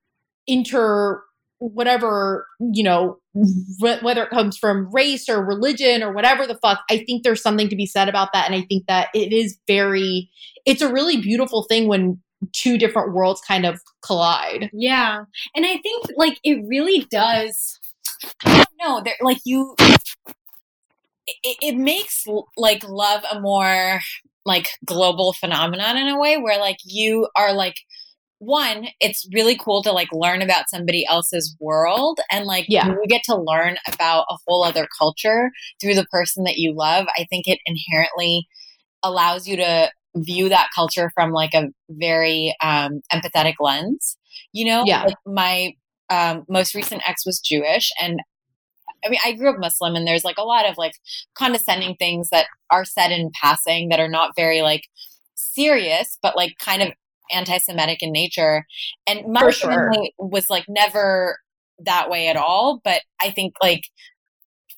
inter 0.45 1.21
whatever 1.59 2.47
you 2.59 2.83
know 2.83 3.17
wh- 3.33 4.01
whether 4.03 4.23
it 4.23 4.29
comes 4.29 4.57
from 4.57 4.89
race 4.93 5.27
or 5.27 5.43
religion 5.43 6.03
or 6.03 6.13
whatever 6.13 6.45
the 6.45 6.57
fuck 6.59 6.81
i 6.89 7.03
think 7.05 7.23
there's 7.23 7.41
something 7.41 7.67
to 7.67 7.75
be 7.75 7.85
said 7.85 8.07
about 8.07 8.29
that 8.33 8.45
and 8.45 8.55
i 8.55 8.65
think 8.67 8.85
that 8.87 9.09
it 9.15 9.33
is 9.33 9.57
very 9.67 10.29
it's 10.65 10.81
a 10.81 10.91
really 10.91 11.17
beautiful 11.19 11.63
thing 11.63 11.87
when 11.87 12.19
two 12.53 12.77
different 12.77 13.13
worlds 13.13 13.41
kind 13.41 13.65
of 13.65 13.79
collide 14.01 14.69
Yeah. 14.73 15.23
And 15.55 15.65
I 15.65 15.77
think 15.77 16.07
like 16.15 16.39
it 16.43 16.63
really 16.67 17.07
does 17.09 17.79
I 18.45 18.63
don't 18.79 19.07
like 19.21 19.39
you 19.45 19.75
it, 21.27 21.57
it 21.61 21.75
makes 21.75 22.25
like 22.55 22.87
love 22.87 23.23
a 23.31 23.39
more 23.39 23.99
like 24.45 24.69
global 24.85 25.33
phenomenon 25.33 25.97
in 25.97 26.07
a 26.07 26.19
way 26.19 26.37
where 26.37 26.59
like 26.59 26.77
you 26.85 27.27
are 27.35 27.53
like 27.53 27.75
one 28.39 28.87
it's 28.99 29.27
really 29.33 29.57
cool 29.57 29.81
to 29.81 29.91
like 29.91 30.09
learn 30.11 30.41
about 30.41 30.69
somebody 30.69 31.05
else's 31.07 31.55
world 31.59 32.19
and 32.31 32.45
like 32.45 32.65
Yeah. 32.67 32.87
when 32.87 32.97
you 33.01 33.07
get 33.07 33.23
to 33.25 33.35
learn 33.35 33.77
about 33.91 34.25
a 34.29 34.37
whole 34.45 34.63
other 34.63 34.87
culture 34.97 35.49
through 35.81 35.95
the 35.95 36.05
person 36.11 36.43
that 36.43 36.57
you 36.57 36.73
love 36.75 37.07
i 37.17 37.25
think 37.29 37.47
it 37.47 37.59
inherently 37.65 38.47
allows 39.03 39.47
you 39.47 39.57
to 39.57 39.91
view 40.15 40.49
that 40.49 40.69
culture 40.73 41.11
from 41.15 41.31
like 41.31 41.53
a 41.53 41.67
very 41.89 42.55
um, 42.61 43.01
empathetic 43.11 43.55
lens 43.59 44.17
you 44.53 44.65
know 44.65 44.83
Yeah. 44.85 45.03
like 45.05 45.17
my 45.25 45.73
um, 46.09 46.45
most 46.47 46.75
recent 46.75 47.01
ex 47.07 47.25
was 47.25 47.39
jewish 47.39 47.91
and 48.01 48.19
I 49.05 49.09
mean, 49.09 49.19
I 49.23 49.33
grew 49.33 49.51
up 49.51 49.59
Muslim, 49.59 49.95
and 49.95 50.07
there's 50.07 50.23
like 50.23 50.39
a 50.39 50.43
lot 50.43 50.67
of 50.67 50.75
like 50.75 50.93
condescending 51.35 51.95
things 51.97 52.29
that 52.31 52.47
are 52.71 52.83
said 52.83 53.11
in 53.11 53.29
passing 53.39 53.89
that 53.89 53.99
are 53.99 54.07
not 54.09 54.31
very 54.35 54.63
like 54.63 54.81
serious, 55.35 56.17
but 56.21 56.35
like 56.35 56.55
kind 56.59 56.81
of 56.81 56.89
anti-Semitic 57.31 58.01
in 58.01 58.11
nature. 58.11 58.65
And 59.05 59.31
my 59.31 59.49
sure. 59.51 59.69
family 59.69 60.13
was 60.17 60.49
like 60.49 60.65
never 60.67 61.39
that 61.79 62.09
way 62.09 62.27
at 62.27 62.35
all. 62.35 62.81
But 62.83 63.01
I 63.21 63.31
think 63.31 63.55
like 63.61 63.83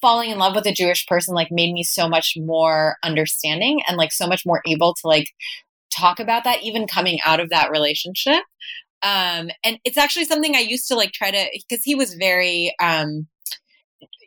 falling 0.02 0.32
in 0.32 0.38
love 0.38 0.56
with 0.56 0.66
a 0.66 0.74
Jewish 0.74 1.06
person 1.08 1.36
like 1.36 1.50
made 1.52 1.74
me 1.74 1.84
so 1.84 2.08
much 2.08 2.36
more 2.38 2.98
understanding 3.04 3.82
and 3.88 3.98
like 3.98 4.12
so 4.12 4.28
much 4.28 4.46
more 4.46 4.62
able 4.66 4.94
to 4.94 5.08
like 5.08 5.32
talk 5.94 6.20
about 6.20 6.44
that 6.44 6.64
even 6.64 6.88
coming 6.88 7.20
out 7.26 7.40
of 7.40 7.50
that 7.50 7.72
relationship. 7.72 8.44
Um, 9.02 9.50
and 9.64 9.80
it's 9.86 9.98
actually 9.98 10.26
something 10.26 10.56
I 10.56 10.60
used 10.60 10.88
to 10.90 10.96
like 10.96 11.12
try 11.12 11.32
to 11.32 11.46
because 11.70 11.84
he 11.84 11.96
was 11.96 12.16
very 12.16 12.76
um 12.82 13.28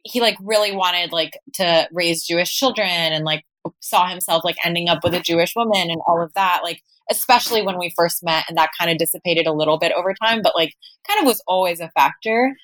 he 0.04 0.20
like 0.20 0.36
really 0.40 0.74
wanted 0.74 1.12
like 1.12 1.38
to 1.54 1.88
raise 1.92 2.26
Jewish 2.26 2.56
children 2.56 2.88
and 2.88 3.24
like 3.24 3.44
saw 3.80 4.08
himself 4.08 4.44
like 4.44 4.56
ending 4.64 4.88
up 4.88 5.04
with 5.04 5.14
a 5.14 5.20
Jewish 5.20 5.54
woman 5.54 5.90
and 5.90 6.00
all 6.06 6.22
of 6.22 6.32
that 6.34 6.60
like 6.62 6.82
especially 7.12 7.62
when 7.62 7.78
we 7.78 7.92
first 7.96 8.22
met 8.24 8.44
and 8.48 8.58
that 8.58 8.70
kind 8.78 8.90
of 8.90 8.98
dissipated 8.98 9.46
a 9.46 9.52
little 9.52 9.78
bit 9.78 9.92
over 9.92 10.14
time 10.14 10.40
but 10.42 10.54
like 10.56 10.74
kind 11.06 11.20
of 11.20 11.26
was 11.26 11.42
always 11.46 11.80
a 11.80 11.90
factor 11.90 12.56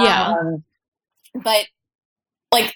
Yeah. 0.00 0.32
um, 0.32 0.64
but 1.34 1.66
like 2.52 2.74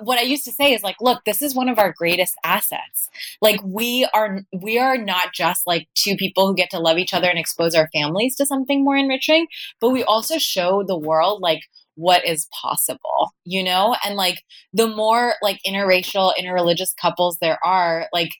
what 0.00 0.18
I 0.18 0.22
used 0.22 0.44
to 0.44 0.52
say 0.52 0.72
is 0.72 0.82
like, 0.82 0.96
look, 1.00 1.24
this 1.24 1.40
is 1.40 1.54
one 1.54 1.68
of 1.68 1.78
our 1.78 1.92
greatest 1.96 2.34
assets. 2.44 3.08
Like 3.40 3.60
we 3.64 4.08
are 4.12 4.40
we 4.52 4.78
are 4.78 4.96
not 4.98 5.32
just 5.32 5.66
like 5.66 5.88
two 5.94 6.16
people 6.16 6.46
who 6.46 6.54
get 6.54 6.70
to 6.70 6.80
love 6.80 6.98
each 6.98 7.14
other 7.14 7.28
and 7.28 7.38
expose 7.38 7.74
our 7.74 7.88
families 7.92 8.36
to 8.36 8.46
something 8.46 8.84
more 8.84 8.96
enriching, 8.96 9.46
but 9.80 9.90
we 9.90 10.02
also 10.02 10.38
show 10.38 10.82
the 10.82 10.98
world 10.98 11.40
like 11.40 11.60
what 11.96 12.26
is 12.26 12.48
possible, 12.60 13.32
you 13.44 13.62
know? 13.62 13.94
And 14.04 14.16
like 14.16 14.42
the 14.72 14.88
more 14.88 15.34
like 15.42 15.60
interracial, 15.66 16.32
interreligious 16.36 16.90
couples 17.00 17.38
there 17.40 17.58
are, 17.64 18.08
like 18.12 18.30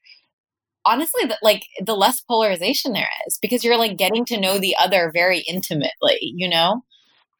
honestly 0.84 1.24
the, 1.24 1.38
like 1.42 1.64
the 1.84 1.94
less 1.94 2.20
polarization 2.20 2.92
there 2.92 3.08
is 3.26 3.38
because 3.40 3.64
you're 3.64 3.78
like 3.78 3.96
getting 3.96 4.24
to 4.26 4.40
know 4.40 4.58
the 4.58 4.76
other 4.78 5.10
very 5.12 5.40
intimately, 5.40 6.18
you 6.20 6.48
know? 6.48 6.82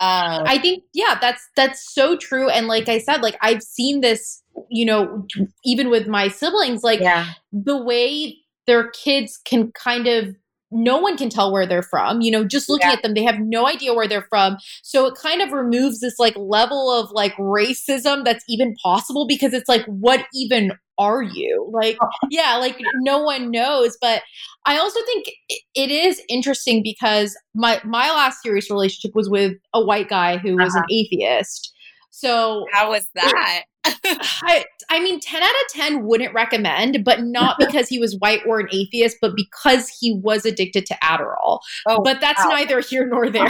Um 0.00 0.42
I 0.46 0.58
think 0.58 0.84
yeah, 0.92 1.18
that's 1.20 1.46
that's 1.56 1.94
so 1.94 2.16
true. 2.16 2.48
And 2.50 2.66
like 2.66 2.88
I 2.88 2.98
said, 2.98 3.22
like 3.22 3.36
I've 3.40 3.62
seen 3.62 4.00
this, 4.00 4.42
you 4.68 4.84
know, 4.84 5.26
even 5.64 5.88
with 5.90 6.06
my 6.08 6.28
siblings, 6.28 6.82
like 6.82 7.00
yeah. 7.00 7.32
the 7.52 7.76
way 7.82 8.36
their 8.66 8.90
kids 8.90 9.38
can 9.44 9.70
kind 9.72 10.06
of 10.06 10.34
no 10.76 10.98
one 10.98 11.16
can 11.16 11.28
tell 11.30 11.52
where 11.52 11.66
they're 11.66 11.82
from. 11.82 12.20
You 12.20 12.32
know, 12.32 12.44
just 12.44 12.68
looking 12.68 12.88
Yeah. 12.88 12.94
at 12.94 13.02
them, 13.02 13.14
they 13.14 13.22
have 13.22 13.38
no 13.38 13.68
idea 13.68 13.94
where 13.94 14.08
they're 14.08 14.26
from. 14.28 14.56
So 14.82 15.06
it 15.06 15.14
kind 15.14 15.40
of 15.40 15.52
removes 15.52 16.00
this 16.00 16.18
like 16.18 16.34
level 16.36 16.90
of 16.90 17.10
like 17.12 17.34
racism 17.36 18.24
that's 18.24 18.44
even 18.48 18.74
possible 18.82 19.26
because 19.28 19.54
it's 19.54 19.68
like, 19.68 19.84
what 19.86 20.26
even 20.34 20.72
are 20.98 21.22
you? 21.22 21.70
Like, 21.72 21.98
yeah, 22.30 22.56
like 22.56 22.80
no 22.96 23.22
one 23.22 23.50
knows. 23.50 23.96
But 24.00 24.22
I 24.66 24.78
also 24.78 25.00
think 25.06 25.26
it 25.74 25.90
is 25.90 26.22
interesting 26.28 26.82
because 26.82 27.36
my 27.54 27.80
my 27.84 28.10
last 28.10 28.42
serious 28.42 28.70
relationship 28.70 29.14
was 29.14 29.28
with 29.28 29.54
a 29.72 29.84
white 29.84 30.08
guy 30.08 30.38
who 30.38 30.56
was 30.56 30.74
an 30.74 30.80
uh-huh. 30.80 30.86
atheist. 30.90 31.72
So 32.10 32.64
How 32.72 32.90
was 32.90 33.08
that? 33.16 33.64
I, 33.84 34.64
I 34.88 35.00
mean, 35.00 35.20
10 35.20 35.42
out 35.42 35.50
of 35.50 35.72
10 35.72 36.04
wouldn't 36.04 36.32
recommend, 36.32 37.04
but 37.04 37.22
not 37.22 37.56
because 37.58 37.88
he 37.88 37.98
was 37.98 38.16
white 38.18 38.40
or 38.46 38.60
an 38.60 38.68
atheist, 38.72 39.18
but 39.20 39.34
because 39.34 39.88
he 39.88 40.14
was 40.22 40.46
addicted 40.46 40.86
to 40.86 40.94
Adderall. 41.02 41.60
Oh, 41.86 42.02
but 42.02 42.20
that's 42.20 42.42
wow. 42.44 42.50
neither 42.50 42.80
here 42.80 43.06
nor 43.06 43.30
there. 43.30 43.48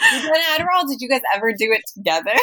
Adderall? 0.00 0.88
Did 0.88 1.00
you 1.00 1.08
guys 1.08 1.22
ever 1.34 1.52
do 1.52 1.72
it 1.72 1.82
together? 1.94 2.34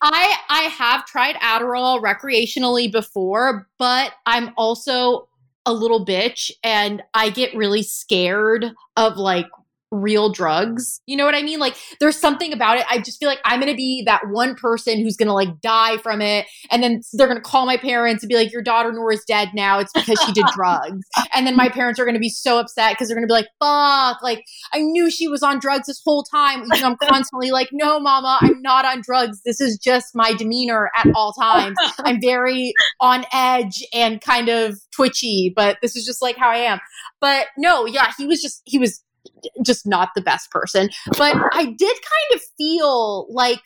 I 0.00 0.34
I 0.48 0.62
have 0.64 1.06
tried 1.06 1.36
Adderall 1.36 2.02
recreationally 2.02 2.90
before, 2.90 3.68
but 3.78 4.12
I'm 4.26 4.52
also 4.56 5.28
a 5.66 5.72
little 5.72 6.04
bitch 6.04 6.50
and 6.64 7.02
I 7.12 7.30
get 7.30 7.54
really 7.54 7.82
scared 7.82 8.72
of 8.96 9.16
like 9.16 9.46
real 9.90 10.30
drugs. 10.30 11.00
You 11.06 11.16
know 11.16 11.24
what 11.24 11.34
I 11.34 11.42
mean? 11.42 11.58
Like 11.58 11.76
there's 12.00 12.18
something 12.18 12.52
about 12.52 12.78
it. 12.78 12.86
I 12.90 12.98
just 12.98 13.18
feel 13.18 13.28
like 13.28 13.40
I'm 13.44 13.60
going 13.60 13.72
to 13.72 13.76
be 13.76 14.02
that 14.06 14.22
one 14.30 14.54
person 14.54 15.00
who's 15.00 15.16
going 15.16 15.28
to 15.28 15.32
like 15.32 15.60
die 15.60 15.98
from 15.98 16.20
it 16.20 16.46
and 16.70 16.82
then 16.82 17.00
they're 17.14 17.26
going 17.26 17.38
to 17.38 17.42
call 17.42 17.66
my 17.66 17.76
parents 17.76 18.22
and 18.22 18.28
be 18.28 18.36
like 18.36 18.52
your 18.52 18.62
daughter 18.62 18.92
Nora's 18.92 19.24
dead 19.26 19.50
now. 19.54 19.78
It's 19.78 19.92
because 19.92 20.20
she 20.26 20.32
did 20.32 20.44
drugs. 20.54 21.06
And 21.32 21.46
then 21.46 21.56
my 21.56 21.68
parents 21.68 21.98
are 21.98 22.04
going 22.04 22.14
to 22.14 22.20
be 22.20 22.28
so 22.28 22.58
upset 22.58 22.96
cuz 22.98 23.08
they're 23.08 23.16
going 23.16 23.26
to 23.26 23.32
be 23.32 23.34
like 23.34 23.48
fuck, 23.60 24.22
like 24.22 24.44
I 24.72 24.80
knew 24.80 25.10
she 25.10 25.28
was 25.28 25.42
on 25.42 25.58
drugs 25.58 25.86
this 25.86 26.02
whole 26.04 26.22
time. 26.22 26.60
Even 26.64 26.80
though 26.80 26.88
I'm 26.88 26.96
constantly 26.96 27.50
like, 27.50 27.68
no, 27.72 27.98
mama, 27.98 28.38
I'm 28.40 28.60
not 28.62 28.84
on 28.84 29.00
drugs. 29.00 29.40
This 29.44 29.60
is 29.60 29.78
just 29.78 30.14
my 30.14 30.32
demeanor 30.34 30.90
at 30.96 31.06
all 31.14 31.32
times. 31.32 31.76
I'm 32.00 32.20
very 32.20 32.72
on 33.00 33.24
edge 33.32 33.82
and 33.92 34.20
kind 34.20 34.48
of 34.48 34.78
twitchy, 34.94 35.52
but 35.54 35.78
this 35.82 35.96
is 35.96 36.04
just 36.04 36.22
like 36.22 36.36
how 36.36 36.50
I 36.50 36.56
am. 36.56 36.78
But 37.20 37.46
no, 37.56 37.86
yeah, 37.86 38.12
he 38.16 38.26
was 38.26 38.40
just, 38.40 38.62
he 38.64 38.78
was 38.78 39.02
just 39.64 39.86
not 39.86 40.10
the 40.14 40.22
best 40.22 40.50
person. 40.50 40.90
But 41.16 41.36
I 41.52 41.64
did 41.64 41.96
kind 41.96 42.34
of 42.34 42.40
feel 42.56 43.32
like 43.32 43.60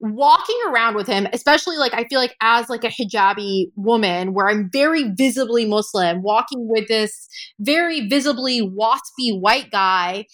walking 0.00 0.58
around 0.68 0.94
with 0.94 1.06
him 1.06 1.26
especially 1.32 1.78
like 1.78 1.94
i 1.94 2.04
feel 2.04 2.20
like 2.20 2.36
as 2.42 2.68
like 2.68 2.84
a 2.84 2.88
hijabi 2.88 3.70
woman 3.76 4.34
where 4.34 4.46
i'm 4.46 4.68
very 4.70 5.04
visibly 5.12 5.64
muslim 5.64 6.22
walking 6.22 6.68
with 6.68 6.86
this 6.88 7.28
very 7.60 8.06
visibly 8.06 8.60
waspy 8.60 9.40
white 9.40 9.70
guy 9.70 10.26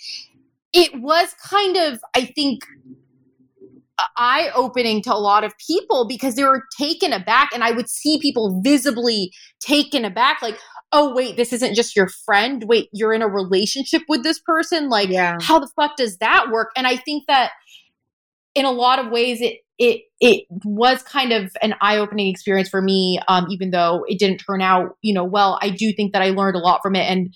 it 0.72 0.90
was 1.00 1.32
kind 1.48 1.76
of 1.76 2.00
i 2.16 2.24
think 2.24 2.64
eye 4.16 4.50
opening 4.56 5.00
to 5.00 5.14
a 5.14 5.16
lot 5.16 5.44
of 5.44 5.52
people 5.58 6.08
because 6.08 6.34
they 6.34 6.42
were 6.42 6.64
taken 6.76 7.12
aback 7.12 7.50
and 7.54 7.62
i 7.62 7.70
would 7.70 7.88
see 7.88 8.18
people 8.20 8.60
visibly 8.62 9.30
taken 9.60 10.04
aback 10.04 10.42
like 10.42 10.58
oh 10.92 11.14
wait 11.14 11.36
this 11.36 11.52
isn't 11.52 11.74
just 11.74 11.96
your 11.96 12.08
friend. 12.08 12.64
Wait 12.66 12.88
you're 12.92 13.12
in 13.12 13.22
a 13.22 13.28
relationship 13.28 14.02
with 14.08 14.22
this 14.22 14.38
person? 14.40 14.88
Like 14.88 15.08
yeah. 15.08 15.38
how 15.40 15.58
the 15.58 15.70
fuck 15.76 15.96
does 15.96 16.18
that 16.18 16.50
work? 16.50 16.70
And 16.76 16.86
i 16.86 16.96
think 16.96 17.24
that 17.28 17.52
in 18.54 18.64
a 18.64 18.70
lot 18.70 18.98
of 18.98 19.10
ways 19.10 19.40
it 19.40 19.58
it 19.78 20.02
it 20.20 20.44
was 20.64 21.02
kind 21.02 21.32
of 21.32 21.50
an 21.62 21.74
eye-opening 21.80 22.28
experience 22.28 22.68
for 22.68 22.82
me 22.82 23.18
um, 23.28 23.46
even 23.50 23.70
though 23.70 24.04
it 24.06 24.18
didn't 24.18 24.38
turn 24.38 24.60
out 24.60 24.96
you 25.02 25.14
know 25.14 25.24
well. 25.24 25.58
I 25.62 25.70
do 25.70 25.92
think 25.92 26.12
that 26.12 26.22
i 26.22 26.30
learned 26.30 26.56
a 26.56 26.60
lot 26.60 26.80
from 26.82 26.94
it 26.94 27.10
and 27.10 27.34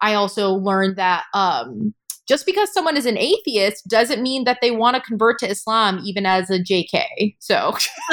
i 0.00 0.14
also 0.14 0.50
learned 0.50 0.96
that 0.96 1.24
um, 1.34 1.94
just 2.26 2.46
because 2.46 2.72
someone 2.72 2.96
is 2.96 3.06
an 3.06 3.18
atheist 3.18 3.86
doesn't 3.88 4.22
mean 4.22 4.44
that 4.44 4.58
they 4.60 4.70
want 4.70 4.96
to 4.96 5.02
convert 5.02 5.38
to 5.38 5.48
islam 5.48 6.00
even 6.04 6.26
as 6.26 6.50
a 6.50 6.58
jk 6.58 7.36
so 7.38 7.74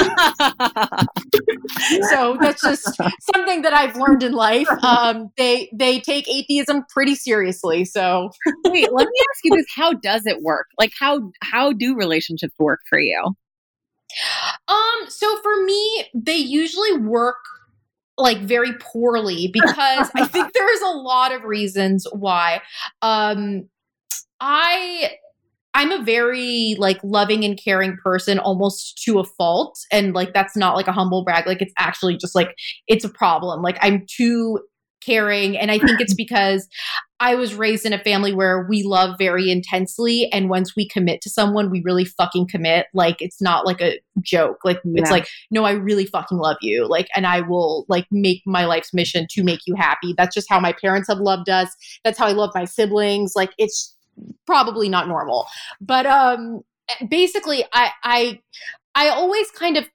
so 2.10 2.36
that's 2.40 2.62
just 2.62 3.00
something 3.34 3.62
that 3.62 3.72
i've 3.72 3.96
learned 3.96 4.22
in 4.22 4.32
life 4.32 4.68
um, 4.82 5.30
they 5.36 5.70
they 5.72 6.00
take 6.00 6.28
atheism 6.28 6.84
pretty 6.90 7.14
seriously 7.14 7.84
so 7.84 8.30
Wait, 8.64 8.92
let 8.92 9.06
me 9.06 9.14
ask 9.30 9.44
you 9.44 9.56
this: 9.56 9.66
How 9.74 9.92
does 9.92 10.26
it 10.26 10.42
work? 10.42 10.66
Like, 10.78 10.92
how 10.98 11.30
how 11.42 11.72
do 11.72 11.96
relationships 11.96 12.54
work 12.58 12.80
for 12.88 12.98
you? 12.98 13.34
Um, 14.68 15.08
so 15.08 15.40
for 15.42 15.64
me, 15.64 16.04
they 16.14 16.36
usually 16.36 16.96
work 16.98 17.36
like 18.18 18.38
very 18.38 18.72
poorly 18.78 19.50
because 19.52 20.10
I 20.14 20.26
think 20.26 20.52
there's 20.52 20.80
a 20.82 20.96
lot 20.96 21.32
of 21.32 21.44
reasons 21.44 22.06
why. 22.12 22.60
Um 23.00 23.68
I 24.42 25.12
I'm 25.72 25.92
a 25.92 26.02
very 26.02 26.76
like 26.78 26.98
loving 27.02 27.44
and 27.44 27.58
caring 27.58 27.96
person 28.02 28.38
almost 28.38 29.00
to 29.04 29.20
a 29.20 29.24
fault 29.24 29.78
and 29.90 30.14
like 30.14 30.34
that's 30.34 30.56
not 30.56 30.76
like 30.76 30.88
a 30.88 30.92
humble 30.92 31.24
brag 31.24 31.46
like 31.46 31.62
it's 31.62 31.72
actually 31.78 32.16
just 32.18 32.34
like 32.34 32.54
it's 32.88 33.04
a 33.04 33.08
problem. 33.08 33.62
Like 33.62 33.78
I'm 33.80 34.04
too 34.06 34.58
caring 35.00 35.56
and 35.56 35.70
I 35.70 35.78
think 35.78 36.00
it's 36.00 36.14
because 36.16 36.68
I 37.20 37.36
was 37.36 37.54
raised 37.54 37.86
in 37.86 37.92
a 37.92 38.02
family 38.02 38.34
where 38.34 38.66
we 38.68 38.82
love 38.82 39.16
very 39.16 39.48
intensely 39.48 40.30
and 40.32 40.50
once 40.50 40.74
we 40.76 40.88
commit 40.88 41.20
to 41.22 41.30
someone 41.30 41.70
we 41.70 41.80
really 41.84 42.04
fucking 42.04 42.48
commit 42.48 42.86
like 42.94 43.16
it's 43.20 43.40
not 43.40 43.64
like 43.64 43.80
a 43.80 44.00
joke 44.20 44.58
like 44.64 44.80
it's 44.84 45.10
like 45.10 45.28
no 45.50 45.64
I 45.64 45.72
really 45.72 46.06
fucking 46.06 46.38
love 46.38 46.56
you 46.60 46.86
like 46.88 47.06
and 47.14 47.26
I 47.26 47.40
will 47.40 47.84
like 47.88 48.06
make 48.10 48.42
my 48.44 48.66
life's 48.66 48.92
mission 48.92 49.26
to 49.30 49.44
make 49.44 49.60
you 49.66 49.76
happy 49.76 50.14
that's 50.16 50.34
just 50.34 50.48
how 50.50 50.58
my 50.58 50.72
parents 50.72 51.08
have 51.08 51.18
loved 51.18 51.48
us 51.48 51.74
that's 52.04 52.18
how 52.18 52.26
I 52.26 52.32
love 52.32 52.50
my 52.54 52.64
siblings 52.64 53.34
like 53.36 53.50
it's 53.56 53.96
probably 54.46 54.88
not 54.88 55.08
normal 55.08 55.46
but 55.80 56.06
um 56.06 56.62
basically 57.08 57.64
I 57.72 57.90
I 58.02 58.40
I 58.94 59.08
always 59.08 59.50
kind 59.50 59.76
of 59.76 59.88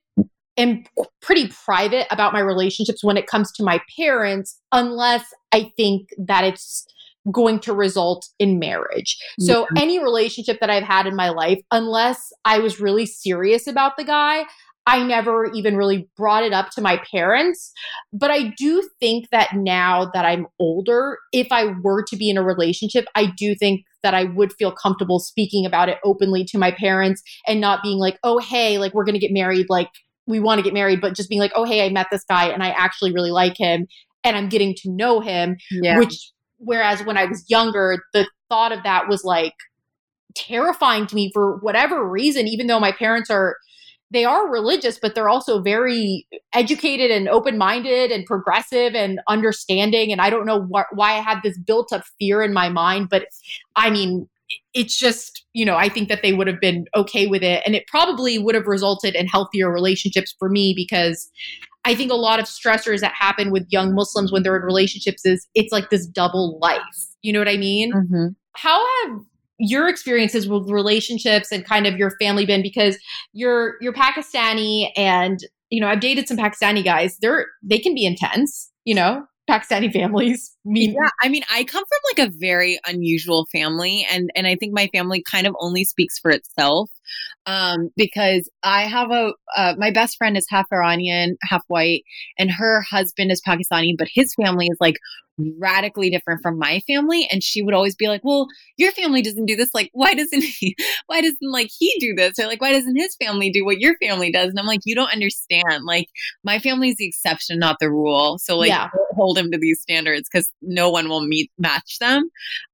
am 0.58 0.84
pretty 1.22 1.50
private 1.66 2.08
about 2.10 2.34
my 2.34 2.40
relationships 2.40 3.04
when 3.04 3.18
it 3.18 3.28
comes 3.28 3.52
to 3.54 3.64
my 3.64 3.80
parents 3.98 4.60
unless 4.72 5.26
I 5.52 5.72
think 5.78 6.10
that 6.18 6.44
it's 6.44 6.88
going 7.32 7.60
to 7.60 7.74
result 7.74 8.28
in 8.40 8.58
marriage. 8.58 9.18
So 9.40 9.68
any 9.76 10.02
relationship 10.02 10.60
that 10.62 10.70
I've 10.70 10.84
had 10.84 11.08
in 11.08 11.16
my 11.16 11.30
life 11.30 11.60
unless 11.72 12.32
I 12.46 12.60
was 12.60 12.80
really 12.80 13.06
serious 13.06 13.68
about 13.68 13.98
the 13.98 14.06
guy 14.06 14.46
I 14.88 15.04
never 15.04 15.52
even 15.54 15.76
really 15.76 16.10
brought 16.16 16.46
it 16.46 16.54
up 16.54 16.70
to 16.72 16.82
my 16.82 17.02
parents. 17.12 17.74
But 18.14 18.32
I 18.32 18.54
do 18.58 18.90
think 19.02 19.30
that 19.32 19.54
now 19.54 20.10
that 20.14 20.24
I'm 20.24 20.48
older, 20.60 21.20
if 21.34 21.48
I 21.52 21.74
were 21.84 22.04
to 22.06 22.16
be 22.16 22.30
in 22.30 22.38
a 22.38 22.44
relationship, 22.44 23.06
I 23.14 23.26
do 23.38 23.54
think 23.54 23.84
that 24.08 24.14
I 24.14 24.24
would 24.24 24.54
feel 24.54 24.72
comfortable 24.72 25.20
speaking 25.20 25.66
about 25.66 25.90
it 25.90 25.98
openly 26.06 26.46
to 26.46 26.58
my 26.58 26.72
parents 26.72 27.22
and 27.46 27.60
not 27.60 27.84
being 27.84 27.98
like, 27.98 28.18
oh, 28.24 28.40
hey, 28.40 28.78
like 28.78 28.94
we're 28.94 29.04
going 29.04 29.16
to 29.16 29.20
get 29.20 29.34
married. 29.34 29.66
Like 29.68 29.90
we 30.26 30.40
want 30.40 30.60
to 30.60 30.64
get 30.64 30.74
married, 30.74 31.02
but 31.02 31.14
just 31.14 31.28
being 31.28 31.42
like, 31.42 31.52
oh, 31.56 31.66
hey, 31.66 31.86
I 31.86 31.90
met 31.90 32.08
this 32.10 32.24
guy 32.24 32.48
and 32.48 32.64
I 32.64 32.70
actually 32.70 33.12
really 33.12 33.32
like 33.32 33.58
him 33.58 33.86
and 34.24 34.38
I'm 34.38 34.48
getting 34.48 34.76
to 34.76 34.90
know 34.90 35.20
him. 35.20 35.58
Yeah. 35.70 36.00
Which, 36.00 36.32
whereas 36.56 37.04
when 37.04 37.18
I 37.18 37.26
was 37.26 37.44
younger, 37.50 38.02
the 38.14 38.30
thought 38.48 38.72
of 38.72 38.84
that 38.84 39.10
was 39.10 39.26
like 39.26 39.56
terrifying 40.36 41.06
to 41.08 41.16
me 41.16 41.32
for 41.34 41.58
whatever 41.58 42.10
reason, 42.10 42.48
even 42.48 42.68
though 42.68 42.80
my 42.80 42.94
parents 42.94 43.30
are 43.30 43.58
they 44.12 44.26
are 44.26 44.50
religious, 44.50 45.00
but 45.00 45.16
they're 45.16 45.30
also 45.30 45.62
very 45.62 46.28
educated 46.54 47.12
and 47.12 47.28
open 47.28 47.58
minded 47.58 48.12
and 48.12 48.26
progressive 48.26 48.96
and 48.96 49.20
understanding. 49.28 50.12
And 50.12 50.22
I 50.22 50.30
don't 50.30 50.46
know 50.46 50.62
wh- 50.64 50.96
why 50.96 51.14
I 51.14 51.20
had 51.20 51.40
this 51.44 51.58
built 51.58 51.92
up 51.92 52.04
fear 52.20 52.42
in 52.42 52.54
my 52.54 52.70
mind, 52.70 53.10
but 53.10 53.26
I 53.76 53.90
mean, 53.90 54.30
it's 54.74 54.98
just, 54.98 55.46
you 55.54 55.66
know, 55.66 55.76
I 55.76 55.90
think 55.90 56.08
that 56.08 56.22
they 56.22 56.34
would 56.34 56.48
have 56.48 56.62
been 56.62 56.86
okay 56.96 57.28
with 57.28 57.44
it. 57.44 57.62
And 57.66 57.76
it 57.76 57.86
probably 57.88 58.40
would 58.40 58.56
have 58.56 58.68
resulted 58.68 59.14
in 59.16 59.28
healthier 59.28 59.72
relationships 59.72 60.34
for 60.40 60.50
me 60.50 60.74
because 60.76 61.30
I 61.84 61.96
think 61.96 62.12
a 62.12 62.16
lot 62.16 62.40
of 62.40 62.46
stressors 62.46 63.02
that 63.02 63.14
happen 63.14 63.52
with 63.52 63.66
young 63.70 63.94
Muslims 63.94 64.32
when 64.32 64.44
they're 64.44 64.58
in 64.58 64.64
relationships 64.64 65.26
is 65.26 65.48
it's 65.54 65.72
like 65.72 65.90
this 65.90 66.06
double 66.06 66.60
life. 66.60 66.82
You 67.22 67.34
know 67.34 67.40
what 67.40 67.48
I 67.50 67.58
mean? 67.58 67.94
Mhm. 67.94 68.36
how 68.56 68.84
have 69.04 69.20
your 69.60 69.88
experiences 69.88 70.48
with 70.48 70.70
relationships 70.70 71.52
and 71.52 71.66
kind 71.66 71.88
of 71.88 71.98
your 71.98 72.12
family 72.20 72.46
been 72.46 72.62
because 72.62 72.98
you're 73.34 73.76
you're 73.82 73.94
Pakistani 73.94 74.92
and 74.96 75.40
you 75.70 75.82
know 75.82 75.88
I've 75.88 76.00
dated 76.00 76.28
some 76.28 76.38
Pakistani 76.38 76.84
guys 76.84 77.18
they're 77.22 77.48
they 77.64 77.80
can 77.80 77.96
be 77.96 78.06
intense 78.06 78.72
you 78.86 78.94
know 78.94 79.26
Pakistani 79.50 79.92
families 80.00 80.56
mean 80.66 80.92
Yeah, 80.92 81.10
I 81.24 81.30
mean, 81.30 81.44
I 81.52 81.64
come 81.64 81.84
from 81.84 82.18
like 82.18 82.30
a 82.30 82.32
very 82.38 82.80
unusual 82.86 83.48
family, 83.52 84.06
and 84.12 84.30
and 84.36 84.46
I 84.46 84.56
think 84.56 84.74
my 84.74 84.88
family 84.94 85.24
kind 85.30 85.48
of 85.48 85.56
only 85.60 85.84
speaks 85.84 86.20
for 86.20 86.32
itself. 86.32 86.90
Um, 87.48 87.90
because 87.96 88.50
I 88.62 88.84
have 88.84 89.10
a 89.10 89.34
uh, 89.56 89.74
my 89.78 89.90
best 89.90 90.18
friend 90.18 90.38
is 90.38 90.46
half 90.50 90.68
Iranian, 90.72 91.38
half 91.44 91.64
white, 91.70 92.04
and 92.38 92.52
her 92.52 92.82
husband 92.82 93.32
is 93.32 93.42
Pakistani, 93.42 93.96
but 93.98 94.10
his 94.14 94.36
family 94.36 94.68
is 94.68 94.78
like 94.80 94.98
radically 95.60 96.10
different 96.10 96.42
from 96.42 96.58
my 96.58 96.82
family 96.88 97.28
and 97.32 97.44
she 97.44 97.62
would 97.62 97.76
always 97.76 97.96
be 97.96 98.08
like 98.08 98.22
well 98.24 98.48
your 98.76 98.92
family 98.94 99.22
doesn't 99.22 99.46
do 99.46 99.56
this 99.56 99.70
like 99.72 99.88
why 99.94 100.16
doesn't 100.16 100.44
he 100.60 100.76
why 101.06 101.22
doesn't 101.22 101.52
like 101.52 101.70
he 101.78 101.94
do 102.00 102.16
this? 102.16 102.40
Or 102.40 102.48
like 102.48 102.60
why 102.60 102.72
doesn't 102.72 102.96
his 102.96 103.16
family 103.16 103.52
do 103.52 103.64
what 103.64 103.80
your 103.80 103.96
family 104.00 104.32
does? 104.32 104.50
And 104.50 104.60
i'm 104.60 104.66
like 104.66 104.82
you 104.86 104.96
don't 104.96 105.14
understand 105.14 105.86
like 105.86 106.08
my 106.44 106.60
family 106.60 106.90
is 106.90 106.96
the 106.98 107.08
exception 107.08 107.60
not 107.60 107.78
the 107.80 107.90
rule 107.90 108.40
so 108.40 108.58
like 108.58 108.70
yeah. 108.70 108.90
hold 109.12 109.38
him 109.38 109.52
to 109.52 109.58
these 109.58 109.80
standards 109.80 110.28
because 110.32 110.52
no 110.62 110.90
one 110.90 111.08
will 111.08 111.26
meet 111.26 111.52
match 111.58 112.00
them. 112.00 112.30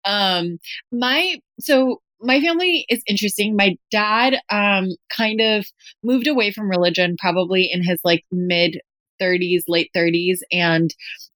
Um 0.05 0.57
my 0.91 1.39
so 1.59 2.01
my 2.24 2.39
family 2.39 2.86
is 2.89 3.01
interesting. 3.07 3.55
My 3.55 3.78
dad 3.91 4.39
um 4.49 4.89
kind 5.15 5.41
of 5.41 5.65
moved 6.03 6.28
away 6.28 6.51
from 6.51 6.69
religion 6.69 7.15
probably 7.19 7.69
in 7.71 7.84
his 7.84 7.99
like 8.03 8.24
mid 8.32 8.80
30s, 9.21 9.63
late 9.67 9.91
30s 9.95 10.39
and 10.51 10.93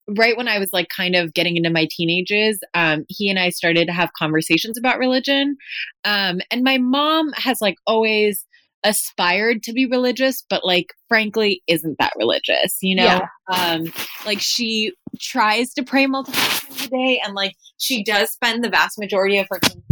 right 0.08 0.38
when 0.38 0.48
I 0.48 0.60
was 0.60 0.72
like 0.72 0.88
kind 0.90 1.16
of 1.16 1.34
getting 1.34 1.58
into 1.58 1.70
my 1.70 1.88
teenagers, 1.92 2.60
um, 2.74 3.06
he 3.10 3.30
and 3.30 3.38
I 3.38 3.50
started 3.50 3.88
to 3.88 3.94
have 3.94 4.14
conversations 4.18 4.78
about 4.78 5.00
religion. 5.00 5.58
Um, 6.06 6.40
and 6.50 6.64
my 6.64 6.78
mom 6.78 7.34
has 7.34 7.62
like 7.62 7.76
always 7.86 8.46
aspired 8.84 9.64
to 9.64 9.74
be 9.74 9.86
religious, 9.86 10.44
but 10.50 10.66
like 10.66 10.94
frankly 11.10 11.62
isn't 11.68 11.98
that 12.00 12.14
religious, 12.18 12.78
you 12.82 12.96
know? 12.96 13.04
Yeah. 13.04 13.28
Um, 13.52 13.92
like 14.26 14.40
she 14.40 14.94
tries 15.20 15.74
to 15.74 15.84
pray 15.84 16.08
multiple 16.08 16.40
times 16.40 16.86
a 16.86 16.90
day 16.90 17.22
and 17.24 17.34
like 17.34 17.54
she 17.78 18.04
does 18.04 18.32
spend 18.32 18.64
the 18.64 18.70
vast 18.70 18.98
majority 19.00 19.40
of 19.40 19.48
her 19.50 19.60
time 19.60 19.84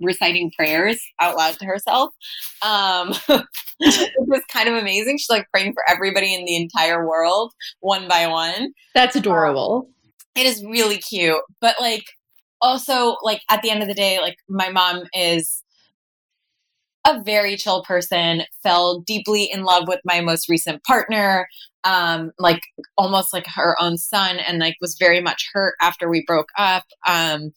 reciting 0.00 0.50
prayers 0.56 1.00
out 1.20 1.36
loud 1.36 1.58
to 1.58 1.64
herself. 1.64 2.10
Um, 2.62 3.14
it 3.80 4.12
was 4.28 4.42
kind 4.52 4.68
of 4.68 4.74
amazing. 4.74 5.18
She's 5.18 5.30
like 5.30 5.48
praying 5.52 5.72
for 5.72 5.82
everybody 5.88 6.34
in 6.34 6.44
the 6.44 6.56
entire 6.56 7.06
world 7.06 7.52
one 7.80 8.08
by 8.08 8.26
one. 8.26 8.72
That's 8.94 9.16
adorable. 9.16 9.88
Um, 9.88 9.94
it 10.36 10.46
is 10.46 10.64
really 10.64 10.98
cute. 10.98 11.40
But 11.60 11.76
like 11.80 12.04
also 12.60 13.16
like 13.22 13.42
at 13.50 13.62
the 13.62 13.70
end 13.70 13.82
of 13.82 13.88
the 13.88 13.94
day, 13.94 14.20
like 14.20 14.36
my 14.48 14.70
mom 14.70 15.04
is 15.14 15.62
a 17.06 17.22
very 17.22 17.56
chill 17.56 17.82
person, 17.82 18.42
fell 18.62 19.00
deeply 19.00 19.44
in 19.44 19.64
love 19.64 19.88
with 19.88 20.00
my 20.04 20.20
most 20.20 20.48
recent 20.48 20.82
partner, 20.84 21.48
um, 21.84 22.30
like 22.38 22.60
almost 22.98 23.32
like 23.32 23.46
her 23.46 23.74
own 23.80 23.96
son, 23.96 24.38
and 24.38 24.58
like 24.58 24.76
was 24.80 24.96
very 24.98 25.20
much 25.20 25.48
hurt 25.52 25.74
after 25.80 26.10
we 26.10 26.24
broke 26.26 26.50
up. 26.58 26.84
Um, 27.08 27.52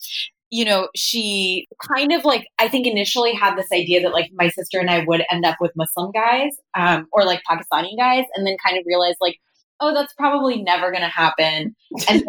you 0.53 0.63
know, 0.63 0.87
she 0.95 1.67
kind 1.81 2.13
of 2.13 2.25
like, 2.25 2.45
I 2.59 2.67
think 2.67 2.85
initially 2.85 3.33
had 3.33 3.55
this 3.55 3.71
idea 3.73 4.03
that 4.03 4.13
like 4.13 4.29
my 4.35 4.49
sister 4.49 4.79
and 4.79 4.87
I 4.87 5.03
would 5.03 5.23
end 5.31 5.45
up 5.45 5.57
with 5.59 5.71
Muslim 5.75 6.11
guys 6.11 6.51
um, 6.77 7.07
or 7.11 7.25
like 7.25 7.41
Pakistani 7.49 7.97
guys, 7.97 8.25
and 8.35 8.45
then 8.45 8.55
kind 8.63 8.77
of 8.77 8.83
realized 8.85 9.17
like, 9.19 9.37
oh, 9.79 9.95
that's 9.95 10.13
probably 10.13 10.61
never 10.61 10.91
going 10.91 11.01
to 11.01 11.07
happen. 11.07 11.75
And 12.07 12.23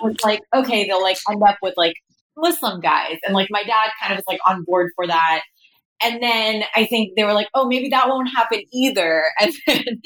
was 0.00 0.16
like, 0.24 0.40
okay, 0.56 0.86
they'll 0.86 1.02
like 1.02 1.18
end 1.30 1.42
up 1.46 1.58
with 1.60 1.74
like 1.76 1.96
Muslim 2.38 2.80
guys. 2.80 3.18
And 3.26 3.34
like 3.34 3.48
my 3.50 3.62
dad 3.62 3.90
kind 4.00 4.14
of 4.14 4.16
was 4.16 4.24
like 4.26 4.40
on 4.48 4.64
board 4.64 4.90
for 4.96 5.06
that. 5.06 5.42
And 6.02 6.22
then 6.22 6.62
I 6.74 6.86
think 6.86 7.12
they 7.14 7.24
were 7.24 7.34
like, 7.34 7.48
oh, 7.52 7.68
maybe 7.68 7.90
that 7.90 8.08
won't 8.08 8.30
happen 8.34 8.62
either. 8.72 9.22
And 9.38 9.52
then 9.66 10.00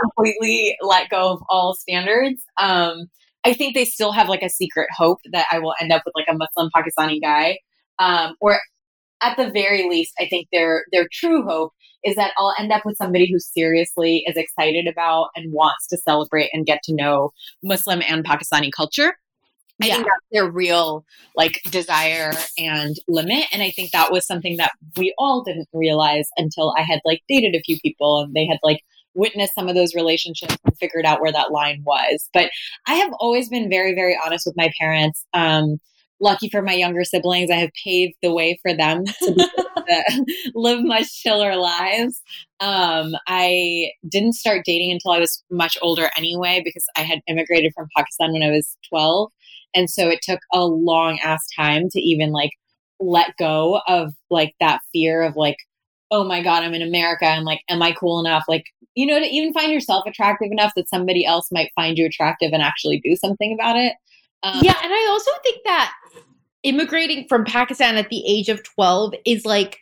completely 0.00 0.76
let 0.80 1.08
go 1.08 1.32
of 1.32 1.42
all 1.48 1.74
standards. 1.74 2.40
Um, 2.56 3.08
I 3.46 3.52
think 3.52 3.74
they 3.74 3.84
still 3.84 4.10
have 4.10 4.28
like 4.28 4.42
a 4.42 4.50
secret 4.50 4.88
hope 4.96 5.18
that 5.30 5.46
I 5.52 5.60
will 5.60 5.74
end 5.80 5.92
up 5.92 6.02
with 6.04 6.14
like 6.16 6.26
a 6.28 6.36
Muslim 6.36 6.68
Pakistani 6.76 7.20
guy. 7.22 7.58
Um, 8.00 8.34
or 8.40 8.58
at 9.22 9.36
the 9.36 9.50
very 9.50 9.88
least, 9.88 10.12
I 10.18 10.26
think 10.26 10.48
their 10.52 10.84
their 10.90 11.06
true 11.12 11.44
hope 11.44 11.72
is 12.04 12.16
that 12.16 12.32
I'll 12.36 12.54
end 12.58 12.72
up 12.72 12.84
with 12.84 12.96
somebody 12.96 13.30
who 13.30 13.38
seriously 13.38 14.24
is 14.26 14.36
excited 14.36 14.88
about 14.88 15.28
and 15.36 15.52
wants 15.52 15.86
to 15.88 15.96
celebrate 15.96 16.50
and 16.52 16.66
get 16.66 16.82
to 16.84 16.94
know 16.94 17.30
Muslim 17.62 18.02
and 18.06 18.24
Pakistani 18.24 18.70
culture. 18.76 19.14
I 19.80 19.86
yeah. 19.86 19.94
think 19.94 20.06
that's 20.06 20.26
their 20.32 20.50
real 20.50 21.04
like 21.36 21.60
desire 21.70 22.32
and 22.58 22.96
limit. 23.06 23.44
And 23.52 23.62
I 23.62 23.70
think 23.70 23.92
that 23.92 24.10
was 24.10 24.26
something 24.26 24.56
that 24.56 24.72
we 24.96 25.14
all 25.18 25.44
didn't 25.44 25.68
realize 25.72 26.28
until 26.36 26.74
I 26.76 26.82
had 26.82 27.00
like 27.04 27.22
dated 27.28 27.54
a 27.54 27.62
few 27.62 27.78
people 27.80 28.22
and 28.22 28.34
they 28.34 28.46
had 28.46 28.58
like 28.62 28.80
witnessed 29.16 29.54
some 29.54 29.68
of 29.68 29.74
those 29.74 29.94
relationships 29.94 30.56
and 30.64 30.76
figured 30.78 31.06
out 31.06 31.20
where 31.20 31.32
that 31.32 31.50
line 31.50 31.82
was. 31.84 32.28
But 32.32 32.50
I 32.86 32.94
have 32.94 33.12
always 33.18 33.48
been 33.48 33.68
very, 33.68 33.94
very 33.94 34.16
honest 34.24 34.46
with 34.46 34.56
my 34.56 34.70
parents. 34.78 35.24
Um, 35.34 35.78
lucky 36.20 36.48
for 36.48 36.62
my 36.62 36.72
younger 36.72 37.04
siblings, 37.04 37.50
I 37.50 37.56
have 37.56 37.70
paved 37.84 38.14
the 38.22 38.32
way 38.32 38.58
for 38.62 38.74
them 38.74 39.04
to, 39.22 39.34
to 39.34 40.24
live 40.54 40.82
much 40.82 41.12
chiller 41.22 41.56
lives. 41.56 42.22
Um, 42.60 43.14
I 43.26 43.90
didn't 44.08 44.34
start 44.34 44.62
dating 44.64 44.92
until 44.92 45.12
I 45.12 45.18
was 45.18 45.42
much 45.50 45.76
older 45.82 46.10
anyway, 46.16 46.62
because 46.64 46.86
I 46.96 47.00
had 47.00 47.20
immigrated 47.26 47.72
from 47.74 47.88
Pakistan 47.96 48.32
when 48.32 48.42
I 48.42 48.50
was 48.50 48.76
12. 48.88 49.30
And 49.74 49.90
so 49.90 50.08
it 50.08 50.20
took 50.22 50.40
a 50.52 50.64
long 50.64 51.18
ass 51.22 51.46
time 51.54 51.88
to 51.90 52.00
even 52.00 52.32
like 52.32 52.52
let 52.98 53.36
go 53.38 53.80
of 53.86 54.14
like 54.30 54.54
that 54.60 54.80
fear 54.92 55.22
of 55.22 55.36
like, 55.36 55.58
oh 56.10 56.24
my 56.24 56.42
God, 56.42 56.62
I'm 56.62 56.74
in 56.74 56.82
America. 56.82 57.26
And 57.26 57.44
like, 57.44 57.60
am 57.68 57.82
I 57.82 57.92
cool 57.92 58.20
enough? 58.20 58.44
Like, 58.48 58.64
you 58.96 59.06
know, 59.06 59.20
to 59.20 59.26
even 59.26 59.52
find 59.52 59.70
yourself 59.70 60.04
attractive 60.06 60.48
enough 60.50 60.72
that 60.74 60.88
somebody 60.88 61.24
else 61.24 61.52
might 61.52 61.70
find 61.76 61.96
you 61.96 62.06
attractive 62.06 62.50
and 62.52 62.62
actually 62.62 63.00
do 63.00 63.14
something 63.14 63.56
about 63.58 63.76
it. 63.76 63.92
Um, 64.42 64.60
yeah. 64.62 64.74
And 64.82 64.92
I 64.92 65.08
also 65.10 65.30
think 65.44 65.58
that 65.64 65.92
immigrating 66.62 67.26
from 67.28 67.44
Pakistan 67.44 67.96
at 67.96 68.08
the 68.08 68.24
age 68.26 68.48
of 68.48 68.64
12 68.64 69.14
is 69.24 69.44
like, 69.44 69.78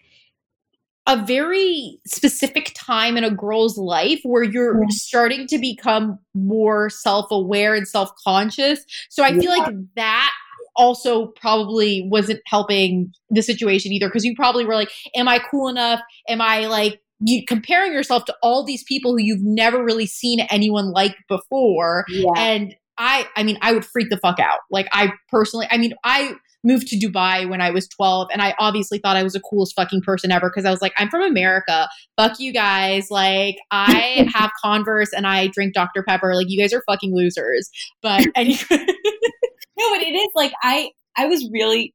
a 1.06 1.22
very 1.22 2.00
specific 2.06 2.72
time 2.74 3.18
in 3.18 3.24
a 3.24 3.30
girl's 3.30 3.76
life 3.76 4.20
where 4.22 4.42
you're 4.42 4.80
yeah. 4.80 4.86
starting 4.88 5.46
to 5.46 5.58
become 5.58 6.18
more 6.34 6.88
self-aware 6.88 7.74
and 7.74 7.86
self-conscious. 7.86 8.80
So 9.10 9.22
I 9.22 9.28
yeah. 9.28 9.40
feel 9.40 9.50
like 9.50 9.74
that 9.96 10.32
also 10.76 11.26
probably 11.40 12.08
wasn't 12.10 12.40
helping 12.46 13.12
the 13.30 13.42
situation 13.42 13.92
either 13.92 14.08
because 14.08 14.24
you 14.24 14.34
probably 14.34 14.64
were 14.64 14.74
like, 14.74 14.90
Am 15.14 15.28
I 15.28 15.40
cool 15.50 15.68
enough? 15.68 16.00
Am 16.28 16.40
I 16.40 16.66
like 16.66 17.00
you 17.26 17.44
comparing 17.46 17.92
yourself 17.92 18.24
to 18.26 18.36
all 18.42 18.64
these 18.64 18.84
people 18.84 19.12
who 19.12 19.22
you've 19.22 19.42
never 19.42 19.82
really 19.82 20.06
seen 20.06 20.40
anyone 20.50 20.92
like 20.92 21.16
before? 21.28 22.04
Yeah. 22.08 22.30
And 22.36 22.74
I 22.98 23.26
I 23.36 23.42
mean, 23.42 23.58
I 23.62 23.72
would 23.72 23.84
freak 23.84 24.10
the 24.10 24.18
fuck 24.18 24.38
out. 24.38 24.60
Like 24.70 24.88
I 24.92 25.12
personally, 25.30 25.66
I 25.70 25.78
mean, 25.78 25.94
I 26.04 26.34
moved 26.64 26.88
to 26.88 26.96
Dubai 26.96 27.48
when 27.48 27.60
I 27.60 27.70
was 27.70 27.86
12 27.88 28.28
and 28.32 28.40
I 28.40 28.54
obviously 28.58 28.98
thought 28.98 29.16
I 29.16 29.22
was 29.22 29.34
the 29.34 29.40
coolest 29.40 29.74
fucking 29.76 30.00
person 30.00 30.32
ever 30.32 30.48
because 30.48 30.64
I 30.64 30.70
was 30.70 30.80
like, 30.80 30.94
I'm 30.96 31.10
from 31.10 31.22
America. 31.22 31.88
Fuck 32.16 32.40
you 32.40 32.52
guys. 32.52 33.08
Like 33.10 33.56
I 33.70 34.28
have 34.34 34.50
Converse 34.62 35.12
and 35.12 35.26
I 35.26 35.48
drink 35.48 35.74
Dr. 35.74 36.02
Pepper. 36.02 36.34
Like 36.34 36.46
you 36.48 36.60
guys 36.60 36.72
are 36.72 36.82
fucking 36.86 37.14
losers. 37.14 37.70
But 38.02 38.26
anyway. 38.34 38.58
no, 38.70 39.90
but 39.90 40.02
it 40.02 40.14
is 40.14 40.30
like 40.34 40.52
I 40.62 40.90
I 41.16 41.26
was 41.26 41.48
really 41.52 41.94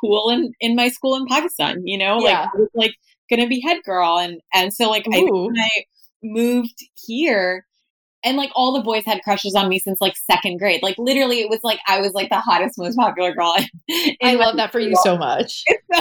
cool 0.00 0.30
in 0.30 0.52
in 0.60 0.76
my 0.76 0.88
school 0.88 1.16
in 1.16 1.26
Pakistan. 1.26 1.82
You 1.84 1.98
know, 1.98 2.20
yeah. 2.20 2.46
like 2.54 2.68
like 2.74 2.92
gonna 3.30 3.46
be 3.46 3.60
head 3.60 3.78
girl, 3.84 4.18
and 4.18 4.40
and 4.54 4.72
so 4.72 4.88
like 4.88 5.06
I 5.12 5.18
I 5.18 5.84
moved 6.22 6.78
here. 7.06 7.66
And 8.24 8.36
like 8.36 8.50
all 8.56 8.72
the 8.72 8.82
boys 8.82 9.04
had 9.04 9.22
crushes 9.22 9.54
on 9.54 9.68
me 9.68 9.78
since 9.78 10.00
like 10.00 10.16
second 10.16 10.58
grade. 10.58 10.82
Like 10.82 10.96
literally, 10.98 11.42
it 11.42 11.48
was 11.48 11.60
like 11.62 11.78
I 11.86 12.00
was 12.00 12.12
like 12.12 12.28
the 12.28 12.40
hottest, 12.40 12.76
most 12.76 12.96
popular 12.96 13.32
girl. 13.32 13.54
I 14.20 14.34
love 14.34 14.56
that 14.56 14.72
for 14.72 14.80
you 14.80 14.96
so 15.04 15.16
much. 15.16 15.62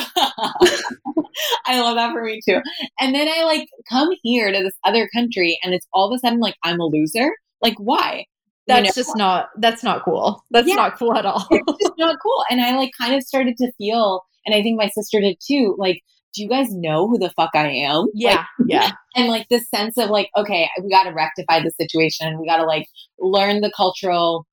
I 1.68 1.80
love 1.82 1.96
that 1.98 2.14
for 2.14 2.24
me 2.24 2.42
too. 2.44 2.62
And 3.00 3.14
then 3.14 3.28
I 3.28 3.44
like 3.44 3.68
come 3.88 4.10
here 4.24 4.52
to 4.52 4.64
this 4.64 4.74
other 4.84 5.08
country, 5.14 5.60
and 5.64 5.76
it's 5.76 5.86
all 5.94 6.12
of 6.12 6.16
a 6.16 6.20
sudden 6.20 6.40
like 6.40 6.56
I'm 6.64 6.80
a 6.80 6.86
loser. 6.86 7.30
Like 7.62 7.76
why? 7.78 8.26
that's 8.68 8.80
you 8.80 8.84
know? 8.86 8.92
just 8.94 9.18
not 9.18 9.50
that's 9.58 9.84
not 9.84 10.04
cool 10.04 10.44
that's 10.52 10.68
yeah. 10.68 10.76
not 10.76 10.98
cool 10.98 11.16
at 11.16 11.26
all 11.26 11.46
it's 11.52 11.84
just 11.84 11.94
not 11.98 12.18
cool 12.22 12.44
and 12.50 12.62
i 12.62 12.76
like 12.76 12.92
kind 13.00 13.16
of 13.16 13.24
started 13.24 13.56
to 13.58 13.72
feel 13.74 14.22
and 14.46 14.56
i 14.56 14.62
think 14.62 14.78
my 14.78 14.90
sister 14.90 15.20
did 15.22 15.38
too 15.46 15.76
like 15.78 16.02
do 16.36 16.44
you 16.44 16.50
guys 16.50 16.68
know 16.72 17.08
who 17.08 17.18
the 17.18 17.32
fuck 17.32 17.52
i 17.56 17.68
am 17.68 18.08
yeah 18.14 18.46
like, 18.60 18.68
yeah 18.68 18.92
and 19.16 19.28
like 19.28 19.48
this 19.50 19.70
sense 19.70 19.98
of 19.98 20.10
like 20.10 20.30
okay 20.38 20.70
we 20.84 20.90
got 20.90 21.04
to 21.04 21.12
rectify 21.12 21.62
the 21.62 21.72
situation 21.72 22.40
we 22.40 22.48
got 22.48 22.58
to 22.58 22.66
like 22.66 22.88
learn 23.20 23.62
the 23.62 23.72
cultural 23.76 24.46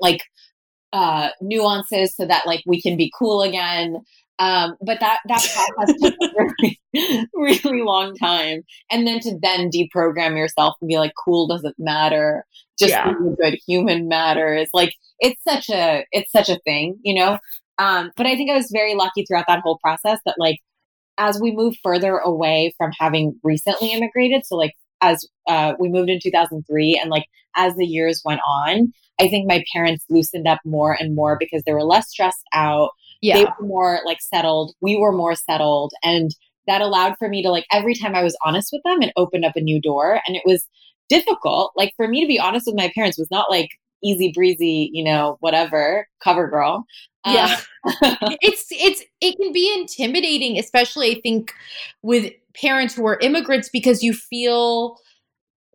like 0.00 0.22
uh 0.92 1.30
nuances 1.40 2.14
so 2.14 2.26
that 2.26 2.46
like 2.46 2.62
we 2.66 2.80
can 2.80 2.96
be 2.96 3.12
cool 3.18 3.42
again 3.42 4.02
um, 4.38 4.76
but 4.80 5.00
that 5.00 5.20
that 5.26 5.70
process 5.74 5.96
took 6.02 6.14
a 6.14 6.28
really, 6.94 7.60
really 7.64 7.82
long 7.82 8.14
time. 8.16 8.62
And 8.90 9.06
then 9.06 9.20
to 9.20 9.38
then 9.40 9.70
deprogram 9.70 10.36
yourself 10.36 10.74
and 10.80 10.88
be 10.88 10.98
like, 10.98 11.12
cool 11.24 11.46
doesn't 11.46 11.76
matter. 11.78 12.44
Just 12.78 12.90
yeah. 12.90 13.12
being 13.12 13.32
a 13.32 13.36
good 13.36 13.58
human 13.66 14.08
matters. 14.08 14.68
Like 14.74 14.92
it's 15.20 15.42
such 15.46 15.70
a 15.70 16.04
it's 16.12 16.30
such 16.32 16.48
a 16.48 16.58
thing, 16.64 16.98
you 17.02 17.14
know? 17.14 17.38
Um, 17.78 18.10
but 18.16 18.26
I 18.26 18.36
think 18.36 18.50
I 18.50 18.56
was 18.56 18.70
very 18.72 18.94
lucky 18.94 19.24
throughout 19.24 19.46
that 19.48 19.60
whole 19.60 19.78
process 19.82 20.18
that 20.24 20.36
like 20.38 20.58
as 21.18 21.40
we 21.40 21.52
move 21.52 21.76
further 21.82 22.18
away 22.18 22.74
from 22.76 22.90
having 22.98 23.38
recently 23.42 23.92
immigrated, 23.92 24.44
so 24.44 24.56
like 24.56 24.74
as 25.00 25.26
uh, 25.48 25.74
we 25.78 25.88
moved 25.88 26.10
in 26.10 26.18
2003 26.22 26.98
and 27.00 27.10
like 27.10 27.26
as 27.56 27.74
the 27.76 27.86
years 27.86 28.22
went 28.24 28.40
on, 28.46 28.92
I 29.20 29.28
think 29.28 29.48
my 29.48 29.64
parents 29.72 30.04
loosened 30.08 30.46
up 30.46 30.60
more 30.64 30.92
and 30.92 31.14
more 31.14 31.36
because 31.38 31.62
they 31.64 31.72
were 31.72 31.84
less 31.84 32.10
stressed 32.10 32.44
out 32.52 32.90
yeah. 33.22 33.36
They 33.36 33.44
were 33.44 33.66
more 33.66 34.00
like 34.04 34.20
settled. 34.20 34.74
We 34.80 34.96
were 34.96 35.12
more 35.12 35.34
settled. 35.34 35.92
And 36.02 36.30
that 36.66 36.80
allowed 36.80 37.16
for 37.18 37.28
me 37.28 37.42
to 37.42 37.50
like 37.50 37.66
every 37.72 37.94
time 37.94 38.14
I 38.14 38.22
was 38.22 38.36
honest 38.44 38.70
with 38.72 38.82
them, 38.84 39.02
it 39.02 39.12
opened 39.16 39.44
up 39.44 39.56
a 39.56 39.60
new 39.60 39.80
door. 39.80 40.20
And 40.26 40.36
it 40.36 40.42
was 40.44 40.66
difficult. 41.08 41.72
Like 41.76 41.92
for 41.96 42.08
me 42.08 42.20
to 42.20 42.28
be 42.28 42.38
honest 42.38 42.66
with 42.66 42.76
my 42.76 42.90
parents 42.94 43.18
was 43.18 43.30
not 43.30 43.50
like 43.50 43.70
easy 44.02 44.32
breezy, 44.34 44.90
you 44.92 45.02
know, 45.02 45.36
whatever, 45.40 46.06
cover 46.22 46.48
girl. 46.48 46.84
Yeah. 47.26 47.56
Um, 48.02 48.16
it's 48.40 48.66
it's 48.70 49.02
it 49.20 49.36
can 49.40 49.52
be 49.52 49.72
intimidating, 49.78 50.58
especially 50.58 51.16
I 51.16 51.20
think 51.20 51.52
with 52.02 52.32
parents 52.54 52.94
who 52.94 53.06
are 53.06 53.18
immigrants 53.20 53.68
because 53.68 54.02
you 54.02 54.12
feel 54.12 54.98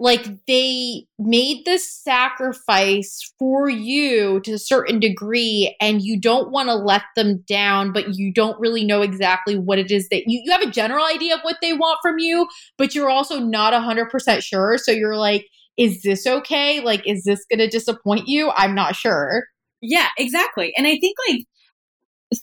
like 0.02 0.26
they 0.48 1.06
made 1.20 1.64
this 1.64 1.88
sacrifice 1.88 3.32
for 3.38 3.70
you 3.70 4.40
to 4.40 4.54
a 4.54 4.58
certain 4.58 5.00
degree 5.00 5.76
and 5.80 6.02
you 6.02 6.20
don't 6.20 6.50
want 6.50 6.70
to 6.70 6.74
let 6.74 7.04
them 7.16 7.44
down 7.48 7.94
but 7.94 8.16
you 8.16 8.34
don't 8.34 8.60
really 8.60 8.84
know 8.84 9.04
exactly 9.04 9.60
what 9.60 9.78
it 9.78 9.92
is 9.92 10.10
that 10.10 10.24
you, 10.26 10.42
you 10.44 10.52
have 10.52 10.64
a 10.64 10.72
general 10.72 11.06
idea 11.06 11.36
of 11.36 11.42
what 11.42 11.58
they 11.62 11.72
want 11.72 12.00
from 12.02 12.18
you 12.18 12.48
but 12.80 12.96
you're 12.96 13.12
also 13.12 13.40
not 13.40 13.74
100% 13.74 14.42
sure. 14.42 14.78
So 14.80 14.92
you're 14.92 15.18
like 15.18 15.48
is 15.78 16.02
this 16.02 16.28
okay? 16.28 16.82
Like 16.82 17.06
is 17.08 17.24
this 17.24 17.46
going 17.46 17.60
to 17.60 17.68
disappoint 17.68 18.28
you? 18.28 18.52
I'm 18.56 18.74
not 18.74 18.96
sure 18.96 19.46
yeah 19.82 20.08
exactly 20.18 20.74
and 20.78 20.88
i 20.88 20.98
think 20.98 21.18
like 21.30 21.46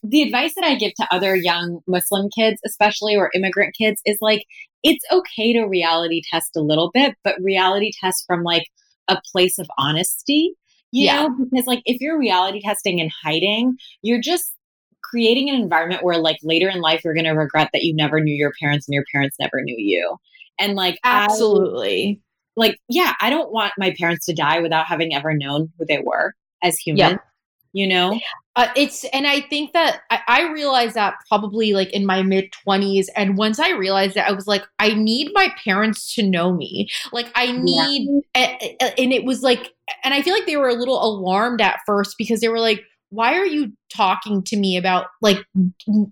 the 0.02 0.22
advice 0.22 0.54
that 0.54 0.64
I 0.64 0.74
give 0.74 0.94
to 0.94 1.08
other 1.10 1.34
young 1.34 1.80
Muslim 1.86 2.28
kids, 2.30 2.60
especially 2.64 3.16
or 3.16 3.30
immigrant 3.34 3.74
kids, 3.76 4.00
is 4.04 4.18
like 4.20 4.44
it's 4.82 5.04
okay 5.10 5.52
to 5.54 5.64
reality 5.64 6.22
test 6.30 6.56
a 6.56 6.60
little 6.60 6.90
bit, 6.92 7.14
but 7.24 7.36
reality 7.40 7.90
test 8.00 8.24
from 8.26 8.42
like 8.42 8.66
a 9.08 9.20
place 9.32 9.58
of 9.58 9.68
honesty, 9.78 10.52
you 10.92 11.06
yeah. 11.06 11.22
know, 11.22 11.36
because 11.50 11.66
like 11.66 11.82
if 11.84 12.00
you're 12.00 12.18
reality 12.18 12.60
testing 12.60 13.00
and 13.00 13.10
hiding, 13.22 13.76
you're 14.02 14.20
just 14.20 14.52
creating 15.02 15.48
an 15.48 15.54
environment 15.54 16.04
where 16.04 16.18
like 16.18 16.36
later 16.42 16.68
in 16.68 16.80
life 16.80 17.02
you're 17.02 17.14
going 17.14 17.24
to 17.24 17.30
regret 17.30 17.70
that 17.72 17.82
you 17.82 17.94
never 17.94 18.20
knew 18.20 18.34
your 18.34 18.52
parents 18.60 18.86
and 18.86 18.94
your 18.94 19.04
parents 19.12 19.36
never 19.40 19.62
knew 19.62 19.76
you. 19.78 20.16
And 20.58 20.74
like 20.74 20.98
absolutely. 21.02 22.20
I, 22.20 22.22
like 22.56 22.78
yeah, 22.88 23.14
I 23.20 23.30
don't 23.30 23.52
want 23.52 23.72
my 23.78 23.94
parents 23.98 24.26
to 24.26 24.34
die 24.34 24.60
without 24.60 24.86
having 24.86 25.14
ever 25.14 25.32
known 25.32 25.72
who 25.78 25.86
they 25.86 26.02
were 26.04 26.34
as 26.62 26.76
humans 26.76 27.18
you 27.72 27.86
know 27.86 28.18
uh, 28.56 28.68
it's 28.76 29.04
and 29.12 29.26
i 29.26 29.40
think 29.40 29.72
that 29.72 30.00
I, 30.10 30.20
I 30.26 30.52
realized 30.52 30.94
that 30.94 31.14
probably 31.28 31.72
like 31.72 31.92
in 31.92 32.06
my 32.06 32.22
mid 32.22 32.52
20s 32.66 33.06
and 33.16 33.36
once 33.36 33.58
i 33.58 33.70
realized 33.70 34.14
that 34.14 34.28
i 34.28 34.32
was 34.32 34.46
like 34.46 34.64
i 34.78 34.94
need 34.94 35.30
my 35.34 35.52
parents 35.64 36.14
to 36.14 36.22
know 36.22 36.52
me 36.52 36.88
like 37.12 37.30
i 37.34 37.52
need 37.52 38.22
yeah. 38.34 38.56
and, 38.80 38.92
and 38.98 39.12
it 39.12 39.24
was 39.24 39.42
like 39.42 39.74
and 40.04 40.14
i 40.14 40.22
feel 40.22 40.34
like 40.34 40.46
they 40.46 40.56
were 40.56 40.68
a 40.68 40.74
little 40.74 41.02
alarmed 41.04 41.60
at 41.60 41.80
first 41.86 42.16
because 42.18 42.40
they 42.40 42.48
were 42.48 42.60
like 42.60 42.82
why 43.10 43.34
are 43.34 43.46
you 43.46 43.72
talking 43.94 44.42
to 44.42 44.56
me 44.56 44.76
about 44.76 45.06
like 45.22 45.38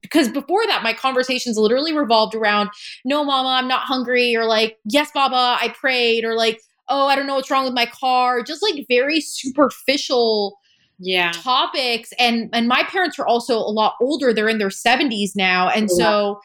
because 0.01 0.29
before 0.29 0.67
that 0.67 0.83
my 0.83 0.93
conversations 0.93 1.59
literally 1.59 1.93
revolved 1.93 2.35
around 2.35 2.71
no 3.05 3.25
mama 3.25 3.51
i'm 3.51 3.69
not 3.69 3.83
hungry 3.83 4.35
or 4.35 4.45
like 4.45 4.77
yes 4.85 5.11
baba 5.13 5.59
i 5.61 5.69
prayed 5.79 6.25
or 6.25 6.35
like 6.35 6.61
oh 6.89 7.07
i 7.07 7.15
don't 7.15 7.27
know 7.27 7.35
what's 7.35 7.51
wrong 7.51 7.65
with 7.65 7.75
my 7.75 7.87
car 7.87 8.43
just 8.43 8.63
like 8.63 8.85
very 8.89 9.21
superficial 9.21 10.57
yeah 10.99 11.31
topics 11.33 12.13
and 12.19 12.49
and 12.53 12.69
my 12.69 12.83
parents 12.85 13.19
are 13.19 13.27
also 13.27 13.57
a 13.57 13.71
lot 13.71 13.95
older 14.01 14.33
they're 14.33 14.49
in 14.49 14.59
their 14.59 14.69
70s 14.69 15.31
now 15.35 15.69
and 15.69 15.89
yeah. 15.91 16.05
so 16.05 16.41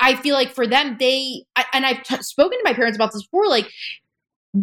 i 0.00 0.14
feel 0.14 0.34
like 0.34 0.50
for 0.50 0.66
them 0.66 0.96
they 1.00 1.44
I, 1.56 1.64
and 1.72 1.84
i've 1.84 2.02
t- 2.02 2.22
spoken 2.22 2.58
to 2.58 2.64
my 2.64 2.74
parents 2.74 2.96
about 2.96 3.12
this 3.12 3.22
before 3.22 3.48
like 3.48 3.70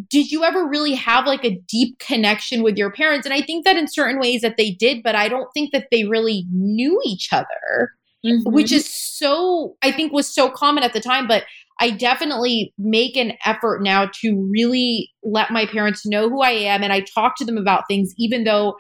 did 0.09 0.31
you 0.31 0.43
ever 0.43 0.67
really 0.67 0.93
have 0.93 1.25
like 1.25 1.43
a 1.43 1.59
deep 1.67 1.97
connection 1.99 2.63
with 2.63 2.77
your 2.77 2.91
parents 2.91 3.25
and 3.25 3.33
i 3.33 3.41
think 3.41 3.65
that 3.65 3.75
in 3.75 3.87
certain 3.87 4.19
ways 4.19 4.41
that 4.41 4.55
they 4.57 4.71
did 4.71 5.03
but 5.03 5.15
i 5.15 5.27
don't 5.27 5.51
think 5.53 5.71
that 5.73 5.87
they 5.91 6.05
really 6.05 6.45
knew 6.51 7.01
each 7.05 7.33
other 7.33 7.93
mm-hmm. 8.25 8.51
which 8.51 8.71
is 8.71 8.89
so 8.89 9.75
i 9.81 9.91
think 9.91 10.13
was 10.13 10.33
so 10.33 10.49
common 10.49 10.83
at 10.83 10.93
the 10.93 11.01
time 11.01 11.27
but 11.27 11.43
I 11.79 11.91
definitely 11.91 12.73
make 12.77 13.15
an 13.15 13.33
effort 13.45 13.81
now 13.81 14.09
to 14.21 14.49
really 14.51 15.11
let 15.23 15.51
my 15.51 15.65
parents 15.65 16.05
know 16.05 16.29
who 16.29 16.41
I 16.41 16.51
am 16.51 16.83
and 16.83 16.91
I 16.91 17.01
talk 17.01 17.35
to 17.37 17.45
them 17.45 17.57
about 17.57 17.83
things, 17.87 18.13
even 18.17 18.43
though 18.43 18.75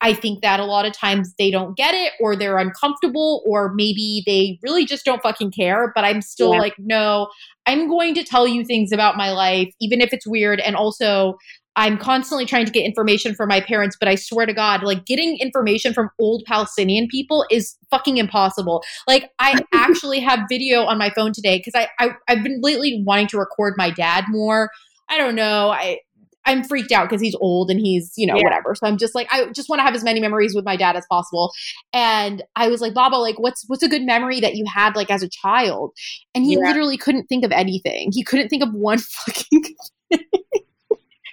I 0.00 0.14
think 0.14 0.42
that 0.42 0.60
a 0.60 0.64
lot 0.64 0.86
of 0.86 0.92
times 0.92 1.34
they 1.38 1.50
don't 1.50 1.76
get 1.76 1.94
it 1.94 2.12
or 2.20 2.36
they're 2.36 2.58
uncomfortable 2.58 3.42
or 3.46 3.72
maybe 3.74 4.22
they 4.26 4.58
really 4.62 4.84
just 4.86 5.04
don't 5.04 5.22
fucking 5.22 5.50
care. 5.50 5.92
But 5.94 6.04
I'm 6.04 6.22
still 6.22 6.52
yeah. 6.52 6.60
like, 6.60 6.74
no, 6.78 7.28
I'm 7.66 7.88
going 7.88 8.14
to 8.14 8.24
tell 8.24 8.46
you 8.46 8.64
things 8.64 8.92
about 8.92 9.16
my 9.16 9.32
life, 9.32 9.72
even 9.80 10.00
if 10.00 10.12
it's 10.12 10.26
weird. 10.26 10.60
And 10.60 10.76
also, 10.76 11.36
I'm 11.76 11.98
constantly 11.98 12.46
trying 12.46 12.66
to 12.66 12.72
get 12.72 12.84
information 12.84 13.34
from 13.34 13.48
my 13.48 13.60
parents, 13.60 13.96
but 13.98 14.08
I 14.08 14.14
swear 14.14 14.46
to 14.46 14.52
God, 14.52 14.82
like 14.82 15.06
getting 15.06 15.38
information 15.38 15.92
from 15.92 16.10
old 16.18 16.44
Palestinian 16.46 17.08
people 17.08 17.44
is 17.50 17.76
fucking 17.90 18.16
impossible. 18.16 18.82
Like 19.08 19.30
I 19.38 19.60
actually 19.72 20.20
have 20.20 20.40
video 20.48 20.82
on 20.82 20.98
my 20.98 21.10
phone 21.10 21.32
today 21.32 21.58
because 21.58 21.74
I, 21.74 21.88
I 21.98 22.10
I've 22.28 22.42
been 22.42 22.60
lately 22.62 23.02
wanting 23.04 23.26
to 23.28 23.38
record 23.38 23.74
my 23.76 23.90
dad 23.90 24.24
more. 24.28 24.70
I 25.08 25.18
don't 25.18 25.34
know. 25.34 25.70
I 25.70 25.98
I'm 26.46 26.62
freaked 26.62 26.92
out 26.92 27.08
because 27.08 27.22
he's 27.22 27.34
old 27.36 27.70
and 27.70 27.80
he's, 27.80 28.12
you 28.16 28.26
know, 28.26 28.36
yeah. 28.36 28.42
whatever. 28.42 28.74
So 28.74 28.86
I'm 28.86 28.98
just 28.98 29.14
like, 29.14 29.28
I 29.32 29.46
just 29.52 29.68
want 29.68 29.80
to 29.80 29.84
have 29.84 29.94
as 29.94 30.04
many 30.04 30.20
memories 30.20 30.54
with 30.54 30.64
my 30.64 30.76
dad 30.76 30.96
as 30.96 31.06
possible. 31.10 31.52
And 31.92 32.42
I 32.54 32.68
was 32.68 32.80
like, 32.80 32.94
Baba, 32.94 33.16
like, 33.16 33.38
what's 33.38 33.64
what's 33.66 33.82
a 33.82 33.88
good 33.88 34.02
memory 34.02 34.40
that 34.40 34.54
you 34.54 34.64
had 34.72 34.94
like 34.94 35.10
as 35.10 35.22
a 35.22 35.28
child? 35.28 35.92
And 36.34 36.44
he 36.44 36.54
yeah. 36.54 36.60
literally 36.60 36.96
couldn't 36.96 37.26
think 37.26 37.44
of 37.44 37.52
anything. 37.52 38.10
He 38.12 38.22
couldn't 38.22 38.48
think 38.48 38.62
of 38.62 38.72
one 38.72 38.98
fucking 39.26 39.62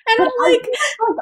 And 0.08 0.28
I'm 0.28 0.52
like, 0.52 0.68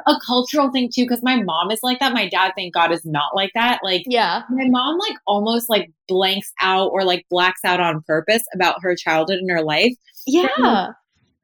a 0.08 0.16
cultural 0.26 0.72
thing 0.72 0.90
too, 0.94 1.04
because 1.04 1.22
my 1.24 1.42
mom 1.42 1.72
is 1.72 1.80
like 1.84 2.00
that. 2.00 2.14
My 2.14 2.28
dad, 2.28 2.54
thank 2.56 2.74
God, 2.74 2.92
is 2.92 3.06
not 3.06 3.36
like 3.36 3.52
that. 3.56 3.80
Like, 3.84 4.04
yeah, 4.06 4.44
my 4.50 4.68
mom 4.68 4.98
like 4.98 5.18
almost 5.28 5.70
like 5.70 5.92
blanks 6.08 6.52
out 6.62 6.90
or 6.92 7.04
like 7.04 7.26
blacks 7.30 7.62
out 7.64 7.80
on 7.80 8.04
purpose 8.08 8.44
about 8.54 8.76
her 8.82 8.96
childhood 8.96 9.40
and 9.40 9.52
her 9.52 9.62
life. 9.62 9.94
Yeah. 10.26 10.90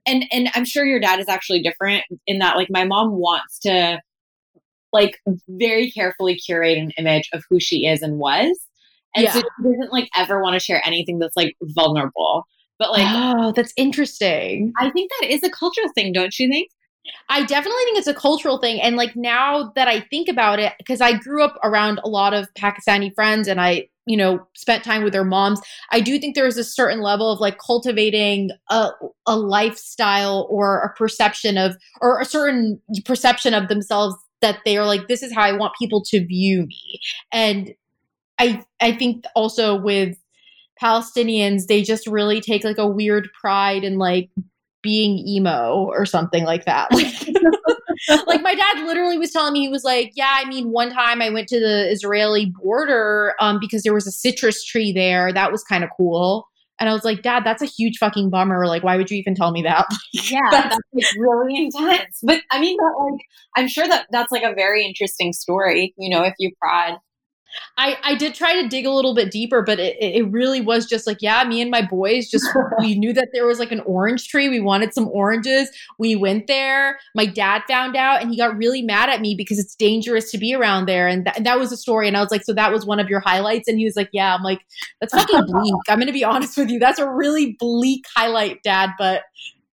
And 0.08 0.26
and 0.32 0.50
I'm 0.54 0.66
sure 0.66 0.86
your 0.86 1.00
dad 1.00 1.20
is 1.20 1.28
actually 1.28 1.62
different 1.62 2.04
in 2.28 2.40
that 2.40 2.56
like 2.56 2.70
my 2.70 2.84
mom 2.84 3.14
wants 3.14 3.60
to 3.60 4.00
like 4.94 5.20
very 5.50 5.92
carefully 5.92 6.36
curate 6.36 6.78
an 6.78 6.92
image 6.98 7.30
of 7.34 7.44
who 7.50 7.60
she 7.60 7.86
is 7.86 8.02
and 8.02 8.18
was. 8.18 8.58
And 9.16 9.24
yeah. 9.24 9.34
so 9.34 9.40
she 9.40 9.64
doesn't 9.64 9.92
like 9.92 10.10
ever 10.16 10.42
want 10.42 10.54
to 10.54 10.60
share 10.60 10.82
anything 10.86 11.20
that's 11.20 11.36
like 11.36 11.56
vulnerable. 11.62 12.46
But 12.78 12.92
like 12.92 13.06
Oh, 13.08 13.52
that's 13.56 13.74
interesting. 13.78 14.74
I 14.78 14.90
think 14.92 15.12
that 15.20 15.32
is 15.32 15.44
a 15.44 15.50
cultural 15.50 15.88
thing, 15.96 16.14
don't 16.14 16.38
you 16.40 16.50
think? 16.50 16.70
I 17.30 17.44
definitely 17.46 17.84
think 17.86 17.98
it's 17.98 18.08
a 18.08 18.14
cultural 18.14 18.58
thing. 18.60 18.82
And 18.82 18.96
like 18.96 19.16
now 19.16 19.72
that 19.76 19.88
I 19.88 20.02
think 20.02 20.28
about 20.28 20.60
it, 20.60 20.74
because 20.78 21.02
I 21.02 21.18
grew 21.18 21.44
up 21.44 21.58
around 21.64 22.00
a 22.04 22.10
lot 22.10 22.34
of 22.34 22.48
Pakistani 22.54 23.14
friends 23.14 23.48
and 23.48 23.60
I, 23.60 23.88
you 24.06 24.18
know, 24.18 24.46
spent 24.56 24.84
time 24.84 25.04
with 25.04 25.14
their 25.14 25.24
moms, 25.24 25.60
I 25.92 26.00
do 26.00 26.20
think 26.20 26.36
there's 26.36 26.58
a 26.58 26.64
certain 26.64 27.02
level 27.02 27.32
of 27.32 27.40
like 27.40 27.58
cultivating 27.58 28.52
a, 28.70 28.90
a 29.26 29.36
lifestyle 29.36 30.48
or 30.50 30.80
a 30.82 30.94
perception 30.98 31.58
of, 31.58 31.76
or 32.02 32.20
a 32.20 32.26
certain 32.26 32.80
perception 33.06 33.54
of 33.54 33.68
themselves 33.68 34.16
that 34.42 34.60
they 34.66 34.78
are 34.78 34.86
like, 34.86 35.08
this 35.08 35.24
is 35.24 35.34
how 35.34 35.42
I 35.42 35.54
want 35.54 35.74
people 35.80 36.04
to 36.06 36.26
view 36.26 36.66
me. 36.68 37.00
And 37.32 37.74
I, 38.38 38.64
I 38.82 38.92
think 38.92 39.26
also 39.36 39.76
with 39.76 40.18
Palestinians, 40.82 41.68
they 41.68 41.82
just 41.82 42.06
really 42.06 42.42
take 42.42 42.64
like 42.64 42.78
a 42.78 42.88
weird 42.88 43.30
pride 43.40 43.84
in 43.84 43.98
like 43.98 44.30
being 44.86 45.18
emo 45.28 45.90
or 45.90 46.06
something 46.06 46.46
like 46.46 46.64
that. 46.66 46.90
Like, 48.28 48.42
my 48.42 48.54
dad 48.54 48.86
literally 48.86 49.18
was 49.18 49.32
telling 49.32 49.54
me 49.54 49.62
he 49.62 49.70
was 49.70 49.84
like, 49.84 50.12
yeah, 50.16 50.38
I 50.38 50.48
mean, 50.48 50.70
one 50.70 50.92
time 50.92 51.22
I 51.22 51.30
went 51.30 51.48
to 51.48 51.60
the 51.60 51.90
Israeli 51.90 52.54
border 52.62 53.34
um, 53.40 53.58
because 53.60 53.84
there 53.84 53.94
was 53.94 54.06
a 54.06 54.12
citrus 54.12 54.64
tree 54.64 54.92
there. 54.92 55.32
That 55.34 55.52
was 55.52 55.64
kind 55.64 55.84
of 55.84 55.90
cool. 55.96 56.46
And 56.80 56.90
I 56.90 56.94
was 56.94 57.06
like, 57.06 57.22
Dad, 57.22 57.44
that's 57.46 57.62
a 57.62 57.68
huge 57.68 57.98
fucking 57.98 58.30
bummer. 58.30 58.68
Like, 58.68 58.84
why 58.84 58.98
would 58.98 59.10
you 59.10 59.18
even 59.18 59.34
tell 59.34 59.52
me 59.52 59.62
that? 59.64 59.88
yeah, 60.14 60.40
that's 60.52 60.78
like 60.94 61.06
really 61.18 61.56
intense. 61.56 62.20
But 62.22 62.42
I 62.52 62.60
mean, 62.60 62.78
but 62.78 63.12
like, 63.12 63.22
I'm 63.56 63.68
sure 63.68 63.88
that 63.88 64.08
that's 64.12 64.32
like 64.32 64.44
a 64.44 64.54
very 64.54 64.86
interesting 64.86 65.32
story. 65.32 65.94
You 65.98 66.10
know, 66.10 66.24
if 66.24 66.34
you 66.38 66.52
prod 66.62 67.00
I, 67.78 67.98
I 68.04 68.16
did 68.16 68.34
try 68.34 68.62
to 68.62 68.68
dig 68.68 68.86
a 68.86 68.92
little 68.92 69.14
bit 69.14 69.32
deeper, 69.32 69.62
but 69.62 69.80
it, 69.80 69.98
it 70.00 70.30
really 70.32 70.62
was 70.62 70.86
just 70.86 71.06
like, 71.06 71.18
yeah, 71.22 71.44
me 71.44 71.62
and 71.62 71.70
my 71.70 71.82
boys 71.82 72.30
just, 72.30 72.46
we 72.80 72.96
knew 72.96 73.14
that 73.14 73.30
there 73.34 73.46
was 73.46 73.60
like 73.60 73.72
an 73.72 73.82
orange 73.82 74.28
tree. 74.28 74.50
We 74.50 74.60
wanted 74.60 74.94
some 74.94 75.08
oranges. 75.10 75.70
We 75.98 76.16
went 76.16 76.48
there. 76.48 77.00
My 77.14 77.26
dad 77.26 77.64
found 77.68 77.96
out 77.96 78.22
and 78.22 78.32
he 78.32 78.38
got 78.38 78.58
really 78.58 78.82
mad 78.82 79.10
at 79.10 79.22
me 79.22 79.36
because 79.36 79.60
it's 79.60 79.76
dangerous 79.76 80.32
to 80.32 80.38
be 80.38 80.54
around 80.54 80.88
there. 80.88 81.08
And, 81.08 81.26
th- 81.26 81.38
and 81.38 81.46
that 81.46 81.60
was 81.60 81.72
a 81.72 81.78
story. 81.78 82.08
And 82.08 82.16
I 82.16 82.22
was 82.22 82.32
like, 82.32 82.44
so 82.44 82.54
that 82.54 82.72
was 82.72 82.86
one 82.86 83.00
of 83.00 83.10
your 83.10 83.20
highlights? 83.20 83.68
And 83.68 83.78
he 83.78 83.86
was 83.86 83.96
like, 83.96 84.10
yeah. 84.12 84.36
I'm 84.36 84.44
like, 84.44 84.62
that's 85.00 85.14
fucking 85.14 85.46
bleak. 85.48 85.74
I'm 85.90 85.98
going 85.98 86.08
to 86.08 86.14
be 86.14 86.24
honest 86.24 86.58
with 86.58 86.70
you. 86.70 86.80
That's 86.80 87.00
a 87.00 87.10
really 87.10 87.56
bleak 87.60 88.06
highlight, 88.16 88.64
dad, 88.64 88.92
but 88.98 89.24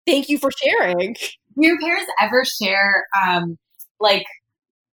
thank 0.06 0.30
you 0.30 0.38
for 0.38 0.50
sharing. 0.52 1.14
Do 1.14 1.68
your 1.68 1.80
parents 1.80 2.12
ever 2.22 2.46
share, 2.46 3.06
um, 3.26 3.58
like 4.00 4.26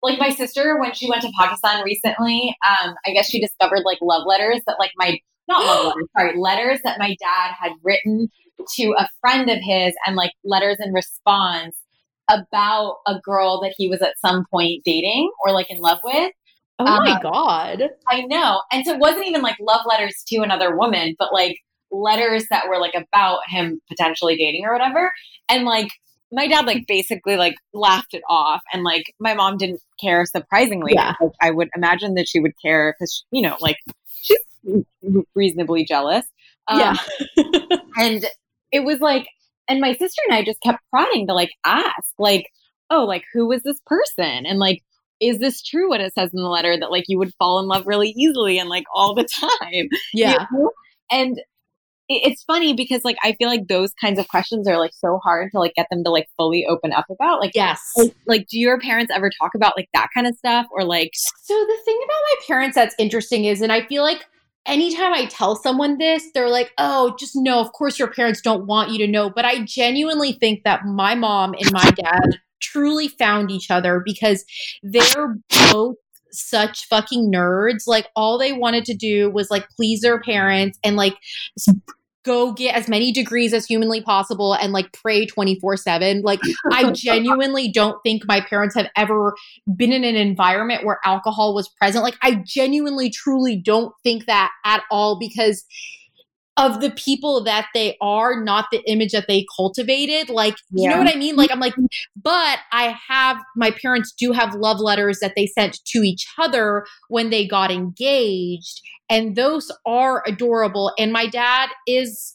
like 0.06 0.20
my 0.20 0.30
sister 0.30 0.78
when 0.78 0.94
she 0.94 1.08
went 1.08 1.22
to 1.22 1.32
Pakistan 1.38 1.82
recently, 1.84 2.54
um, 2.66 2.94
I 3.04 3.10
guess 3.10 3.28
she 3.28 3.40
discovered 3.40 3.82
like 3.84 3.98
love 4.00 4.22
letters 4.24 4.60
that 4.66 4.76
like 4.78 4.92
my 4.96 5.18
not 5.48 5.64
love 5.64 5.86
letters, 5.86 6.08
sorry, 6.16 6.38
letters 6.38 6.80
that 6.84 6.98
my 6.98 7.16
dad 7.20 7.52
had 7.60 7.72
written 7.82 8.28
to 8.76 8.94
a 8.96 9.08
friend 9.20 9.50
of 9.50 9.58
his 9.60 9.94
and 10.06 10.14
like 10.14 10.30
letters 10.44 10.76
in 10.80 10.92
response 10.92 11.76
about 12.30 12.98
a 13.06 13.18
girl 13.20 13.60
that 13.60 13.74
he 13.76 13.88
was 13.88 14.00
at 14.00 14.18
some 14.24 14.44
point 14.50 14.82
dating 14.84 15.30
or 15.44 15.52
like 15.52 15.70
in 15.70 15.80
love 15.80 15.98
with. 16.04 16.32
Oh 16.78 16.86
um, 16.86 17.04
my 17.04 17.20
god. 17.20 17.90
I 18.08 18.22
know. 18.22 18.62
And 18.70 18.86
so 18.86 18.94
it 18.94 19.00
wasn't 19.00 19.26
even 19.26 19.42
like 19.42 19.56
love 19.60 19.80
letters 19.86 20.22
to 20.28 20.36
another 20.38 20.76
woman, 20.76 21.16
but 21.18 21.32
like 21.32 21.56
letters 21.90 22.46
that 22.50 22.68
were 22.68 22.78
like 22.78 22.94
about 22.94 23.40
him 23.48 23.80
potentially 23.88 24.36
dating 24.36 24.64
or 24.64 24.72
whatever. 24.72 25.10
And 25.48 25.64
like 25.64 25.88
my 26.32 26.48
dad 26.48 26.66
like 26.66 26.86
basically 26.86 27.36
like 27.36 27.54
laughed 27.72 28.14
it 28.14 28.22
off 28.28 28.62
and 28.72 28.82
like 28.82 29.04
my 29.20 29.34
mom 29.34 29.56
didn't 29.56 29.80
care 30.00 30.24
surprisingly. 30.26 30.92
Yeah. 30.94 31.14
Like, 31.20 31.32
I 31.40 31.50
would 31.50 31.68
imagine 31.76 32.14
that 32.14 32.28
she 32.28 32.40
would 32.40 32.52
care 32.60 32.94
because 32.98 33.24
you 33.30 33.42
know, 33.42 33.56
like 33.60 33.76
she's 34.20 34.38
reasonably 35.34 35.84
jealous. 35.84 36.26
Um, 36.68 36.80
yeah. 36.80 36.96
and 37.96 38.24
it 38.72 38.80
was 38.80 39.00
like 39.00 39.26
and 39.68 39.80
my 39.80 39.92
sister 39.94 40.22
and 40.28 40.36
I 40.36 40.44
just 40.44 40.60
kept 40.60 40.78
prodding 40.90 41.26
to 41.26 41.34
like 41.34 41.50
ask, 41.64 42.12
like, 42.18 42.46
oh, 42.90 43.04
like 43.04 43.24
who 43.32 43.46
was 43.46 43.62
this 43.62 43.80
person? 43.86 44.46
And 44.46 44.58
like, 44.58 44.82
is 45.20 45.38
this 45.38 45.62
true 45.62 45.88
what 45.88 46.00
it 46.00 46.14
says 46.14 46.30
in 46.32 46.42
the 46.42 46.48
letter 46.48 46.78
that 46.78 46.90
like 46.90 47.04
you 47.08 47.18
would 47.18 47.34
fall 47.38 47.58
in 47.58 47.66
love 47.66 47.86
really 47.86 48.10
easily 48.10 48.58
and 48.58 48.68
like 48.68 48.84
all 48.94 49.14
the 49.14 49.28
time? 49.40 49.88
Yeah. 50.12 50.46
You 50.52 50.58
know? 50.58 50.70
And 51.10 51.40
it's 52.08 52.42
funny 52.44 52.74
because 52.74 53.02
like 53.04 53.16
I 53.22 53.32
feel 53.32 53.48
like 53.48 53.68
those 53.68 53.92
kinds 54.00 54.18
of 54.18 54.28
questions 54.28 54.68
are 54.68 54.78
like 54.78 54.92
so 54.94 55.18
hard 55.24 55.50
to 55.52 55.58
like 55.58 55.74
get 55.74 55.86
them 55.90 56.04
to 56.04 56.10
like 56.10 56.28
fully 56.36 56.66
open 56.66 56.92
up 56.92 57.06
about. 57.10 57.40
Like, 57.40 57.52
Yes. 57.54 57.80
like, 57.96 58.14
like 58.26 58.46
do 58.48 58.58
your 58.58 58.78
parents 58.80 59.12
ever 59.14 59.30
talk 59.40 59.54
about 59.54 59.74
like 59.76 59.88
that 59.94 60.08
kind 60.14 60.26
of 60.26 60.36
stuff 60.36 60.66
or 60.70 60.84
like 60.84 61.10
So 61.14 61.54
the 61.54 61.78
thing 61.84 62.00
about 62.04 62.22
my 62.22 62.34
parents 62.46 62.74
that's 62.74 62.94
interesting 62.98 63.44
is, 63.44 63.60
and 63.60 63.72
I 63.72 63.86
feel 63.86 64.02
like 64.02 64.24
anytime 64.66 65.12
I 65.14 65.26
tell 65.26 65.56
someone 65.56 65.98
this, 65.98 66.24
they're 66.34 66.50
like, 66.50 66.72
oh, 66.78 67.14
just 67.18 67.32
no. 67.34 67.60
of 67.60 67.72
course 67.72 67.98
your 67.98 68.10
parents 68.12 68.40
don't 68.40 68.66
want 68.66 68.90
you 68.90 68.98
to 68.98 69.06
know. 69.10 69.30
But 69.30 69.44
I 69.44 69.64
genuinely 69.64 70.32
think 70.32 70.64
that 70.64 70.84
my 70.84 71.14
mom 71.14 71.54
and 71.54 71.72
my 71.72 71.90
dad 71.90 72.38
truly 72.60 73.08
found 73.08 73.50
each 73.50 73.70
other 73.70 74.02
because 74.04 74.44
they're 74.82 75.36
both 75.70 75.96
such 76.32 76.86
fucking 76.88 77.32
nerds. 77.32 77.86
Like 77.86 78.08
all 78.14 78.38
they 78.38 78.52
wanted 78.52 78.84
to 78.86 78.94
do 78.94 79.30
was 79.30 79.50
like 79.50 79.68
please 79.70 80.00
their 80.00 80.20
parents 80.20 80.78
and 80.84 80.96
like 80.96 81.16
go 82.26 82.52
get 82.52 82.74
as 82.74 82.88
many 82.88 83.12
degrees 83.12 83.54
as 83.54 83.64
humanly 83.64 84.02
possible 84.02 84.52
and 84.52 84.72
like 84.72 84.92
pray 84.92 85.24
24/7. 85.26 86.22
Like 86.22 86.40
I 86.70 86.90
genuinely 86.94 87.70
don't 87.70 88.02
think 88.02 88.24
my 88.26 88.40
parents 88.40 88.74
have 88.74 88.90
ever 88.96 89.34
been 89.76 89.92
in 89.92 90.04
an 90.04 90.16
environment 90.16 90.84
where 90.84 90.98
alcohol 91.04 91.54
was 91.54 91.68
present. 91.68 92.04
Like 92.04 92.16
I 92.22 92.42
genuinely 92.44 93.08
truly 93.08 93.56
don't 93.56 93.94
think 94.02 94.26
that 94.26 94.50
at 94.64 94.82
all 94.90 95.18
because 95.18 95.64
of 96.56 96.80
the 96.80 96.90
people 96.90 97.44
that 97.44 97.66
they 97.74 97.96
are, 98.00 98.42
not 98.42 98.66
the 98.72 98.82
image 98.90 99.12
that 99.12 99.26
they 99.28 99.44
cultivated. 99.54 100.30
Like, 100.30 100.56
you 100.70 100.88
know 100.88 100.98
what 100.98 101.14
I 101.14 101.18
mean? 101.18 101.36
Like, 101.36 101.50
I'm 101.52 101.60
like, 101.60 101.74
mm-hmm. 101.74 101.84
but 102.22 102.60
I 102.72 102.96
have, 103.08 103.38
my 103.56 103.70
parents 103.70 104.12
do 104.12 104.32
have 104.32 104.54
love 104.54 104.80
letters 104.80 105.18
that 105.20 105.34
they 105.36 105.46
sent 105.46 105.84
to 105.84 105.98
each 105.98 106.26
other 106.38 106.86
when 107.08 107.30
they 107.30 107.46
got 107.46 107.70
engaged. 107.70 108.80
And 109.10 109.36
those 109.36 109.70
are 109.84 110.22
adorable. 110.26 110.92
And 110.98 111.12
my 111.12 111.26
dad 111.26 111.68
is, 111.86 112.34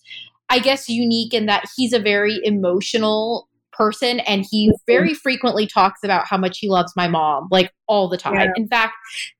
I 0.50 0.60
guess, 0.60 0.88
unique 0.88 1.34
in 1.34 1.48
that 1.48 1.66
he's 1.76 1.94
a 1.94 2.00
very 2.00 2.40
emotional 2.44 3.48
person 3.82 4.20
and 4.22 4.46
he 4.48 4.72
very 4.86 5.16
frequently 5.16 5.66
talks 5.66 6.04
about 6.04 6.28
how 6.28 6.38
much 6.38 6.60
he 6.60 6.70
loves 6.70 6.94
my 6.96 7.08
mom 7.08 7.48
like 7.50 7.72
all 7.88 8.08
the 8.08 8.18
time. 8.18 8.36
Yeah. 8.36 8.52
In 8.56 8.68
fact, 8.68 8.94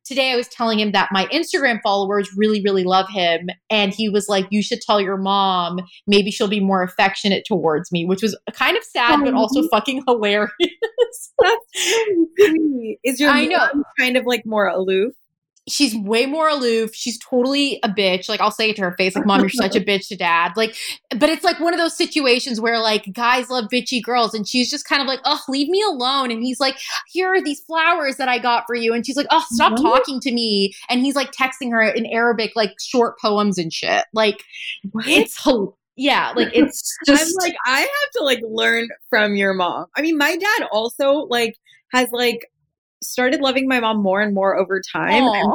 today 0.04 0.32
I 0.32 0.36
was 0.36 0.48
telling 0.48 0.80
him 0.80 0.94
that 0.94 1.10
my 1.12 1.28
Instagram 1.28 1.80
followers 1.84 2.28
really 2.36 2.60
really 2.64 2.84
love 2.84 3.08
him 3.08 3.50
and 3.70 3.94
he 3.94 4.10
was 4.10 4.28
like 4.28 4.48
you 4.50 4.64
should 4.64 4.82
tell 4.82 5.00
your 5.00 5.18
mom 5.18 5.80
maybe 6.08 6.32
she'll 6.32 6.48
be 6.48 6.60
more 6.60 6.82
affectionate 6.82 7.46
towards 7.48 7.92
me, 7.92 8.04
which 8.04 8.24
was 8.24 8.36
kind 8.54 8.76
of 8.76 8.84
sad 8.84 9.20
but 9.24 9.36
also 9.36 9.68
fucking 9.70 10.04
hilarious. 10.08 10.50
that's 11.40 11.66
sweet. 12.36 13.00
Is 13.04 13.20
your 13.20 13.30
I 13.30 13.46
know. 13.46 13.58
mom 13.58 13.84
kind 14.00 14.18
of 14.18 14.26
like 14.26 14.44
more 14.44 14.68
aloof? 14.68 15.14
She's 15.68 15.96
way 15.96 16.26
more 16.26 16.50
aloof. 16.50 16.94
She's 16.94 17.20
totally 17.20 17.80
a 17.84 17.90
bitch. 17.90 18.28
Like 18.28 18.42
I'll 18.42 18.52
say 18.52 18.70
it 18.70 18.76
to 18.78 18.82
her 18.82 18.96
face, 18.98 19.16
like, 19.16 19.26
"Mom, 19.26 19.42
you're 19.42 19.50
such 19.50 19.76
a 19.76 19.80
bitch 19.82 20.08
to 20.10 20.16
Dad." 20.16 20.54
Like, 20.56 20.76
but 21.16 21.30
it's 21.30 21.44
like 21.44 21.60
one 21.60 21.74
of 21.74 21.80
those 21.80 21.96
situations 21.96 22.60
where 22.60 22.80
like 22.80 23.06
guys 23.14 23.50
love 23.50 23.66
bitchy 23.72 24.02
girls, 24.02 24.34
and 24.34 24.48
she's 24.48 24.70
just 24.70 24.86
kind 24.86 25.02
of 25.02 25.08
like, 25.08 25.20
"Oh, 25.26 25.40
leave 25.48 25.70
me 25.70 25.82
alone." 25.82 26.32
And 26.32 26.44
he's 26.44 26.60
like, 26.60 26.78
"Here 27.08 27.28
are 27.28 27.42
these 27.42 27.62
flowers 27.62 28.18
that 28.18 28.28
I 28.28 28.40
got 28.40 28.64
for 28.68 28.76
you," 28.76 28.94
and 28.94 29.06
she's 29.06 29.18
like, 29.18 29.28
"Oh, 29.32 29.44
stop 29.52 29.74
What? 29.74 29.82
talking 29.82 30.20
to 30.22 30.32
me." 30.32 30.74
And 30.90 31.02
he's 31.02 31.16
like 31.16 31.32
texting 31.32 31.72
her 31.72 31.82
in 31.82 32.06
Arabic, 32.08 32.52
like 32.56 32.74
short 32.82 33.20
poems 33.20 33.58
and 33.58 33.72
shit. 33.72 34.06
Like 34.14 34.44
it's 35.06 35.42
hil- 35.44 35.78
yeah, 35.96 36.34
like 36.36 36.50
it's 36.54 36.98
just 37.06 37.36
I'm 37.40 37.46
like, 37.46 37.56
I 37.66 37.80
have 37.82 38.12
to 38.18 38.24
like 38.24 38.42
learn 38.44 38.88
from 39.10 39.36
your 39.36 39.54
mom. 39.54 39.86
I 39.96 40.02
mean, 40.02 40.18
my 40.18 40.36
dad 40.36 40.68
also 40.72 41.28
like 41.30 41.56
has 41.94 42.10
like 42.12 42.51
started 43.04 43.42
loving 43.42 43.68
my 43.68 43.80
mom 43.80 44.02
more 44.02 44.22
and 44.22 44.34
more 44.34 44.58
over 44.58 44.82
time 44.94 45.24
like, 45.24 45.46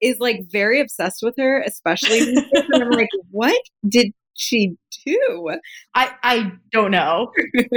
is 0.00 0.18
like 0.18 0.40
very 0.50 0.80
obsessed 0.80 1.20
with 1.22 1.34
her, 1.38 1.62
especially 1.62 2.20
and 2.20 2.74
I'm 2.74 2.90
like, 2.90 3.08
what 3.30 3.60
did 3.88 4.12
she 4.34 4.76
do? 5.06 5.56
I 5.94 6.12
I 6.22 6.52
don't 6.72 6.90
know. 6.90 7.32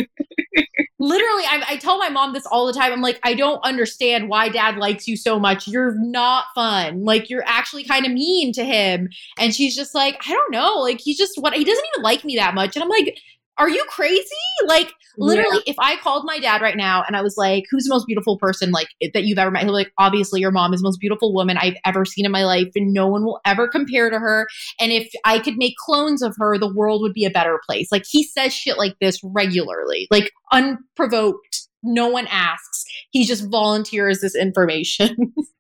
Literally, 0.98 1.44
I, 1.44 1.64
I 1.72 1.78
tell 1.78 2.00
my 2.00 2.10
mom 2.10 2.34
this 2.34 2.46
all 2.46 2.66
the 2.66 2.74
time. 2.74 2.92
I'm 2.92 3.02
like, 3.02 3.20
I 3.24 3.34
don't 3.34 3.60
understand 3.64 4.30
why 4.30 4.50
dad 4.50 4.78
likes 4.78 5.08
you 5.08 5.18
so 5.18 5.40
much. 5.40 5.68
You're 5.68 5.94
not 6.00 6.46
fun. 6.56 7.04
Like, 7.04 7.30
you're 7.30 7.44
actually 7.46 7.84
kind 7.84 8.06
of 8.06 8.14
mean 8.14 8.54
to 8.54 8.64
him. 8.64 9.10
And 9.38 9.54
she's 9.54 9.76
just 9.76 9.94
like, 9.94 10.18
I 10.26 10.32
don't 10.32 10.52
know. 10.52 10.76
Like, 10.80 11.02
he's 11.02 11.18
just 11.18 11.38
what 11.38 11.54
he 11.54 11.66
doesn't 11.66 11.86
even 11.94 12.04
like 12.04 12.24
me 12.24 12.38
that 12.38 12.56
much. 12.56 12.76
And 12.76 12.82
I'm 12.82 12.90
like, 12.90 13.20
are 13.58 13.70
you 13.70 13.86
crazy? 13.90 14.26
Like, 14.66 14.94
literally, 15.18 15.62
if 15.66 15.76
I 15.80 15.98
called 15.98 16.24
my 16.26 16.40
dad 16.40 16.62
right 16.62 16.78
now 16.78 17.04
and 17.06 17.16
I 17.16 17.22
was 17.22 17.36
like, 17.38 17.66
who's 17.70 17.84
the 17.84 17.90
most 17.90 18.06
beautiful 18.08 18.38
person 18.38 18.72
like 18.72 18.88
that 19.14 19.24
you've 19.24 19.38
ever 19.38 19.52
met? 19.52 19.64
He'll 19.64 19.72
be 19.72 19.76
like, 19.76 19.94
obviously, 19.98 20.42
your 20.42 20.52
mom 20.52 20.74
is 20.74 20.82
the 20.82 20.88
most 20.88 21.00
beautiful 21.00 21.34
woman 21.34 21.58
I've 21.58 21.78
ever 21.86 22.06
seen 22.06 22.26
in 22.26 22.32
my 22.32 22.46
life, 22.46 22.70
and 22.76 22.94
no 22.94 23.08
one 23.08 23.24
will 23.24 23.40
ever 23.46 23.68
compare 23.68 24.10
to 24.10 24.20
her. 24.20 24.48
And 24.80 24.92
if 24.92 25.12
I 25.24 25.40
could 25.40 25.58
make 25.58 25.76
clones 25.78 26.22
of 26.22 26.36
her, 26.38 26.58
the 26.58 26.74
world 26.74 27.02
would 27.02 27.14
be 27.14 27.26
a 27.26 27.30
better 27.30 27.60
place. 27.66 27.92
Like 27.92 28.04
he 28.10 28.24
says 28.24 28.54
shit 28.54 28.78
like 28.78 28.98
this 29.00 29.20
regularly, 29.24 30.08
like 30.12 30.32
unprovoked. 30.52 31.62
No 31.88 32.08
one 32.10 32.28
asks. 32.28 32.84
He 33.12 33.26
just 33.26 33.50
volunteers 33.50 34.20
this 34.20 34.36
information. 34.36 35.34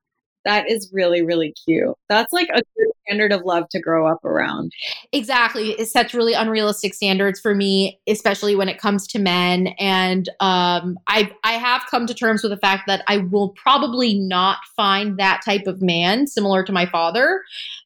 That 0.45 0.69
is 0.69 0.89
really, 0.93 1.21
really 1.21 1.53
cute. 1.65 1.95
That's 2.07 2.31
like 2.31 2.49
a 2.49 2.61
good 2.77 2.87
standard 3.05 3.33
of 3.33 3.41
love 3.43 3.67
to 3.69 3.79
grow 3.79 4.07
up 4.07 4.23
around. 4.23 4.71
exactly. 5.11 5.71
It 5.71 5.87
sets 5.87 6.13
really 6.13 6.33
unrealistic 6.33 6.93
standards 6.93 7.39
for 7.39 7.55
me, 7.55 7.99
especially 8.07 8.55
when 8.55 8.69
it 8.69 8.77
comes 8.77 9.07
to 9.07 9.19
men. 9.19 9.67
And 9.79 10.29
um, 10.39 10.97
I 11.07 11.31
I 11.43 11.53
have 11.53 11.83
come 11.89 12.05
to 12.07 12.13
terms 12.13 12.43
with 12.43 12.51
the 12.51 12.57
fact 12.57 12.83
that 12.87 13.03
I 13.07 13.17
will 13.17 13.49
probably 13.49 14.19
not 14.19 14.57
find 14.75 15.17
that 15.17 15.41
type 15.43 15.67
of 15.67 15.81
man 15.81 16.27
similar 16.27 16.63
to 16.63 16.71
my 16.71 16.85
father, 16.85 17.41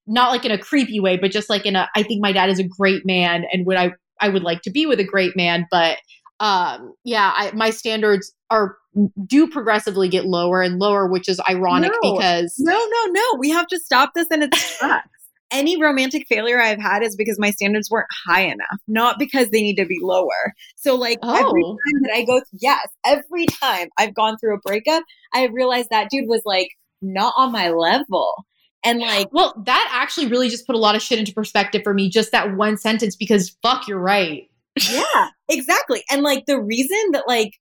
not 0.07 0.31
like 0.31 0.45
in 0.45 0.51
a 0.51 0.57
creepy 0.57 0.99
way, 0.99 1.17
but 1.17 1.31
just 1.31 1.49
like 1.49 1.65
in 1.65 1.75
a. 1.75 1.89
I 1.95 2.03
think 2.03 2.21
my 2.21 2.31
dad 2.31 2.49
is 2.49 2.59
a 2.59 2.63
great 2.63 3.05
man, 3.05 3.45
and 3.51 3.65
would 3.65 3.77
I 3.77 3.93
I 4.19 4.29
would 4.29 4.43
like 4.43 4.61
to 4.63 4.71
be 4.71 4.85
with 4.85 4.99
a 4.99 5.05
great 5.05 5.35
man, 5.35 5.65
but 5.71 5.97
um 6.41 6.93
yeah 7.03 7.33
I, 7.35 7.51
my 7.51 7.69
standards 7.69 8.31
are 8.49 8.77
do 9.25 9.47
progressively 9.47 10.09
get 10.09 10.25
lower 10.25 10.61
and 10.61 10.79
lower 10.79 11.07
which 11.07 11.29
is 11.29 11.39
ironic 11.47 11.91
No. 12.01 12.13
because 12.13 12.55
No, 12.57 12.73
no, 12.73 13.11
no. 13.11 13.21
We 13.37 13.49
have 13.51 13.67
to 13.67 13.79
stop 13.79 14.11
this 14.15 14.27
and 14.31 14.43
its. 14.43 14.83
Any 15.51 15.81
romantic 15.81 16.27
failure 16.29 16.61
I've 16.61 16.79
had 16.79 17.01
is 17.01 17.15
because 17.15 17.39
my 17.39 17.49
standards 17.49 17.89
weren't 17.89 18.05
high 18.27 18.41
enough, 18.43 18.77
not 18.87 19.17
because 19.17 19.49
they 19.49 19.61
need 19.61 19.77
to 19.77 19.85
be 19.87 19.97
lower. 19.99 20.53
So, 20.75 20.93
like, 20.93 21.17
every 21.23 21.63
Oh. 21.65 21.75
time 21.75 22.01
that 22.03 22.11
I 22.13 22.23
go, 22.23 22.39
yes, 22.61 22.87
every 23.03 23.47
time 23.47 23.89
I've 23.97 24.13
gone 24.13 24.37
through 24.37 24.53
a 24.55 24.59
breakup, 24.59 25.03
I 25.33 25.47
realized 25.47 25.89
that 25.89 26.09
dude 26.11 26.27
was 26.27 26.43
like 26.45 26.69
not 27.01 27.33
on 27.35 27.51
my 27.51 27.71
level. 27.71 28.45
And 28.85 28.99
like, 28.99 29.29
Well, 29.33 29.55
that 29.65 29.89
actually 29.91 30.27
really 30.27 30.49
just 30.49 30.67
put 30.67 30.75
a 30.75 30.79
lot 30.79 30.95
of 30.95 31.01
shit 31.01 31.17
into 31.17 31.33
perspective 31.33 31.81
for 31.83 31.95
me, 31.95 32.09
just 32.11 32.31
that 32.31 32.55
one 32.55 32.77
sentence, 32.77 33.15
because 33.15 33.57
fuck, 33.63 33.87
you're 33.87 33.97
right. 33.99 34.43
yeah, 34.91 35.29
exactly. 35.49 36.03
And 36.11 36.21
like, 36.21 36.45
the 36.45 36.61
reason 36.61 36.97
that 37.13 37.23
like, 37.27 37.53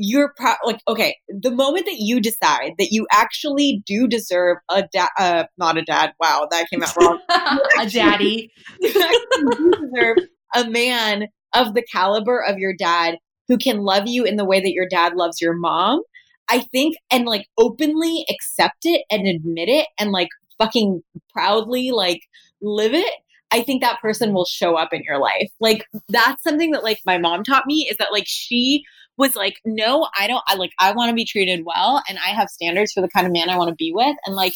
you're 0.00 0.32
pro- 0.36 0.54
like 0.64 0.80
okay 0.86 1.16
the 1.28 1.50
moment 1.50 1.84
that 1.84 1.96
you 1.98 2.20
decide 2.20 2.72
that 2.78 2.92
you 2.92 3.06
actually 3.10 3.82
do 3.84 4.06
deserve 4.06 4.56
a 4.70 4.84
dad 4.92 5.08
uh 5.18 5.44
not 5.58 5.76
a 5.76 5.82
dad 5.82 6.12
wow 6.20 6.46
that 6.50 6.70
came 6.70 6.82
out 6.82 6.96
wrong 6.96 7.18
a 7.78 7.86
daddy. 7.86 8.50
you 8.80 9.74
deserve 9.80 10.18
a 10.54 10.68
man 10.68 11.26
of 11.54 11.74
the 11.74 11.82
caliber 11.82 12.42
of 12.42 12.58
your 12.58 12.74
dad 12.74 13.16
who 13.48 13.56
can 13.56 13.78
love 13.78 14.06
you 14.06 14.24
in 14.24 14.36
the 14.36 14.44
way 14.44 14.60
that 14.60 14.72
your 14.72 14.86
dad 14.88 15.14
loves 15.14 15.40
your 15.40 15.54
mom. 15.54 16.02
I 16.50 16.60
think 16.60 16.96
and 17.10 17.26
like 17.26 17.46
openly 17.58 18.24
accept 18.30 18.84
it 18.84 19.02
and 19.10 19.26
admit 19.26 19.68
it 19.68 19.86
and 19.98 20.12
like 20.12 20.28
fucking 20.58 21.02
proudly 21.32 21.90
like 21.90 22.20
live 22.60 22.94
it. 22.94 23.12
I 23.50 23.62
think 23.62 23.80
that 23.80 24.00
person 24.00 24.34
will 24.34 24.44
show 24.44 24.76
up 24.76 24.92
in 24.92 25.02
your 25.02 25.18
life. 25.18 25.50
Like 25.60 25.86
that's 26.08 26.42
something 26.42 26.70
that 26.72 26.84
like 26.84 27.00
my 27.06 27.18
mom 27.18 27.44
taught 27.44 27.66
me 27.66 27.88
is 27.90 27.96
that 27.98 28.12
like 28.12 28.26
she 28.26 28.84
was 29.18 29.34
like, 29.34 29.60
no, 29.66 30.08
I 30.18 30.28
don't 30.28 30.42
I 30.46 30.54
like 30.54 30.72
I 30.78 30.92
want 30.92 31.10
to 31.10 31.14
be 31.14 31.24
treated 31.24 31.64
well 31.66 32.02
and 32.08 32.18
I 32.18 32.30
have 32.30 32.48
standards 32.48 32.92
for 32.92 33.00
the 33.00 33.08
kind 33.08 33.26
of 33.26 33.32
man 33.32 33.50
I 33.50 33.58
want 33.58 33.68
to 33.68 33.74
be 33.74 33.92
with 33.92 34.16
and 34.24 34.34
like 34.34 34.54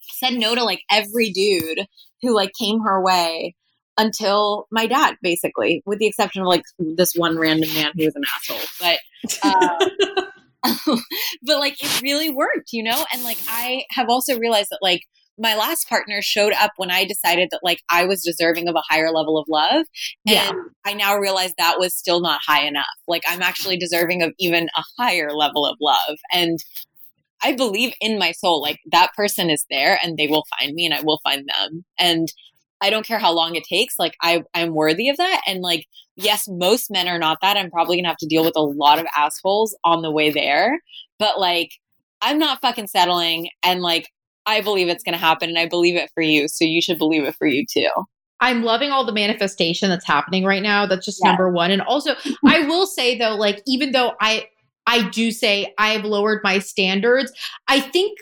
said 0.00 0.32
no 0.34 0.54
to 0.54 0.64
like 0.64 0.80
every 0.90 1.30
dude 1.30 1.86
who 2.22 2.34
like 2.34 2.52
came 2.58 2.80
her 2.80 3.02
way 3.02 3.54
until 3.98 4.66
my 4.70 4.86
dad 4.86 5.16
basically 5.22 5.82
with 5.84 5.98
the 5.98 6.06
exception 6.06 6.40
of 6.40 6.48
like 6.48 6.62
this 6.78 7.12
one 7.14 7.38
random 7.38 7.72
man 7.74 7.92
who 7.94 8.04
was 8.04 8.16
an 8.16 8.22
asshole 8.34 8.58
but 8.80 8.98
uh, 9.42 9.86
but 11.42 11.58
like 11.58 11.82
it 11.82 12.02
really 12.02 12.30
worked 12.30 12.72
you 12.72 12.82
know? 12.82 13.04
And 13.12 13.22
like 13.22 13.38
i 13.48 13.84
have 13.90 14.08
also 14.08 14.38
realized 14.38 14.70
that 14.70 14.78
like 14.80 15.02
my 15.38 15.54
last 15.54 15.88
partner 15.88 16.20
showed 16.20 16.52
up 16.60 16.72
when 16.76 16.90
I 16.90 17.04
decided 17.04 17.48
that 17.50 17.60
like 17.62 17.80
I 17.88 18.04
was 18.04 18.22
deserving 18.22 18.68
of 18.68 18.76
a 18.76 18.82
higher 18.88 19.10
level 19.10 19.38
of 19.38 19.46
love. 19.48 19.86
And 20.26 20.36
Yeah. 20.36 20.52
I 20.84 20.92
now 20.94 21.16
realize 21.16 21.52
that 21.56 21.78
was 21.78 21.96
still 21.96 22.20
not 22.20 22.40
high 22.46 22.64
enough. 22.64 22.84
Like 23.08 23.22
I'm 23.26 23.42
actually 23.42 23.76
deserving 23.76 24.22
of 24.22 24.32
even 24.38 24.68
a 24.76 24.82
higher 24.98 25.32
level 25.32 25.64
of 25.64 25.76
love. 25.80 26.18
And 26.32 26.58
I 27.42 27.52
believe 27.52 27.94
in 28.00 28.18
my 28.18 28.32
soul, 28.32 28.60
like 28.60 28.78
that 28.92 29.12
person 29.16 29.50
is 29.50 29.64
there 29.70 29.98
and 30.02 30.16
they 30.16 30.28
will 30.28 30.44
find 30.58 30.74
me 30.74 30.84
and 30.84 30.94
I 30.94 31.00
will 31.02 31.20
find 31.24 31.48
them. 31.48 31.84
And 31.98 32.28
I 32.80 32.90
don't 32.90 33.06
care 33.06 33.18
how 33.18 33.32
long 33.32 33.54
it 33.54 33.64
takes. 33.64 33.94
Like 33.98 34.14
I, 34.22 34.42
I'm 34.54 34.74
worthy 34.74 35.08
of 35.08 35.16
that. 35.16 35.42
And 35.46 35.60
like, 35.60 35.86
yes, 36.16 36.46
most 36.48 36.90
men 36.90 37.08
are 37.08 37.18
not 37.18 37.38
that. 37.40 37.56
I'm 37.56 37.70
probably 37.70 37.96
gonna 37.96 38.08
have 38.08 38.16
to 38.18 38.28
deal 38.28 38.44
with 38.44 38.56
a 38.56 38.62
lot 38.62 38.98
of 38.98 39.06
assholes 39.16 39.76
on 39.84 40.02
the 40.02 40.10
way 40.10 40.30
there. 40.30 40.80
But 41.18 41.40
like, 41.40 41.70
I'm 42.20 42.38
not 42.38 42.60
fucking 42.60 42.88
settling. 42.88 43.48
And 43.62 43.80
like, 43.80 44.08
I 44.46 44.60
believe 44.60 44.88
it's 44.88 45.02
gonna 45.04 45.16
happen 45.16 45.48
and 45.48 45.58
I 45.58 45.66
believe 45.66 45.96
it 45.96 46.10
for 46.14 46.22
you. 46.22 46.48
So 46.48 46.64
you 46.64 46.82
should 46.82 46.98
believe 46.98 47.24
it 47.24 47.34
for 47.36 47.46
you 47.46 47.64
too. 47.70 47.88
I'm 48.40 48.64
loving 48.64 48.90
all 48.90 49.06
the 49.06 49.12
manifestation 49.12 49.88
that's 49.88 50.06
happening 50.06 50.44
right 50.44 50.62
now. 50.62 50.84
That's 50.84 51.06
just 51.06 51.20
Yeah. 51.22 51.30
number 51.30 51.50
one. 51.50 51.70
And 51.70 51.80
also, 51.82 52.16
I 52.44 52.60
will 52.66 52.86
say 52.86 53.16
though, 53.16 53.36
like 53.36 53.62
even 53.66 53.92
though 53.92 54.12
I 54.20 54.46
I 54.86 55.08
do 55.10 55.30
say 55.30 55.72
I've 55.78 56.04
lowered 56.04 56.40
my 56.42 56.58
standards, 56.58 57.32
I 57.68 57.78
think 57.78 58.18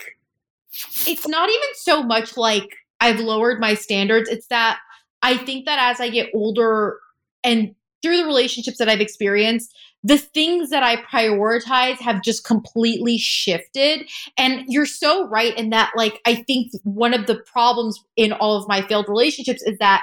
it's 1.06 1.26
not 1.26 1.48
even 1.48 1.68
so 1.74 2.02
much 2.02 2.36
like 2.36 2.76
I've 3.00 3.18
lowered 3.18 3.60
my 3.60 3.74
standards. 3.74 4.28
It's 4.28 4.46
that 4.48 4.78
I 5.22 5.38
think 5.38 5.64
that 5.64 5.78
as 5.78 6.00
I 6.00 6.10
get 6.10 6.28
older 6.34 6.98
and 7.42 7.74
through 8.02 8.18
the 8.18 8.26
relationships 8.26 8.78
that 8.78 8.88
I've 8.88 9.00
experienced, 9.00 9.74
the 10.02 10.18
things 10.18 10.70
that 10.70 10.82
I 10.82 10.96
prioritize 10.96 12.00
have 12.00 12.22
just 12.22 12.44
completely 12.44 13.18
shifted. 13.18 14.08
And 14.38 14.64
you're 14.68 14.86
so 14.86 15.26
right 15.28 15.56
in 15.56 15.70
that, 15.70 15.92
like, 15.94 16.20
I 16.26 16.36
think 16.36 16.72
one 16.84 17.12
of 17.12 17.26
the 17.26 17.36
problems 17.52 18.02
in 18.16 18.32
all 18.32 18.56
of 18.56 18.68
my 18.68 18.82
failed 18.82 19.06
relationships 19.08 19.62
is 19.62 19.76
that 19.78 20.02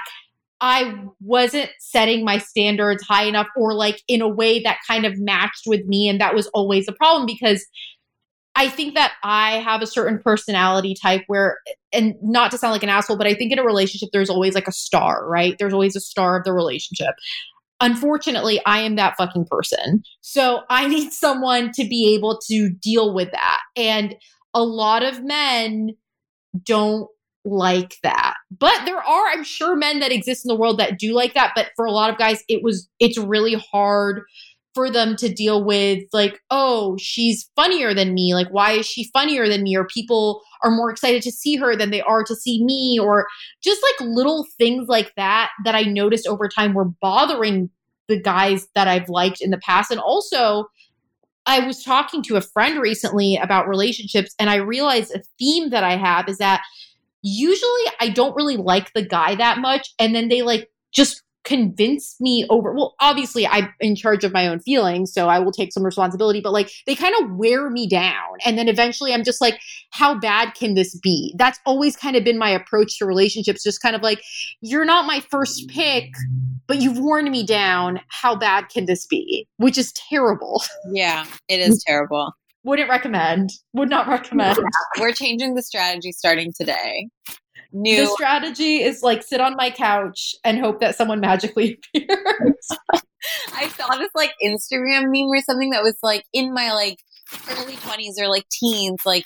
I 0.60 0.94
wasn't 1.20 1.70
setting 1.78 2.24
my 2.24 2.38
standards 2.38 3.04
high 3.04 3.24
enough 3.24 3.46
or 3.56 3.74
like 3.74 4.02
in 4.08 4.20
a 4.20 4.28
way 4.28 4.60
that 4.62 4.78
kind 4.86 5.04
of 5.04 5.18
matched 5.18 5.64
with 5.66 5.86
me. 5.86 6.08
And 6.08 6.20
that 6.20 6.34
was 6.34 6.48
always 6.48 6.88
a 6.88 6.92
problem 6.92 7.26
because 7.26 7.64
I 8.56 8.68
think 8.68 8.94
that 8.94 9.12
I 9.22 9.58
have 9.58 9.82
a 9.82 9.86
certain 9.86 10.18
personality 10.18 10.96
type 11.00 11.22
where, 11.28 11.58
and 11.92 12.16
not 12.22 12.50
to 12.50 12.58
sound 12.58 12.72
like 12.72 12.82
an 12.82 12.88
asshole, 12.88 13.16
but 13.16 13.28
I 13.28 13.34
think 13.34 13.52
in 13.52 13.60
a 13.60 13.64
relationship, 13.64 14.08
there's 14.12 14.30
always 14.30 14.54
like 14.54 14.66
a 14.66 14.72
star, 14.72 15.28
right? 15.28 15.54
There's 15.60 15.72
always 15.72 15.94
a 15.94 16.00
star 16.00 16.36
of 16.36 16.44
the 16.44 16.52
relationship. 16.52 17.14
Unfortunately, 17.80 18.60
I 18.66 18.80
am 18.80 18.96
that 18.96 19.16
fucking 19.16 19.46
person. 19.50 20.02
So 20.20 20.62
I 20.68 20.88
need 20.88 21.12
someone 21.12 21.70
to 21.72 21.84
be 21.88 22.14
able 22.14 22.38
to 22.48 22.70
deal 22.70 23.14
with 23.14 23.30
that. 23.30 23.60
And 23.76 24.16
a 24.54 24.62
lot 24.62 25.02
of 25.02 25.22
men 25.22 25.90
don't 26.64 27.08
like 27.44 27.96
that. 28.02 28.34
But 28.50 28.84
there 28.84 28.98
are, 28.98 29.26
I'm 29.28 29.44
sure, 29.44 29.76
men 29.76 30.00
that 30.00 30.12
exist 30.12 30.44
in 30.44 30.48
the 30.48 30.56
world 30.56 30.78
that 30.80 30.98
do 30.98 31.12
like 31.12 31.34
that. 31.34 31.52
But 31.54 31.70
for 31.76 31.84
a 31.84 31.92
lot 31.92 32.10
of 32.10 32.18
guys, 32.18 32.42
it 32.48 32.62
was, 32.62 32.88
it's 32.98 33.18
really 33.18 33.54
hard 33.70 34.22
for 34.74 34.90
them 34.90 35.16
to 35.16 35.32
deal 35.32 35.64
with 35.64 36.04
like 36.12 36.40
oh 36.50 36.96
she's 36.98 37.50
funnier 37.56 37.94
than 37.94 38.14
me. 38.14 38.34
Like 38.34 38.48
why 38.48 38.72
is 38.72 38.86
she 38.86 39.10
funnier 39.12 39.48
than 39.48 39.62
me? 39.62 39.76
Or 39.76 39.86
people 39.86 40.42
are 40.62 40.70
more 40.70 40.90
excited 40.90 41.22
to 41.22 41.32
see 41.32 41.56
her 41.56 41.74
than 41.76 41.90
they 41.90 42.02
are 42.02 42.22
to 42.24 42.34
see 42.34 42.64
me. 42.64 42.98
Or 43.00 43.26
just 43.62 43.82
like 43.82 44.08
little 44.08 44.46
things 44.58 44.88
like 44.88 45.12
that 45.16 45.50
that 45.64 45.74
i 45.74 45.82
noticed 45.82 46.26
over 46.26 46.48
time 46.48 46.74
were 46.74 46.84
bothering 47.00 47.70
the 48.08 48.20
guys 48.20 48.68
that 48.74 48.88
i've 48.88 49.08
liked 49.08 49.40
in 49.40 49.50
the 49.50 49.58
past. 49.58 49.90
And 49.90 50.00
also 50.00 50.66
i 51.46 51.60
was 51.60 51.82
talking 51.82 52.22
to 52.24 52.36
a 52.36 52.40
friend 52.40 52.80
recently 52.80 53.36
about 53.36 53.68
relationships 53.68 54.34
and 54.38 54.50
i 54.50 54.56
realized 54.56 55.14
a 55.14 55.22
theme 55.38 55.70
that 55.70 55.82
i 55.82 55.96
have 55.96 56.28
is 56.28 56.38
that 56.38 56.62
usually 57.22 57.84
i 58.00 58.08
don't 58.08 58.36
really 58.36 58.56
like 58.56 58.92
the 58.92 59.02
guy 59.02 59.34
that 59.34 59.58
much. 59.58 59.92
And 59.98 60.14
then 60.14 60.28
they 60.28 60.42
like 60.42 60.70
just 60.92 61.22
convince 61.48 62.14
me 62.20 62.44
over 62.50 62.74
well 62.74 62.94
obviously 63.00 63.46
i'm 63.46 63.72
in 63.80 63.96
charge 63.96 64.22
of 64.22 64.34
my 64.34 64.46
own 64.46 64.60
feelings 64.60 65.10
so 65.10 65.28
i 65.28 65.38
will 65.38 65.50
take 65.50 65.72
some 65.72 65.82
responsibility 65.82 66.42
but 66.42 66.52
like 66.52 66.70
they 66.86 66.94
kind 66.94 67.14
of 67.22 67.30
wear 67.36 67.70
me 67.70 67.88
down. 67.88 68.36
And 68.44 68.58
then 68.58 68.68
eventually 68.68 69.14
i'm 69.14 69.24
just 69.24 69.40
like 69.40 69.58
how 69.90 70.18
bad 70.18 70.52
can 70.54 70.74
this 70.74 70.94
be? 70.98 71.34
That's 71.38 71.58
always 71.64 71.96
kind 71.96 72.16
of 72.16 72.22
been 72.24 72.36
my 72.38 72.50
approach 72.50 72.98
to 72.98 73.06
relationships 73.06 73.62
just 73.62 73.80
kind 73.80 73.96
of 73.96 74.02
like 74.02 74.22
you're 74.60 74.84
not 74.84 75.06
my 75.06 75.20
first 75.30 75.68
pick 75.68 76.10
but 76.66 76.82
you've 76.82 76.98
worn 76.98 77.30
me 77.30 77.46
down. 77.46 77.98
How 78.08 78.36
bad 78.36 78.68
can 78.68 78.84
this 78.84 79.06
be? 79.06 79.48
Which 79.56 79.78
is 79.78 79.90
terrible. 80.10 80.62
Yeah, 80.92 81.24
it 81.48 81.60
is 81.60 81.82
terrible. 81.86 82.32
wouldn't 82.62 82.90
recommend. 82.90 83.48
Would 83.72 83.88
not 83.88 84.06
recommend. 84.06 84.58
We're 85.00 85.12
changing 85.12 85.54
the 85.54 85.62
strategy 85.62 86.12
starting 86.12 86.52
today. 86.54 87.08
The 87.72 87.78
New 87.78 88.06
strategy 88.14 88.82
is 88.82 89.02
like 89.02 89.22
sit 89.22 89.40
on 89.40 89.56
my 89.56 89.70
couch 89.70 90.34
and 90.44 90.58
hope 90.58 90.80
that 90.80 90.96
someone 90.96 91.20
magically 91.20 91.78
appears 91.94 92.68
I 93.54 93.68
saw 93.68 93.96
this 93.96 94.10
like 94.14 94.32
Instagram 94.42 95.10
meme 95.10 95.28
or 95.28 95.40
something 95.40 95.70
that 95.70 95.82
was 95.82 95.96
like 96.02 96.24
in 96.32 96.54
my 96.54 96.72
like 96.72 96.98
early 97.50 97.74
20s 97.74 98.20
or 98.20 98.28
like 98.28 98.48
teens, 98.48 99.00
like 99.04 99.24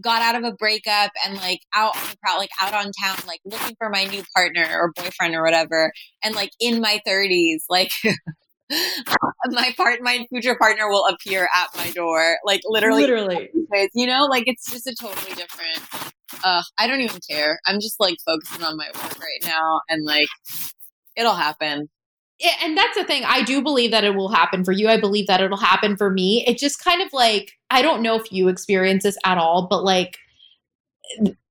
got 0.00 0.22
out 0.22 0.36
of 0.36 0.44
a 0.44 0.54
breakup 0.56 1.10
and 1.24 1.36
like 1.36 1.60
out 1.74 1.96
on 1.96 2.02
the 2.10 2.16
prowl, 2.22 2.38
like 2.38 2.50
out 2.60 2.74
on 2.74 2.90
town, 3.02 3.16
like 3.26 3.40
looking 3.44 3.76
for 3.78 3.90
my 3.90 4.04
new 4.04 4.22
partner 4.34 4.66
or 4.72 4.92
boyfriend 4.96 5.34
or 5.34 5.42
whatever. 5.42 5.92
And 6.22 6.34
like 6.34 6.50
in 6.60 6.80
my 6.80 7.00
30s, 7.06 7.62
like 7.68 7.90
my 9.46 9.74
part, 9.76 10.00
my 10.00 10.26
future 10.30 10.56
partner 10.56 10.88
will 10.88 11.06
appear 11.06 11.48
at 11.54 11.68
my 11.76 11.90
door, 11.90 12.36
like 12.44 12.62
literally, 12.64 13.02
literally 13.02 13.50
you 13.94 14.06
know, 14.06 14.26
like 14.30 14.44
it's 14.46 14.70
just 14.70 14.86
a 14.86 14.94
totally 14.98 15.34
different. 15.34 16.13
Uh, 16.42 16.62
I 16.78 16.86
don't 16.86 17.00
even 17.00 17.20
care. 17.28 17.60
I'm 17.66 17.80
just 17.80 18.00
like 18.00 18.16
focusing 18.24 18.62
on 18.62 18.76
my 18.76 18.86
work 18.94 19.18
right 19.18 19.44
now, 19.44 19.80
and 19.88 20.04
like 20.04 20.28
it'll 21.16 21.34
happen. 21.34 21.88
Yeah, 22.40 22.54
and 22.62 22.76
that's 22.76 22.96
the 22.96 23.04
thing. 23.04 23.22
I 23.24 23.42
do 23.42 23.62
believe 23.62 23.92
that 23.92 24.04
it 24.04 24.14
will 24.16 24.28
happen 24.28 24.64
for 24.64 24.72
you. 24.72 24.88
I 24.88 24.98
believe 24.98 25.28
that 25.28 25.40
it'll 25.40 25.56
happen 25.56 25.96
for 25.96 26.10
me. 26.10 26.44
It 26.46 26.58
just 26.58 26.82
kind 26.82 27.00
of 27.02 27.12
like 27.12 27.52
I 27.70 27.82
don't 27.82 28.02
know 28.02 28.16
if 28.16 28.32
you 28.32 28.48
experience 28.48 29.04
this 29.04 29.18
at 29.24 29.38
all, 29.38 29.66
but 29.68 29.84
like 29.84 30.18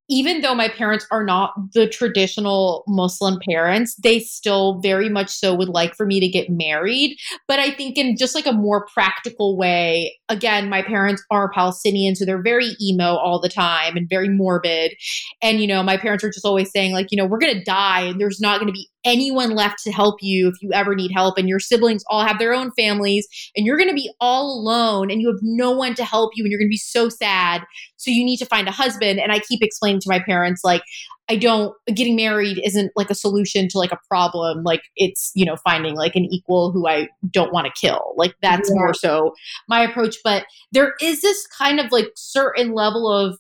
even 0.10 0.42
though 0.42 0.54
my 0.54 0.68
parents 0.68 1.08
are 1.12 1.24
not 1.24 1.54
the 1.74 1.88
traditional 1.88 2.84
Muslim 2.88 3.40
parents, 3.48 3.96
they 3.96 4.20
still 4.20 4.80
very 4.82 5.10
much 5.10 5.30
so 5.30 5.56
would 5.56 5.70
like 5.70 5.96
for 5.96 6.06
me 6.06 6.20
to 6.20 6.28
get 6.28 6.50
married. 6.50 7.18
But 7.48 7.60
I 7.60 7.72
think 7.72 7.98
in 7.98 8.18
just 8.18 8.36
like 8.36 8.46
a 8.46 8.52
more 8.52 8.86
practical 8.94 9.58
way, 9.58 10.20
again, 10.30 10.70
my 10.70 10.82
parents 10.82 11.24
are 11.32 11.52
Palestinian, 11.52 12.16
so 12.16 12.26
they're 12.26 12.42
very 12.42 12.76
emo 12.82 13.16
all 13.16 13.40
the 13.40 13.50
time 13.50 13.96
and 13.96 14.10
very 14.10 14.30
morbid. 14.30 14.94
And, 15.42 15.62
you 15.62 15.68
know, 15.68 15.82
my 15.84 15.98
parents 15.98 16.24
are 16.24 16.32
just 16.32 16.46
always 16.46 16.72
saying, 16.72 16.94
like, 16.94 17.08
you 17.12 17.18
know, 17.18 17.26
we're 17.26 17.40
going 17.40 17.58
to 17.58 17.64
die 17.64 18.02
and 18.02 18.20
there's 18.20 18.42
not 18.42 18.60
going 18.60 18.68
to 18.68 18.74
be 18.74 18.90
anyone 19.06 19.52
left 19.52 19.84
to 19.84 19.92
help 19.92 20.16
you 20.22 20.48
if 20.48 20.56
you 20.62 20.72
ever 20.74 20.96
need 20.96 21.12
help. 21.14 21.38
And 21.38 21.50
your 21.50 21.60
siblings 21.60 22.04
all 22.10 22.26
have 22.26 22.40
their 22.40 22.54
own 22.54 22.72
families 22.72 23.28
and 23.56 23.66
you're 23.66 23.78
going 23.78 23.90
to 23.90 23.96
be 23.96 24.12
all 24.20 24.60
alone 24.60 25.12
and 25.12 25.22
you 25.22 25.28
have 25.28 25.40
no 25.42 25.72
one 25.72 25.94
to 25.96 26.06
help 26.06 26.32
you 26.36 26.44
and 26.44 26.52
you're 26.52 26.60
going 26.60 26.68
to 26.68 26.74
be 26.74 26.78
so 26.78 27.10
sad. 27.10 27.64
So 27.98 28.12
you 28.12 28.24
need 28.26 28.38
to 28.38 28.46
find 28.46 28.68
a 28.68 28.72
husband. 28.72 29.20
And 29.20 29.32
I 29.32 29.40
keep 29.40 29.62
explaining 29.62 30.02
to 30.02 30.10
my 30.10 30.20
parents, 30.20 30.62
like, 30.64 30.84
I 31.30 31.38
don't, 31.38 31.74
getting 31.88 32.18
married 32.18 32.62
isn't 32.66 32.92
like 32.98 33.10
a 33.10 33.16
solution 33.16 33.70
to 33.70 33.78
like 33.78 33.94
a 33.94 34.00
problem. 34.10 34.64
Like, 34.64 34.82
it's, 34.98 35.32
you 35.36 35.46
know, 35.46 35.56
finding 35.64 35.96
like 35.96 36.16
an 36.18 36.26
equal 36.26 36.74
who 36.74 36.86
I 36.86 37.08
don't 37.32 37.54
want 37.54 37.66
to 37.66 37.72
kill. 37.80 38.14
Like, 38.18 38.36
that's 38.42 38.70
Yeah. 38.70 38.76
more 38.76 38.94
so 38.94 39.34
my 39.70 39.82
approach. 39.82 40.18
But 40.24 40.46
there 40.74 40.96
is 41.02 41.22
this 41.22 41.48
kind 41.48 41.80
of 41.80 41.92
like 41.94 42.08
certain 42.16 42.74
level 42.74 43.10
of, 43.10 43.38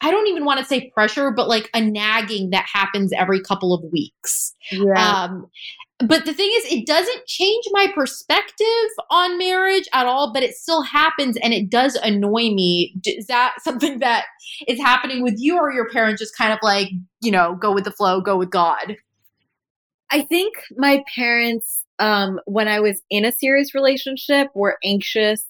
I 0.00 0.10
don't 0.10 0.26
even 0.26 0.44
want 0.44 0.60
to 0.60 0.66
say 0.66 0.90
pressure, 0.90 1.30
but 1.30 1.48
like 1.48 1.70
a 1.72 1.80
nagging 1.80 2.50
that 2.50 2.66
happens 2.70 3.12
every 3.16 3.40
couple 3.40 3.72
of 3.72 3.82
weeks. 3.92 4.54
Um, 5.24 5.46
but 5.98 6.26
the 6.26 6.34
thing 6.34 6.50
is, 6.52 6.70
it 6.70 6.86
doesn't 6.86 7.26
change 7.26 7.64
my 7.70 7.90
perspective 7.94 8.66
on 9.10 9.38
marriage 9.38 9.88
at 9.94 10.06
all, 10.06 10.32
but 10.32 10.42
it 10.42 10.54
still 10.54 10.82
happens 10.82 11.38
and 11.38 11.54
it 11.54 11.70
does 11.70 11.94
annoy 11.96 12.50
me. 12.50 12.94
Is 13.06 13.26
that 13.28 13.54
something 13.62 14.00
that 14.00 14.26
is 14.68 14.78
happening 14.78 15.22
with 15.22 15.36
you, 15.38 15.56
or 15.56 15.72
your 15.72 15.88
parents 15.88 16.20
just 16.20 16.36
kind 16.36 16.52
of 16.52 16.58
like, 16.62 16.88
you 17.22 17.30
know, 17.30 17.54
go 17.54 17.72
with 17.72 17.84
the 17.84 17.90
flow, 17.90 18.20
go 18.20 18.36
with 18.36 18.50
God? 18.50 18.96
I 20.10 20.22
think 20.22 20.54
my 20.76 21.02
parents, 21.14 21.84
um, 21.98 22.38
when 22.44 22.68
I 22.68 22.80
was 22.80 23.00
in 23.10 23.24
a 23.24 23.32
serious 23.32 23.74
relationship, 23.74 24.48
were 24.54 24.76
anxious 24.84 25.44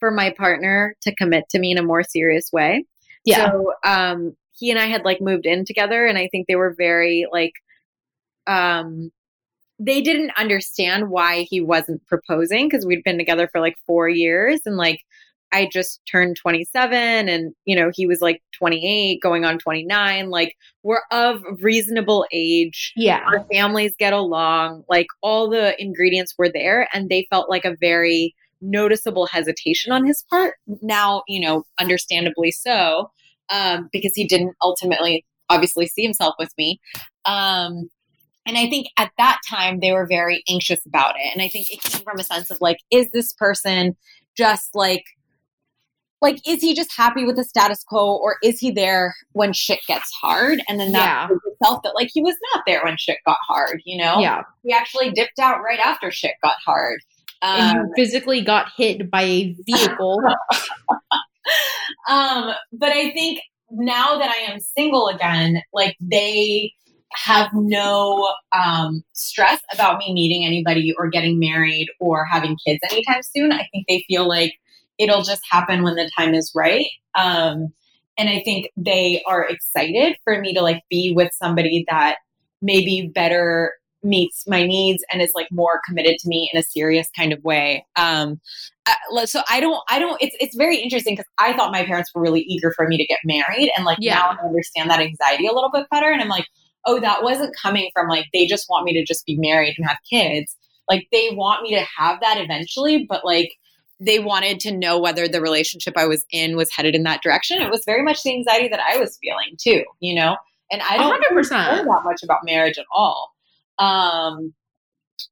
for 0.00 0.10
my 0.10 0.30
partner 0.30 0.96
to 1.02 1.14
commit 1.14 1.44
to 1.50 1.60
me 1.60 1.70
in 1.70 1.78
a 1.78 1.82
more 1.82 2.02
serious 2.02 2.50
way. 2.52 2.84
So 3.26 3.72
um, 3.84 4.36
he 4.58 4.70
and 4.70 4.78
I 4.78 4.86
had 4.86 5.04
like 5.04 5.20
moved 5.20 5.46
in 5.46 5.64
together, 5.64 6.06
and 6.06 6.18
I 6.18 6.28
think 6.28 6.46
they 6.46 6.56
were 6.56 6.74
very 6.76 7.26
like, 7.30 7.52
um, 8.46 9.10
they 9.78 10.00
didn't 10.00 10.32
understand 10.36 11.10
why 11.10 11.42
he 11.42 11.60
wasn't 11.60 12.06
proposing 12.06 12.68
because 12.68 12.86
we'd 12.86 13.04
been 13.04 13.18
together 13.18 13.48
for 13.50 13.60
like 13.60 13.76
four 13.86 14.08
years, 14.08 14.60
and 14.66 14.76
like 14.76 15.00
I 15.52 15.68
just 15.70 16.00
turned 16.10 16.36
27, 16.36 17.28
and 17.28 17.54
you 17.64 17.76
know 17.76 17.90
he 17.94 18.06
was 18.06 18.20
like 18.20 18.42
28, 18.58 19.20
going 19.20 19.44
on 19.44 19.58
29. 19.58 20.30
Like 20.30 20.56
we're 20.82 21.02
of 21.10 21.42
reasonable 21.60 22.26
age 22.32 22.92
yeah. 22.96 23.22
our 23.26 23.46
families 23.52 23.94
get 23.98 24.12
along 24.12 24.84
like 24.88 25.06
all 25.22 25.48
the 25.48 25.80
ingredients 25.80 26.34
were 26.36 26.48
there 26.48 26.88
and 26.92 27.08
they 27.08 27.26
felt 27.30 27.48
like 27.48 27.64
a 27.64 27.76
very 27.80 28.34
noticeable 28.62 29.26
hesitation 29.26 29.92
on 29.92 30.06
his 30.06 30.24
part 30.30 30.54
now 30.80 31.22
you 31.26 31.40
know 31.40 31.64
understandably 31.78 32.50
so 32.50 33.10
um, 33.52 33.88
because 33.92 34.12
he 34.14 34.26
didn't 34.26 34.56
ultimately, 34.62 35.24
obviously, 35.48 35.86
see 35.86 36.02
himself 36.02 36.34
with 36.38 36.52
me. 36.56 36.80
Um, 37.24 37.90
and 38.46 38.58
I 38.58 38.68
think 38.68 38.88
at 38.98 39.12
that 39.18 39.40
time 39.48 39.80
they 39.80 39.92
were 39.92 40.06
very 40.06 40.42
anxious 40.48 40.84
about 40.86 41.14
it. 41.16 41.30
And 41.32 41.42
I 41.42 41.48
think 41.48 41.70
it 41.70 41.80
came 41.82 42.02
from 42.02 42.18
a 42.18 42.24
sense 42.24 42.50
of 42.50 42.60
like, 42.60 42.78
is 42.90 43.10
this 43.12 43.32
person 43.32 43.96
just 44.36 44.74
like 44.74 45.04
like 46.22 46.38
is 46.48 46.62
he 46.62 46.74
just 46.74 46.96
happy 46.96 47.24
with 47.24 47.36
the 47.36 47.44
status 47.44 47.84
quo 47.84 48.16
or 48.16 48.36
is 48.42 48.58
he 48.58 48.70
there 48.70 49.14
when 49.32 49.52
shit 49.52 49.80
gets 49.86 50.10
hard 50.12 50.62
and 50.68 50.80
then 50.80 50.92
that 50.92 51.28
yeah. 51.28 51.36
felt 51.62 51.82
that 51.82 51.94
like 51.94 52.08
he 52.14 52.22
was 52.22 52.36
not 52.54 52.62
there 52.66 52.82
when 52.84 52.96
shit 52.96 53.18
got 53.26 53.36
hard 53.46 53.82
you 53.84 53.98
know 53.98 54.18
yeah 54.20 54.40
he 54.62 54.72
actually 54.72 55.10
dipped 55.10 55.38
out 55.38 55.60
right 55.60 55.80
after 55.80 56.10
shit 56.10 56.32
got 56.42 56.56
hard 56.64 56.98
um, 57.42 57.60
and 57.60 57.74
you 57.74 57.80
um, 57.80 57.90
physically 57.96 58.40
got 58.40 58.70
hit 58.76 59.10
by 59.10 59.22
a 59.22 59.56
vehicle 59.66 60.20
um 62.08 62.52
but 62.72 62.90
i 62.90 63.10
think 63.12 63.40
now 63.70 64.18
that 64.18 64.30
i 64.30 64.52
am 64.52 64.60
single 64.60 65.08
again 65.08 65.60
like 65.72 65.96
they 66.00 66.72
have 67.14 67.50
no 67.52 68.32
um, 68.56 69.02
stress 69.12 69.60
about 69.72 69.98
me 69.98 70.12
meeting 70.12 70.44
anybody 70.44 70.94
or 70.98 71.08
getting 71.08 71.38
married 71.38 71.88
or 72.00 72.24
having 72.24 72.56
kids 72.64 72.80
anytime 72.90 73.22
soon. 73.22 73.52
I 73.52 73.68
think 73.72 73.86
they 73.88 74.04
feel 74.08 74.26
like 74.26 74.54
it'll 74.98 75.22
just 75.22 75.42
happen 75.50 75.82
when 75.82 75.94
the 75.94 76.10
time 76.16 76.34
is 76.34 76.52
right. 76.54 76.86
Um, 77.14 77.72
and 78.18 78.28
I 78.28 78.42
think 78.44 78.70
they 78.76 79.22
are 79.26 79.44
excited 79.44 80.16
for 80.24 80.40
me 80.40 80.54
to 80.54 80.62
like 80.62 80.82
be 80.90 81.12
with 81.14 81.32
somebody 81.32 81.84
that 81.88 82.16
maybe 82.60 83.10
better 83.14 83.72
meets 84.02 84.46
my 84.46 84.64
needs 84.66 85.04
and 85.12 85.22
is 85.22 85.32
like 85.34 85.48
more 85.50 85.80
committed 85.86 86.16
to 86.18 86.28
me 86.28 86.50
in 86.52 86.58
a 86.58 86.62
serious 86.62 87.08
kind 87.16 87.32
of 87.32 87.42
way. 87.44 87.86
Um, 87.96 88.40
so 89.24 89.42
I 89.48 89.60
don't, 89.60 89.80
I 89.88 89.98
don't. 89.98 90.20
It's 90.20 90.36
it's 90.40 90.56
very 90.56 90.78
interesting 90.78 91.14
because 91.14 91.30
I 91.38 91.52
thought 91.52 91.72
my 91.72 91.84
parents 91.84 92.10
were 92.14 92.20
really 92.20 92.40
eager 92.40 92.72
for 92.74 92.88
me 92.88 92.96
to 92.96 93.06
get 93.06 93.20
married, 93.24 93.70
and 93.76 93.84
like 93.84 93.98
yeah. 94.00 94.14
now 94.14 94.36
I 94.40 94.46
understand 94.46 94.90
that 94.90 95.00
anxiety 95.00 95.46
a 95.46 95.52
little 95.52 95.70
bit 95.70 95.86
better, 95.90 96.10
and 96.10 96.20
I'm 96.20 96.28
like, 96.28 96.46
oh, 96.84 96.98
that 97.00 97.22
wasn't 97.22 97.54
coming 97.56 97.90
from 97.94 98.08
like 98.08 98.26
they 98.32 98.46
just 98.46 98.68
want 98.68 98.84
me 98.84 98.92
to 98.94 99.04
just 99.04 99.24
be 99.24 99.36
married 99.38 99.74
and 99.78 99.86
have 99.86 99.98
kids. 100.08 100.56
Like 100.88 101.06
they 101.12 101.30
want 101.32 101.62
me 101.62 101.74
to 101.76 101.84
have 101.96 102.20
that 102.20 102.38
eventually, 102.38 103.06
but 103.08 103.24
like 103.24 103.52
they 104.00 104.18
wanted 104.18 104.58
to 104.60 104.76
know 104.76 104.98
whether 104.98 105.28
the 105.28 105.40
relationship 105.40 105.94
I 105.96 106.06
was 106.06 106.24
in 106.32 106.56
was 106.56 106.72
headed 106.74 106.94
in 106.96 107.04
that 107.04 107.22
direction. 107.22 107.62
It 107.62 107.70
was 107.70 107.84
very 107.84 108.02
much 108.02 108.22
the 108.22 108.32
anxiety 108.32 108.68
that 108.68 108.80
I 108.80 108.96
was 108.96 109.16
feeling 109.22 109.56
too, 109.58 109.84
you 110.00 110.14
know? 110.14 110.36
And 110.72 110.82
I 110.82 110.96
don't 110.96 111.22
100%. 111.30 111.50
know 111.50 111.84
that 111.84 112.04
much 112.04 112.22
about 112.24 112.40
marriage 112.44 112.78
at 112.78 112.86
all. 112.94 113.31
Um, 113.78 114.54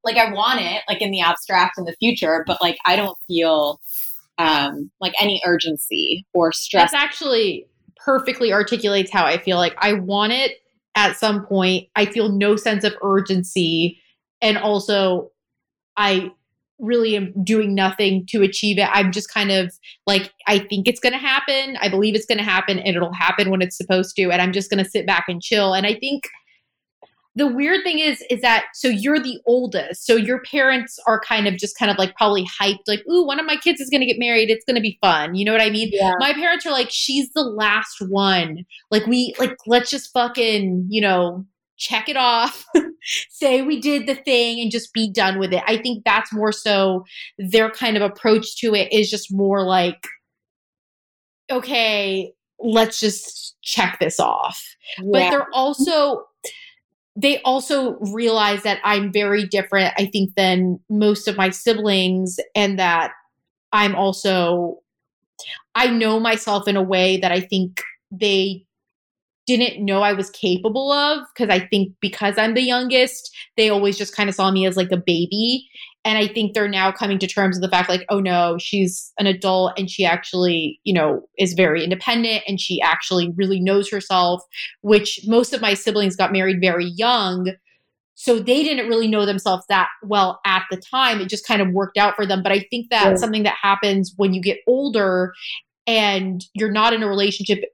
like 0.04 0.16
I 0.16 0.32
want 0.32 0.60
it 0.60 0.82
like 0.88 1.02
in 1.02 1.10
the 1.10 1.20
abstract 1.20 1.78
in 1.78 1.84
the 1.84 1.96
future, 1.98 2.44
but 2.46 2.60
like 2.60 2.78
I 2.86 2.96
don't 2.96 3.18
feel 3.26 3.80
um, 4.38 4.90
like 5.00 5.12
any 5.20 5.42
urgency 5.44 6.26
or 6.32 6.52
stress. 6.52 6.92
That's 6.92 7.04
actually 7.04 7.66
perfectly 7.96 8.52
articulates 8.52 9.10
how 9.10 9.26
I 9.26 9.38
feel 9.38 9.58
like 9.58 9.74
I 9.78 9.92
want 9.94 10.32
it 10.32 10.52
at 10.94 11.16
some 11.16 11.44
point. 11.44 11.88
I 11.96 12.06
feel 12.06 12.30
no 12.30 12.56
sense 12.56 12.84
of 12.84 12.94
urgency. 13.02 14.00
And 14.40 14.56
also, 14.56 15.30
I 15.96 16.30
really 16.78 17.14
am 17.14 17.34
doing 17.44 17.74
nothing 17.74 18.24
to 18.30 18.42
achieve 18.42 18.78
it. 18.78 18.88
I'm 18.90 19.12
just 19.12 19.30
kind 19.32 19.50
of 19.50 19.72
like, 20.06 20.32
I 20.46 20.58
think 20.58 20.88
it's 20.88 21.00
going 21.00 21.12
to 21.12 21.18
happen. 21.18 21.76
I 21.78 21.90
believe 21.90 22.14
it's 22.14 22.24
going 22.24 22.38
to 22.38 22.44
happen 22.44 22.78
and 22.78 22.96
it'll 22.96 23.12
happen 23.12 23.50
when 23.50 23.60
it's 23.60 23.76
supposed 23.76 24.16
to. 24.16 24.30
And 24.30 24.40
I'm 24.40 24.52
just 24.52 24.70
going 24.70 24.82
to 24.82 24.90
sit 24.90 25.06
back 25.06 25.26
and 25.28 25.42
chill. 25.42 25.74
And 25.74 25.86
I 25.86 25.94
think 25.94 26.24
the 27.36 27.46
weird 27.46 27.84
thing 27.84 28.00
is, 28.00 28.24
is 28.28 28.40
that 28.40 28.66
so 28.74 28.88
you're 28.88 29.20
the 29.20 29.38
oldest. 29.46 30.04
So 30.04 30.16
your 30.16 30.42
parents 30.42 30.98
are 31.06 31.20
kind 31.20 31.46
of 31.46 31.56
just 31.56 31.78
kind 31.78 31.90
of 31.90 31.96
like 31.96 32.14
probably 32.16 32.44
hyped, 32.60 32.80
like, 32.86 33.02
ooh, 33.08 33.24
one 33.24 33.38
of 33.38 33.46
my 33.46 33.56
kids 33.56 33.80
is 33.80 33.88
going 33.88 34.00
to 34.00 34.06
get 34.06 34.18
married. 34.18 34.50
It's 34.50 34.64
going 34.64 34.76
to 34.76 34.82
be 34.82 34.98
fun. 35.00 35.34
You 35.36 35.44
know 35.44 35.52
what 35.52 35.60
I 35.60 35.70
mean? 35.70 35.90
Yeah. 35.92 36.14
My 36.18 36.32
parents 36.32 36.66
are 36.66 36.72
like, 36.72 36.88
she's 36.90 37.30
the 37.32 37.42
last 37.42 37.96
one. 38.08 38.64
Like, 38.90 39.06
we, 39.06 39.34
like, 39.38 39.56
let's 39.66 39.90
just 39.90 40.12
fucking, 40.12 40.86
you 40.88 41.00
know, 41.00 41.46
check 41.80 42.08
it 42.08 42.16
off, 42.16 42.64
say 43.30 43.62
we 43.62 43.80
did 43.80 44.06
the 44.06 44.14
thing, 44.14 44.60
and 44.60 44.70
just 44.70 44.92
be 44.92 45.10
done 45.10 45.38
with 45.38 45.52
it. 45.52 45.62
I 45.66 45.78
think 45.78 46.04
that's 46.04 46.32
more 46.32 46.52
so 46.52 47.04
their 47.38 47.70
kind 47.70 47.96
of 47.96 48.02
approach 48.02 48.56
to 48.58 48.74
it 48.74 48.92
is 48.92 49.10
just 49.10 49.32
more 49.32 49.64
like, 49.64 50.06
okay, 51.50 52.32
let's 52.58 53.00
just 53.00 53.56
check 53.62 53.98
this 53.98 54.20
off. 54.20 54.62
Yeah. 54.98 55.04
But 55.12 55.30
they're 55.30 55.54
also, 55.54 56.24
they 57.16 57.40
also 57.42 57.98
realize 58.12 58.62
that 58.62 58.80
I'm 58.84 59.12
very 59.12 59.46
different, 59.46 59.92
I 59.98 60.06
think, 60.06 60.34
than 60.36 60.80
most 60.88 61.28
of 61.28 61.36
my 61.36 61.50
siblings, 61.50 62.38
and 62.54 62.78
that 62.78 63.12
I'm 63.72 63.94
also, 63.94 64.78
I 65.74 65.88
know 65.88 66.20
myself 66.20 66.68
in 66.68 66.76
a 66.76 66.82
way 66.82 67.18
that 67.18 67.32
I 67.32 67.40
think 67.40 67.82
they 68.10 68.64
didn't 69.56 69.84
know 69.84 70.02
I 70.02 70.12
was 70.12 70.30
capable 70.30 70.92
of 70.92 71.24
because 71.34 71.54
I 71.54 71.66
think 71.66 71.94
because 72.00 72.38
I'm 72.38 72.54
the 72.54 72.62
youngest, 72.62 73.34
they 73.56 73.68
always 73.68 73.96
just 73.96 74.14
kind 74.14 74.28
of 74.28 74.34
saw 74.34 74.50
me 74.50 74.66
as 74.66 74.76
like 74.76 74.92
a 74.92 74.96
baby. 74.96 75.68
And 76.04 76.16
I 76.16 76.26
think 76.26 76.54
they're 76.54 76.68
now 76.68 76.90
coming 76.92 77.18
to 77.18 77.26
terms 77.26 77.56
with 77.56 77.62
the 77.62 77.74
fact 77.74 77.90
like, 77.90 78.06
oh 78.08 78.20
no, 78.20 78.56
she's 78.58 79.12
an 79.18 79.26
adult 79.26 79.78
and 79.78 79.90
she 79.90 80.04
actually, 80.04 80.80
you 80.84 80.94
know, 80.94 81.22
is 81.38 81.52
very 81.52 81.84
independent 81.84 82.42
and 82.48 82.58
she 82.58 82.80
actually 82.80 83.32
really 83.36 83.60
knows 83.60 83.90
herself, 83.90 84.42
which 84.80 85.20
most 85.26 85.52
of 85.52 85.60
my 85.60 85.74
siblings 85.74 86.16
got 86.16 86.32
married 86.32 86.60
very 86.60 86.86
young. 86.86 87.52
So 88.14 88.38
they 88.38 88.62
didn't 88.62 88.88
really 88.88 89.08
know 89.08 89.26
themselves 89.26 89.64
that 89.68 89.88
well 90.02 90.40
at 90.44 90.64
the 90.70 90.76
time. 90.76 91.20
It 91.20 91.28
just 91.28 91.46
kind 91.46 91.62
of 91.62 91.72
worked 91.72 91.98
out 91.98 92.16
for 92.16 92.26
them. 92.26 92.42
But 92.42 92.52
I 92.52 92.66
think 92.70 92.88
that's 92.90 93.04
yeah. 93.04 93.16
something 93.16 93.42
that 93.44 93.56
happens 93.60 94.12
when 94.16 94.32
you 94.34 94.42
get 94.42 94.58
older 94.66 95.32
and 95.86 96.44
you're 96.54 96.72
not 96.72 96.92
in 96.92 97.02
a 97.02 97.08
relationship 97.08 97.64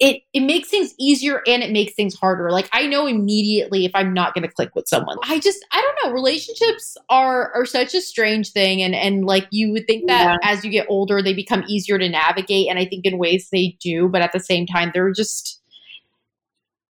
it 0.00 0.22
it 0.32 0.40
makes 0.40 0.68
things 0.68 0.94
easier 0.98 1.42
and 1.46 1.62
it 1.62 1.70
makes 1.70 1.92
things 1.92 2.14
harder. 2.14 2.50
Like 2.50 2.68
I 2.72 2.86
know 2.86 3.06
immediately 3.06 3.84
if 3.84 3.92
I'm 3.94 4.14
not 4.14 4.34
going 4.34 4.42
to 4.42 4.52
click 4.52 4.74
with 4.74 4.88
someone. 4.88 5.18
I 5.22 5.38
just 5.38 5.64
I 5.72 5.80
don't 5.80 6.08
know. 6.08 6.14
Relationships 6.14 6.96
are 7.10 7.52
are 7.54 7.66
such 7.66 7.94
a 7.94 8.00
strange 8.00 8.52
thing, 8.52 8.82
and 8.82 8.94
and 8.94 9.26
like 9.26 9.46
you 9.50 9.70
would 9.72 9.86
think 9.86 10.08
that 10.08 10.38
yeah. 10.42 10.50
as 10.50 10.64
you 10.64 10.70
get 10.70 10.86
older 10.88 11.22
they 11.22 11.34
become 11.34 11.64
easier 11.68 11.98
to 11.98 12.08
navigate, 12.08 12.68
and 12.68 12.78
I 12.78 12.86
think 12.86 13.04
in 13.04 13.18
ways 13.18 13.48
they 13.52 13.76
do, 13.80 14.08
but 14.08 14.22
at 14.22 14.32
the 14.32 14.40
same 14.40 14.66
time 14.66 14.90
they're 14.94 15.12
just 15.12 15.60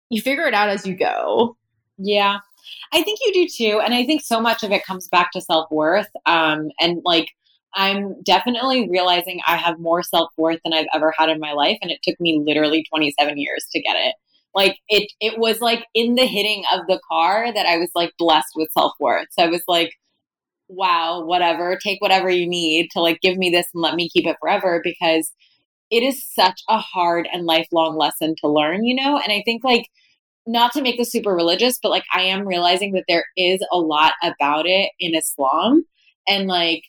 you 0.08 0.22
figure 0.22 0.46
it 0.46 0.54
out 0.54 0.68
as 0.68 0.86
you 0.86 0.94
go. 0.94 1.56
Yeah. 1.98 2.38
I 2.92 3.02
think 3.02 3.20
you 3.22 3.32
do 3.32 3.48
too. 3.48 3.80
And 3.80 3.94
I 3.94 4.04
think 4.04 4.22
so 4.22 4.40
much 4.40 4.62
of 4.62 4.72
it 4.72 4.84
comes 4.84 5.08
back 5.08 5.32
to 5.32 5.40
self 5.40 5.70
worth. 5.70 6.08
Um, 6.26 6.70
and 6.80 7.00
like 7.04 7.28
I'm 7.74 8.20
definitely 8.22 8.88
realizing 8.90 9.40
I 9.46 9.56
have 9.56 9.78
more 9.78 10.02
self 10.02 10.30
worth 10.36 10.60
than 10.64 10.72
I've 10.72 10.88
ever 10.94 11.12
had 11.16 11.28
in 11.28 11.40
my 11.40 11.52
life. 11.52 11.78
And 11.82 11.90
it 11.90 12.00
took 12.02 12.18
me 12.20 12.42
literally 12.44 12.84
27 12.92 13.38
years 13.38 13.66
to 13.72 13.80
get 13.80 13.96
it. 13.96 14.14
Like 14.54 14.78
it, 14.88 15.10
it 15.20 15.38
was 15.38 15.60
like 15.60 15.84
in 15.94 16.16
the 16.16 16.26
hitting 16.26 16.64
of 16.72 16.86
the 16.88 17.00
car 17.08 17.52
that 17.52 17.66
I 17.66 17.76
was 17.76 17.90
like 17.94 18.12
blessed 18.18 18.52
with 18.56 18.72
self 18.72 18.92
worth. 18.98 19.28
So 19.30 19.44
I 19.44 19.48
was 19.48 19.62
like, 19.68 19.92
wow, 20.68 21.24
whatever, 21.24 21.76
take 21.76 22.00
whatever 22.00 22.30
you 22.30 22.48
need 22.48 22.90
to 22.92 23.00
like 23.00 23.20
give 23.20 23.36
me 23.36 23.50
this 23.50 23.66
and 23.74 23.82
let 23.82 23.94
me 23.94 24.08
keep 24.08 24.26
it 24.26 24.36
forever 24.40 24.80
because 24.82 25.32
it 25.90 26.02
is 26.02 26.24
such 26.24 26.62
a 26.68 26.78
hard 26.78 27.28
and 27.32 27.46
lifelong 27.46 27.96
lesson 27.96 28.34
to 28.40 28.48
learn, 28.48 28.84
you 28.84 28.94
know? 28.94 29.18
And 29.18 29.32
I 29.32 29.42
think 29.44 29.64
like, 29.64 29.86
not 30.46 30.72
to 30.72 30.82
make 30.82 30.96
this 30.98 31.12
super 31.12 31.34
religious, 31.34 31.78
but 31.82 31.90
like 31.90 32.04
I 32.14 32.22
am 32.22 32.46
realizing 32.46 32.92
that 32.92 33.04
there 33.08 33.24
is 33.36 33.60
a 33.72 33.78
lot 33.78 34.14
about 34.22 34.66
it 34.66 34.90
in 34.98 35.14
Islam. 35.14 35.84
And 36.28 36.46
like 36.48 36.84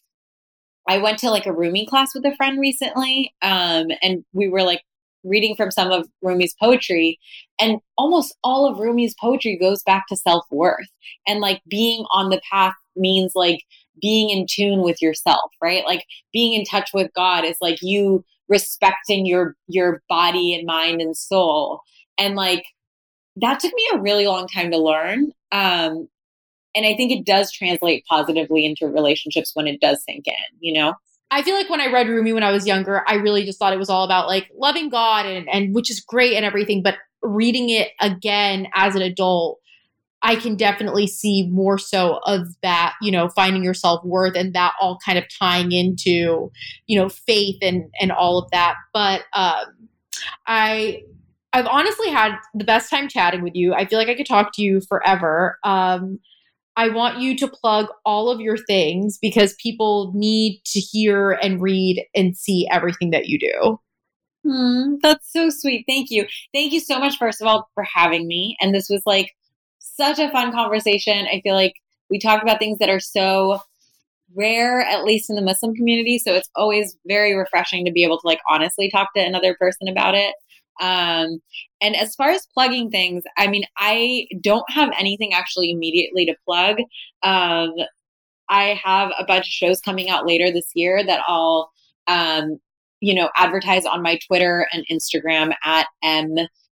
I 0.87 0.97
went 0.97 1.19
to 1.19 1.29
like 1.29 1.45
a 1.45 1.53
Rumi 1.53 1.85
class 1.85 2.13
with 2.15 2.25
a 2.25 2.35
friend 2.35 2.59
recently, 2.59 3.33
um, 3.41 3.87
and 4.01 4.23
we 4.33 4.49
were 4.49 4.63
like 4.63 4.81
reading 5.23 5.55
from 5.55 5.71
some 5.71 5.91
of 5.91 6.07
Rumi's 6.21 6.55
poetry, 6.59 7.19
and 7.59 7.79
almost 7.97 8.35
all 8.43 8.67
of 8.67 8.79
Rumi's 8.79 9.15
poetry 9.19 9.57
goes 9.57 9.83
back 9.83 10.07
to 10.07 10.17
self 10.17 10.45
worth 10.51 10.87
and 11.27 11.39
like 11.39 11.61
being 11.69 12.05
on 12.11 12.29
the 12.29 12.41
path 12.49 12.73
means 12.95 13.33
like 13.35 13.61
being 14.01 14.29
in 14.29 14.45
tune 14.49 14.81
with 14.81 15.01
yourself, 15.01 15.51
right? 15.61 15.85
Like 15.85 16.05
being 16.33 16.53
in 16.53 16.65
touch 16.65 16.89
with 16.93 17.13
God 17.13 17.45
is 17.45 17.57
like 17.61 17.79
you 17.81 18.25
respecting 18.49 19.25
your 19.25 19.55
your 19.67 20.01
body 20.09 20.53
and 20.55 20.65
mind 20.65 21.01
and 21.01 21.15
soul, 21.15 21.81
and 22.17 22.35
like 22.35 22.63
that 23.37 23.59
took 23.59 23.73
me 23.73 23.87
a 23.93 23.99
really 23.99 24.27
long 24.27 24.47
time 24.47 24.71
to 24.71 24.77
learn. 24.77 25.31
Um, 25.51 26.07
and 26.75 26.85
I 26.85 26.95
think 26.95 27.11
it 27.11 27.25
does 27.25 27.51
translate 27.51 28.05
positively 28.09 28.65
into 28.65 28.87
relationships 28.87 29.51
when 29.53 29.67
it 29.67 29.81
does 29.81 30.03
sink 30.03 30.27
in, 30.27 30.33
you 30.59 30.73
know? 30.73 30.93
I 31.31 31.43
feel 31.43 31.55
like 31.55 31.69
when 31.69 31.79
I 31.79 31.91
read 31.91 32.09
Rumi 32.09 32.33
when 32.33 32.43
I 32.43 32.51
was 32.51 32.67
younger, 32.67 33.03
I 33.07 33.15
really 33.15 33.45
just 33.45 33.57
thought 33.57 33.71
it 33.71 33.79
was 33.79 33.89
all 33.89 34.03
about 34.03 34.27
like 34.27 34.49
loving 34.53 34.89
God 34.89 35.25
and, 35.25 35.47
and 35.49 35.73
which 35.73 35.89
is 35.89 36.01
great 36.01 36.35
and 36.35 36.43
everything. 36.43 36.83
But 36.83 36.97
reading 37.21 37.69
it 37.69 37.89
again 38.01 38.67
as 38.75 38.95
an 38.95 39.01
adult, 39.01 39.59
I 40.23 40.35
can 40.35 40.55
definitely 40.55 41.07
see 41.07 41.47
more 41.49 41.77
so 41.77 42.19
of 42.25 42.47
that, 42.61 42.93
you 43.01 43.11
know, 43.11 43.29
finding 43.29 43.63
your 43.63 43.73
self 43.73 44.03
worth 44.03 44.35
and 44.35 44.53
that 44.53 44.73
all 44.79 44.99
kind 45.03 45.17
of 45.17 45.23
tying 45.39 45.71
into, 45.71 46.51
you 46.85 46.99
know, 46.99 47.09
faith 47.09 47.57
and 47.61 47.89
and 47.99 48.11
all 48.11 48.37
of 48.37 48.51
that. 48.51 48.75
But 48.93 49.21
um, 49.33 49.65
I 50.47 51.01
I've 51.53 51.67
honestly 51.67 52.09
had 52.09 52.35
the 52.53 52.63
best 52.63 52.89
time 52.89 53.07
chatting 53.07 53.41
with 53.41 53.55
you. 53.55 53.73
I 53.73 53.85
feel 53.85 53.97
like 53.97 54.09
I 54.09 54.15
could 54.15 54.27
talk 54.27 54.51
to 54.55 54.61
you 54.61 54.81
forever. 54.81 55.57
Um, 55.63 56.19
I 56.81 56.89
want 56.89 57.19
you 57.19 57.37
to 57.37 57.47
plug 57.47 57.89
all 58.05 58.31
of 58.31 58.41
your 58.41 58.57
things 58.57 59.19
because 59.21 59.53
people 59.61 60.11
need 60.15 60.63
to 60.65 60.79
hear 60.79 61.33
and 61.33 61.61
read 61.61 62.03
and 62.15 62.35
see 62.35 62.67
everything 62.71 63.11
that 63.11 63.27
you 63.27 63.37
do. 63.37 63.79
Hmm, 64.43 64.95
that's 65.03 65.31
so 65.31 65.51
sweet. 65.51 65.85
Thank 65.87 66.09
you. 66.09 66.25
Thank 66.55 66.73
you 66.73 66.79
so 66.79 66.97
much, 66.97 67.19
first 67.19 67.39
of 67.39 67.45
all, 67.45 67.69
for 67.75 67.83
having 67.83 68.27
me. 68.27 68.57
And 68.59 68.73
this 68.73 68.89
was 68.89 69.03
like 69.05 69.29
such 69.77 70.17
a 70.17 70.31
fun 70.31 70.51
conversation. 70.53 71.27
I 71.31 71.41
feel 71.41 71.53
like 71.53 71.75
we 72.09 72.17
talked 72.17 72.41
about 72.41 72.57
things 72.57 72.79
that 72.79 72.89
are 72.89 72.99
so 72.99 73.59
rare, 74.35 74.81
at 74.81 75.03
least 75.03 75.29
in 75.29 75.35
the 75.35 75.43
Muslim 75.43 75.75
community. 75.75 76.17
So 76.17 76.33
it's 76.33 76.49
always 76.55 76.97
very 77.05 77.35
refreshing 77.35 77.85
to 77.85 77.91
be 77.91 78.03
able 78.03 78.19
to 78.19 78.25
like 78.25 78.39
honestly 78.49 78.89
talk 78.89 79.13
to 79.15 79.21
another 79.21 79.55
person 79.59 79.87
about 79.87 80.15
it. 80.15 80.33
Um, 80.81 81.39
and 81.79 81.95
as 81.95 82.15
far 82.15 82.29
as 82.29 82.47
plugging 82.53 82.89
things, 82.89 83.23
I 83.37 83.47
mean, 83.47 83.63
I 83.77 84.27
don't 84.41 84.69
have 84.69 84.91
anything 84.97 85.33
actually 85.33 85.71
immediately 85.71 86.25
to 86.25 86.35
plug. 86.45 86.79
Um, 87.23 87.73
I 88.49 88.79
have 88.83 89.11
a 89.17 89.25
bunch 89.25 89.45
of 89.47 89.51
shows 89.51 89.79
coming 89.79 90.09
out 90.09 90.27
later 90.27 90.51
this 90.51 90.71
year 90.75 91.05
that 91.05 91.21
I'll, 91.27 91.71
um, 92.07 92.59
you 92.99 93.13
know, 93.13 93.29
advertise 93.35 93.85
on 93.85 94.01
my 94.01 94.19
Twitter 94.27 94.67
and 94.73 94.85
Instagram 94.91 95.53
at 95.63 95.87
M 96.03 96.35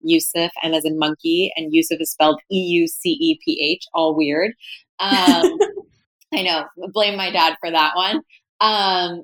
Euceph, 0.08 0.52
M 0.62 0.74
as 0.74 0.86
in 0.86 1.00
monkey, 1.00 1.52
and 1.56 1.74
Euceph 1.74 2.02
is 2.02 2.12
spelled 2.12 2.40
E 2.52 2.60
U 2.60 2.88
C 2.88 3.18
E 3.20 3.40
P 3.44 3.60
H, 3.74 3.86
all 3.94 4.16
weird. 4.16 4.54
Um, 5.00 5.58
I 6.34 6.42
know, 6.44 6.66
blame 6.92 7.16
my 7.18 7.32
dad 7.32 7.56
for 7.60 7.72
that 7.72 7.96
one. 7.96 8.22
Um, 8.60 9.24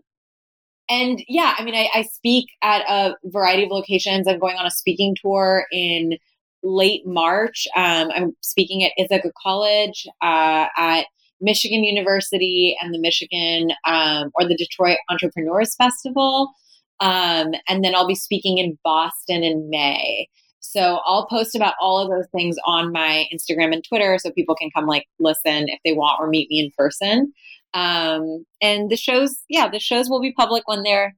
and 0.89 1.23
yeah, 1.27 1.53
I 1.57 1.63
mean, 1.63 1.75
I, 1.75 1.89
I 1.93 2.01
speak 2.03 2.47
at 2.63 2.81
a 2.89 3.15
variety 3.25 3.63
of 3.63 3.69
locations. 3.69 4.27
I'm 4.27 4.39
going 4.39 4.57
on 4.57 4.65
a 4.65 4.71
speaking 4.71 5.15
tour 5.21 5.65
in 5.71 6.17
late 6.63 7.05
March. 7.05 7.67
Um, 7.75 8.09
I'm 8.13 8.31
speaking 8.41 8.83
at 8.83 8.91
Ithaca 8.97 9.31
College, 9.41 10.07
uh, 10.21 10.65
at 10.75 11.05
Michigan 11.41 11.83
University, 11.83 12.75
and 12.81 12.93
the 12.93 12.99
Michigan 12.99 13.69
um, 13.85 14.31
or 14.35 14.47
the 14.47 14.57
Detroit 14.57 14.97
Entrepreneurs 15.09 15.75
Festival. 15.75 16.51
Um, 16.99 17.53
and 17.67 17.83
then 17.83 17.95
I'll 17.95 18.07
be 18.07 18.15
speaking 18.15 18.57
in 18.57 18.77
Boston 18.83 19.43
in 19.43 19.69
May. 19.69 20.27
So 20.59 20.99
I'll 21.05 21.27
post 21.27 21.55
about 21.55 21.75
all 21.81 21.99
of 21.99 22.09
those 22.09 22.27
things 22.31 22.57
on 22.65 22.91
my 22.91 23.25
Instagram 23.33 23.73
and 23.73 23.83
Twitter 23.83 24.17
so 24.19 24.31
people 24.31 24.55
can 24.55 24.69
come 24.71 24.85
like 24.85 25.05
listen 25.19 25.69
if 25.69 25.79
they 25.83 25.93
want 25.93 26.19
or 26.19 26.27
meet 26.27 26.49
me 26.49 26.59
in 26.59 26.71
person. 26.77 27.33
Um, 27.73 28.45
and 28.61 28.89
the 28.89 28.97
shows, 28.97 29.43
yeah, 29.47 29.69
the 29.69 29.79
shows 29.79 30.09
will 30.09 30.21
be 30.21 30.33
public 30.33 30.67
when 30.67 30.83
they're 30.83 31.15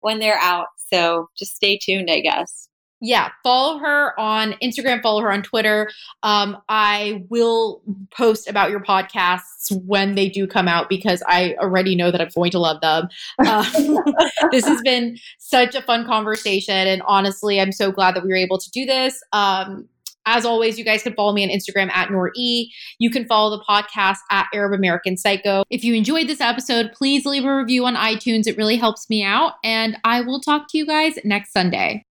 when 0.00 0.18
they're 0.18 0.38
out. 0.38 0.66
So 0.92 1.28
just 1.38 1.56
stay 1.56 1.78
tuned, 1.78 2.10
I 2.10 2.20
guess. 2.20 2.68
Yeah, 3.04 3.28
follow 3.42 3.78
her 3.80 4.18
on 4.18 4.54
Instagram, 4.62 5.02
follow 5.02 5.20
her 5.20 5.30
on 5.30 5.42
Twitter. 5.42 5.90
Um, 6.22 6.56
I 6.70 7.22
will 7.28 7.82
post 8.10 8.48
about 8.48 8.70
your 8.70 8.80
podcasts 8.80 9.70
when 9.84 10.14
they 10.14 10.30
do 10.30 10.46
come 10.46 10.68
out 10.68 10.88
because 10.88 11.22
I 11.28 11.54
already 11.58 11.96
know 11.96 12.10
that 12.10 12.22
I'm 12.22 12.30
going 12.34 12.50
to 12.52 12.58
love 12.58 12.80
them. 12.80 13.08
Uh, 13.38 13.62
this 14.52 14.64
has 14.64 14.80
been 14.80 15.18
such 15.36 15.74
a 15.74 15.82
fun 15.82 16.06
conversation. 16.06 16.74
And 16.74 17.02
honestly, 17.06 17.60
I'm 17.60 17.72
so 17.72 17.92
glad 17.92 18.16
that 18.16 18.24
we 18.24 18.30
were 18.30 18.36
able 18.36 18.56
to 18.56 18.70
do 18.70 18.86
this. 18.86 19.22
Um, 19.34 19.86
as 20.24 20.46
always, 20.46 20.78
you 20.78 20.84
guys 20.86 21.02
can 21.02 21.12
follow 21.12 21.34
me 21.34 21.44
on 21.44 21.50
Instagram 21.50 21.90
at 21.90 22.10
Noor-E. 22.10 22.72
You 22.98 23.10
can 23.10 23.26
follow 23.26 23.54
the 23.54 23.62
podcast 23.68 24.20
at 24.30 24.46
Arab 24.54 24.72
American 24.72 25.18
Psycho. 25.18 25.64
If 25.68 25.84
you 25.84 25.92
enjoyed 25.92 26.26
this 26.26 26.40
episode, 26.40 26.90
please 26.94 27.26
leave 27.26 27.44
a 27.44 27.54
review 27.54 27.84
on 27.84 27.96
iTunes. 27.96 28.46
It 28.46 28.56
really 28.56 28.78
helps 28.78 29.10
me 29.10 29.22
out. 29.22 29.56
And 29.62 29.98
I 30.04 30.22
will 30.22 30.40
talk 30.40 30.68
to 30.70 30.78
you 30.78 30.86
guys 30.86 31.18
next 31.22 31.52
Sunday. 31.52 32.06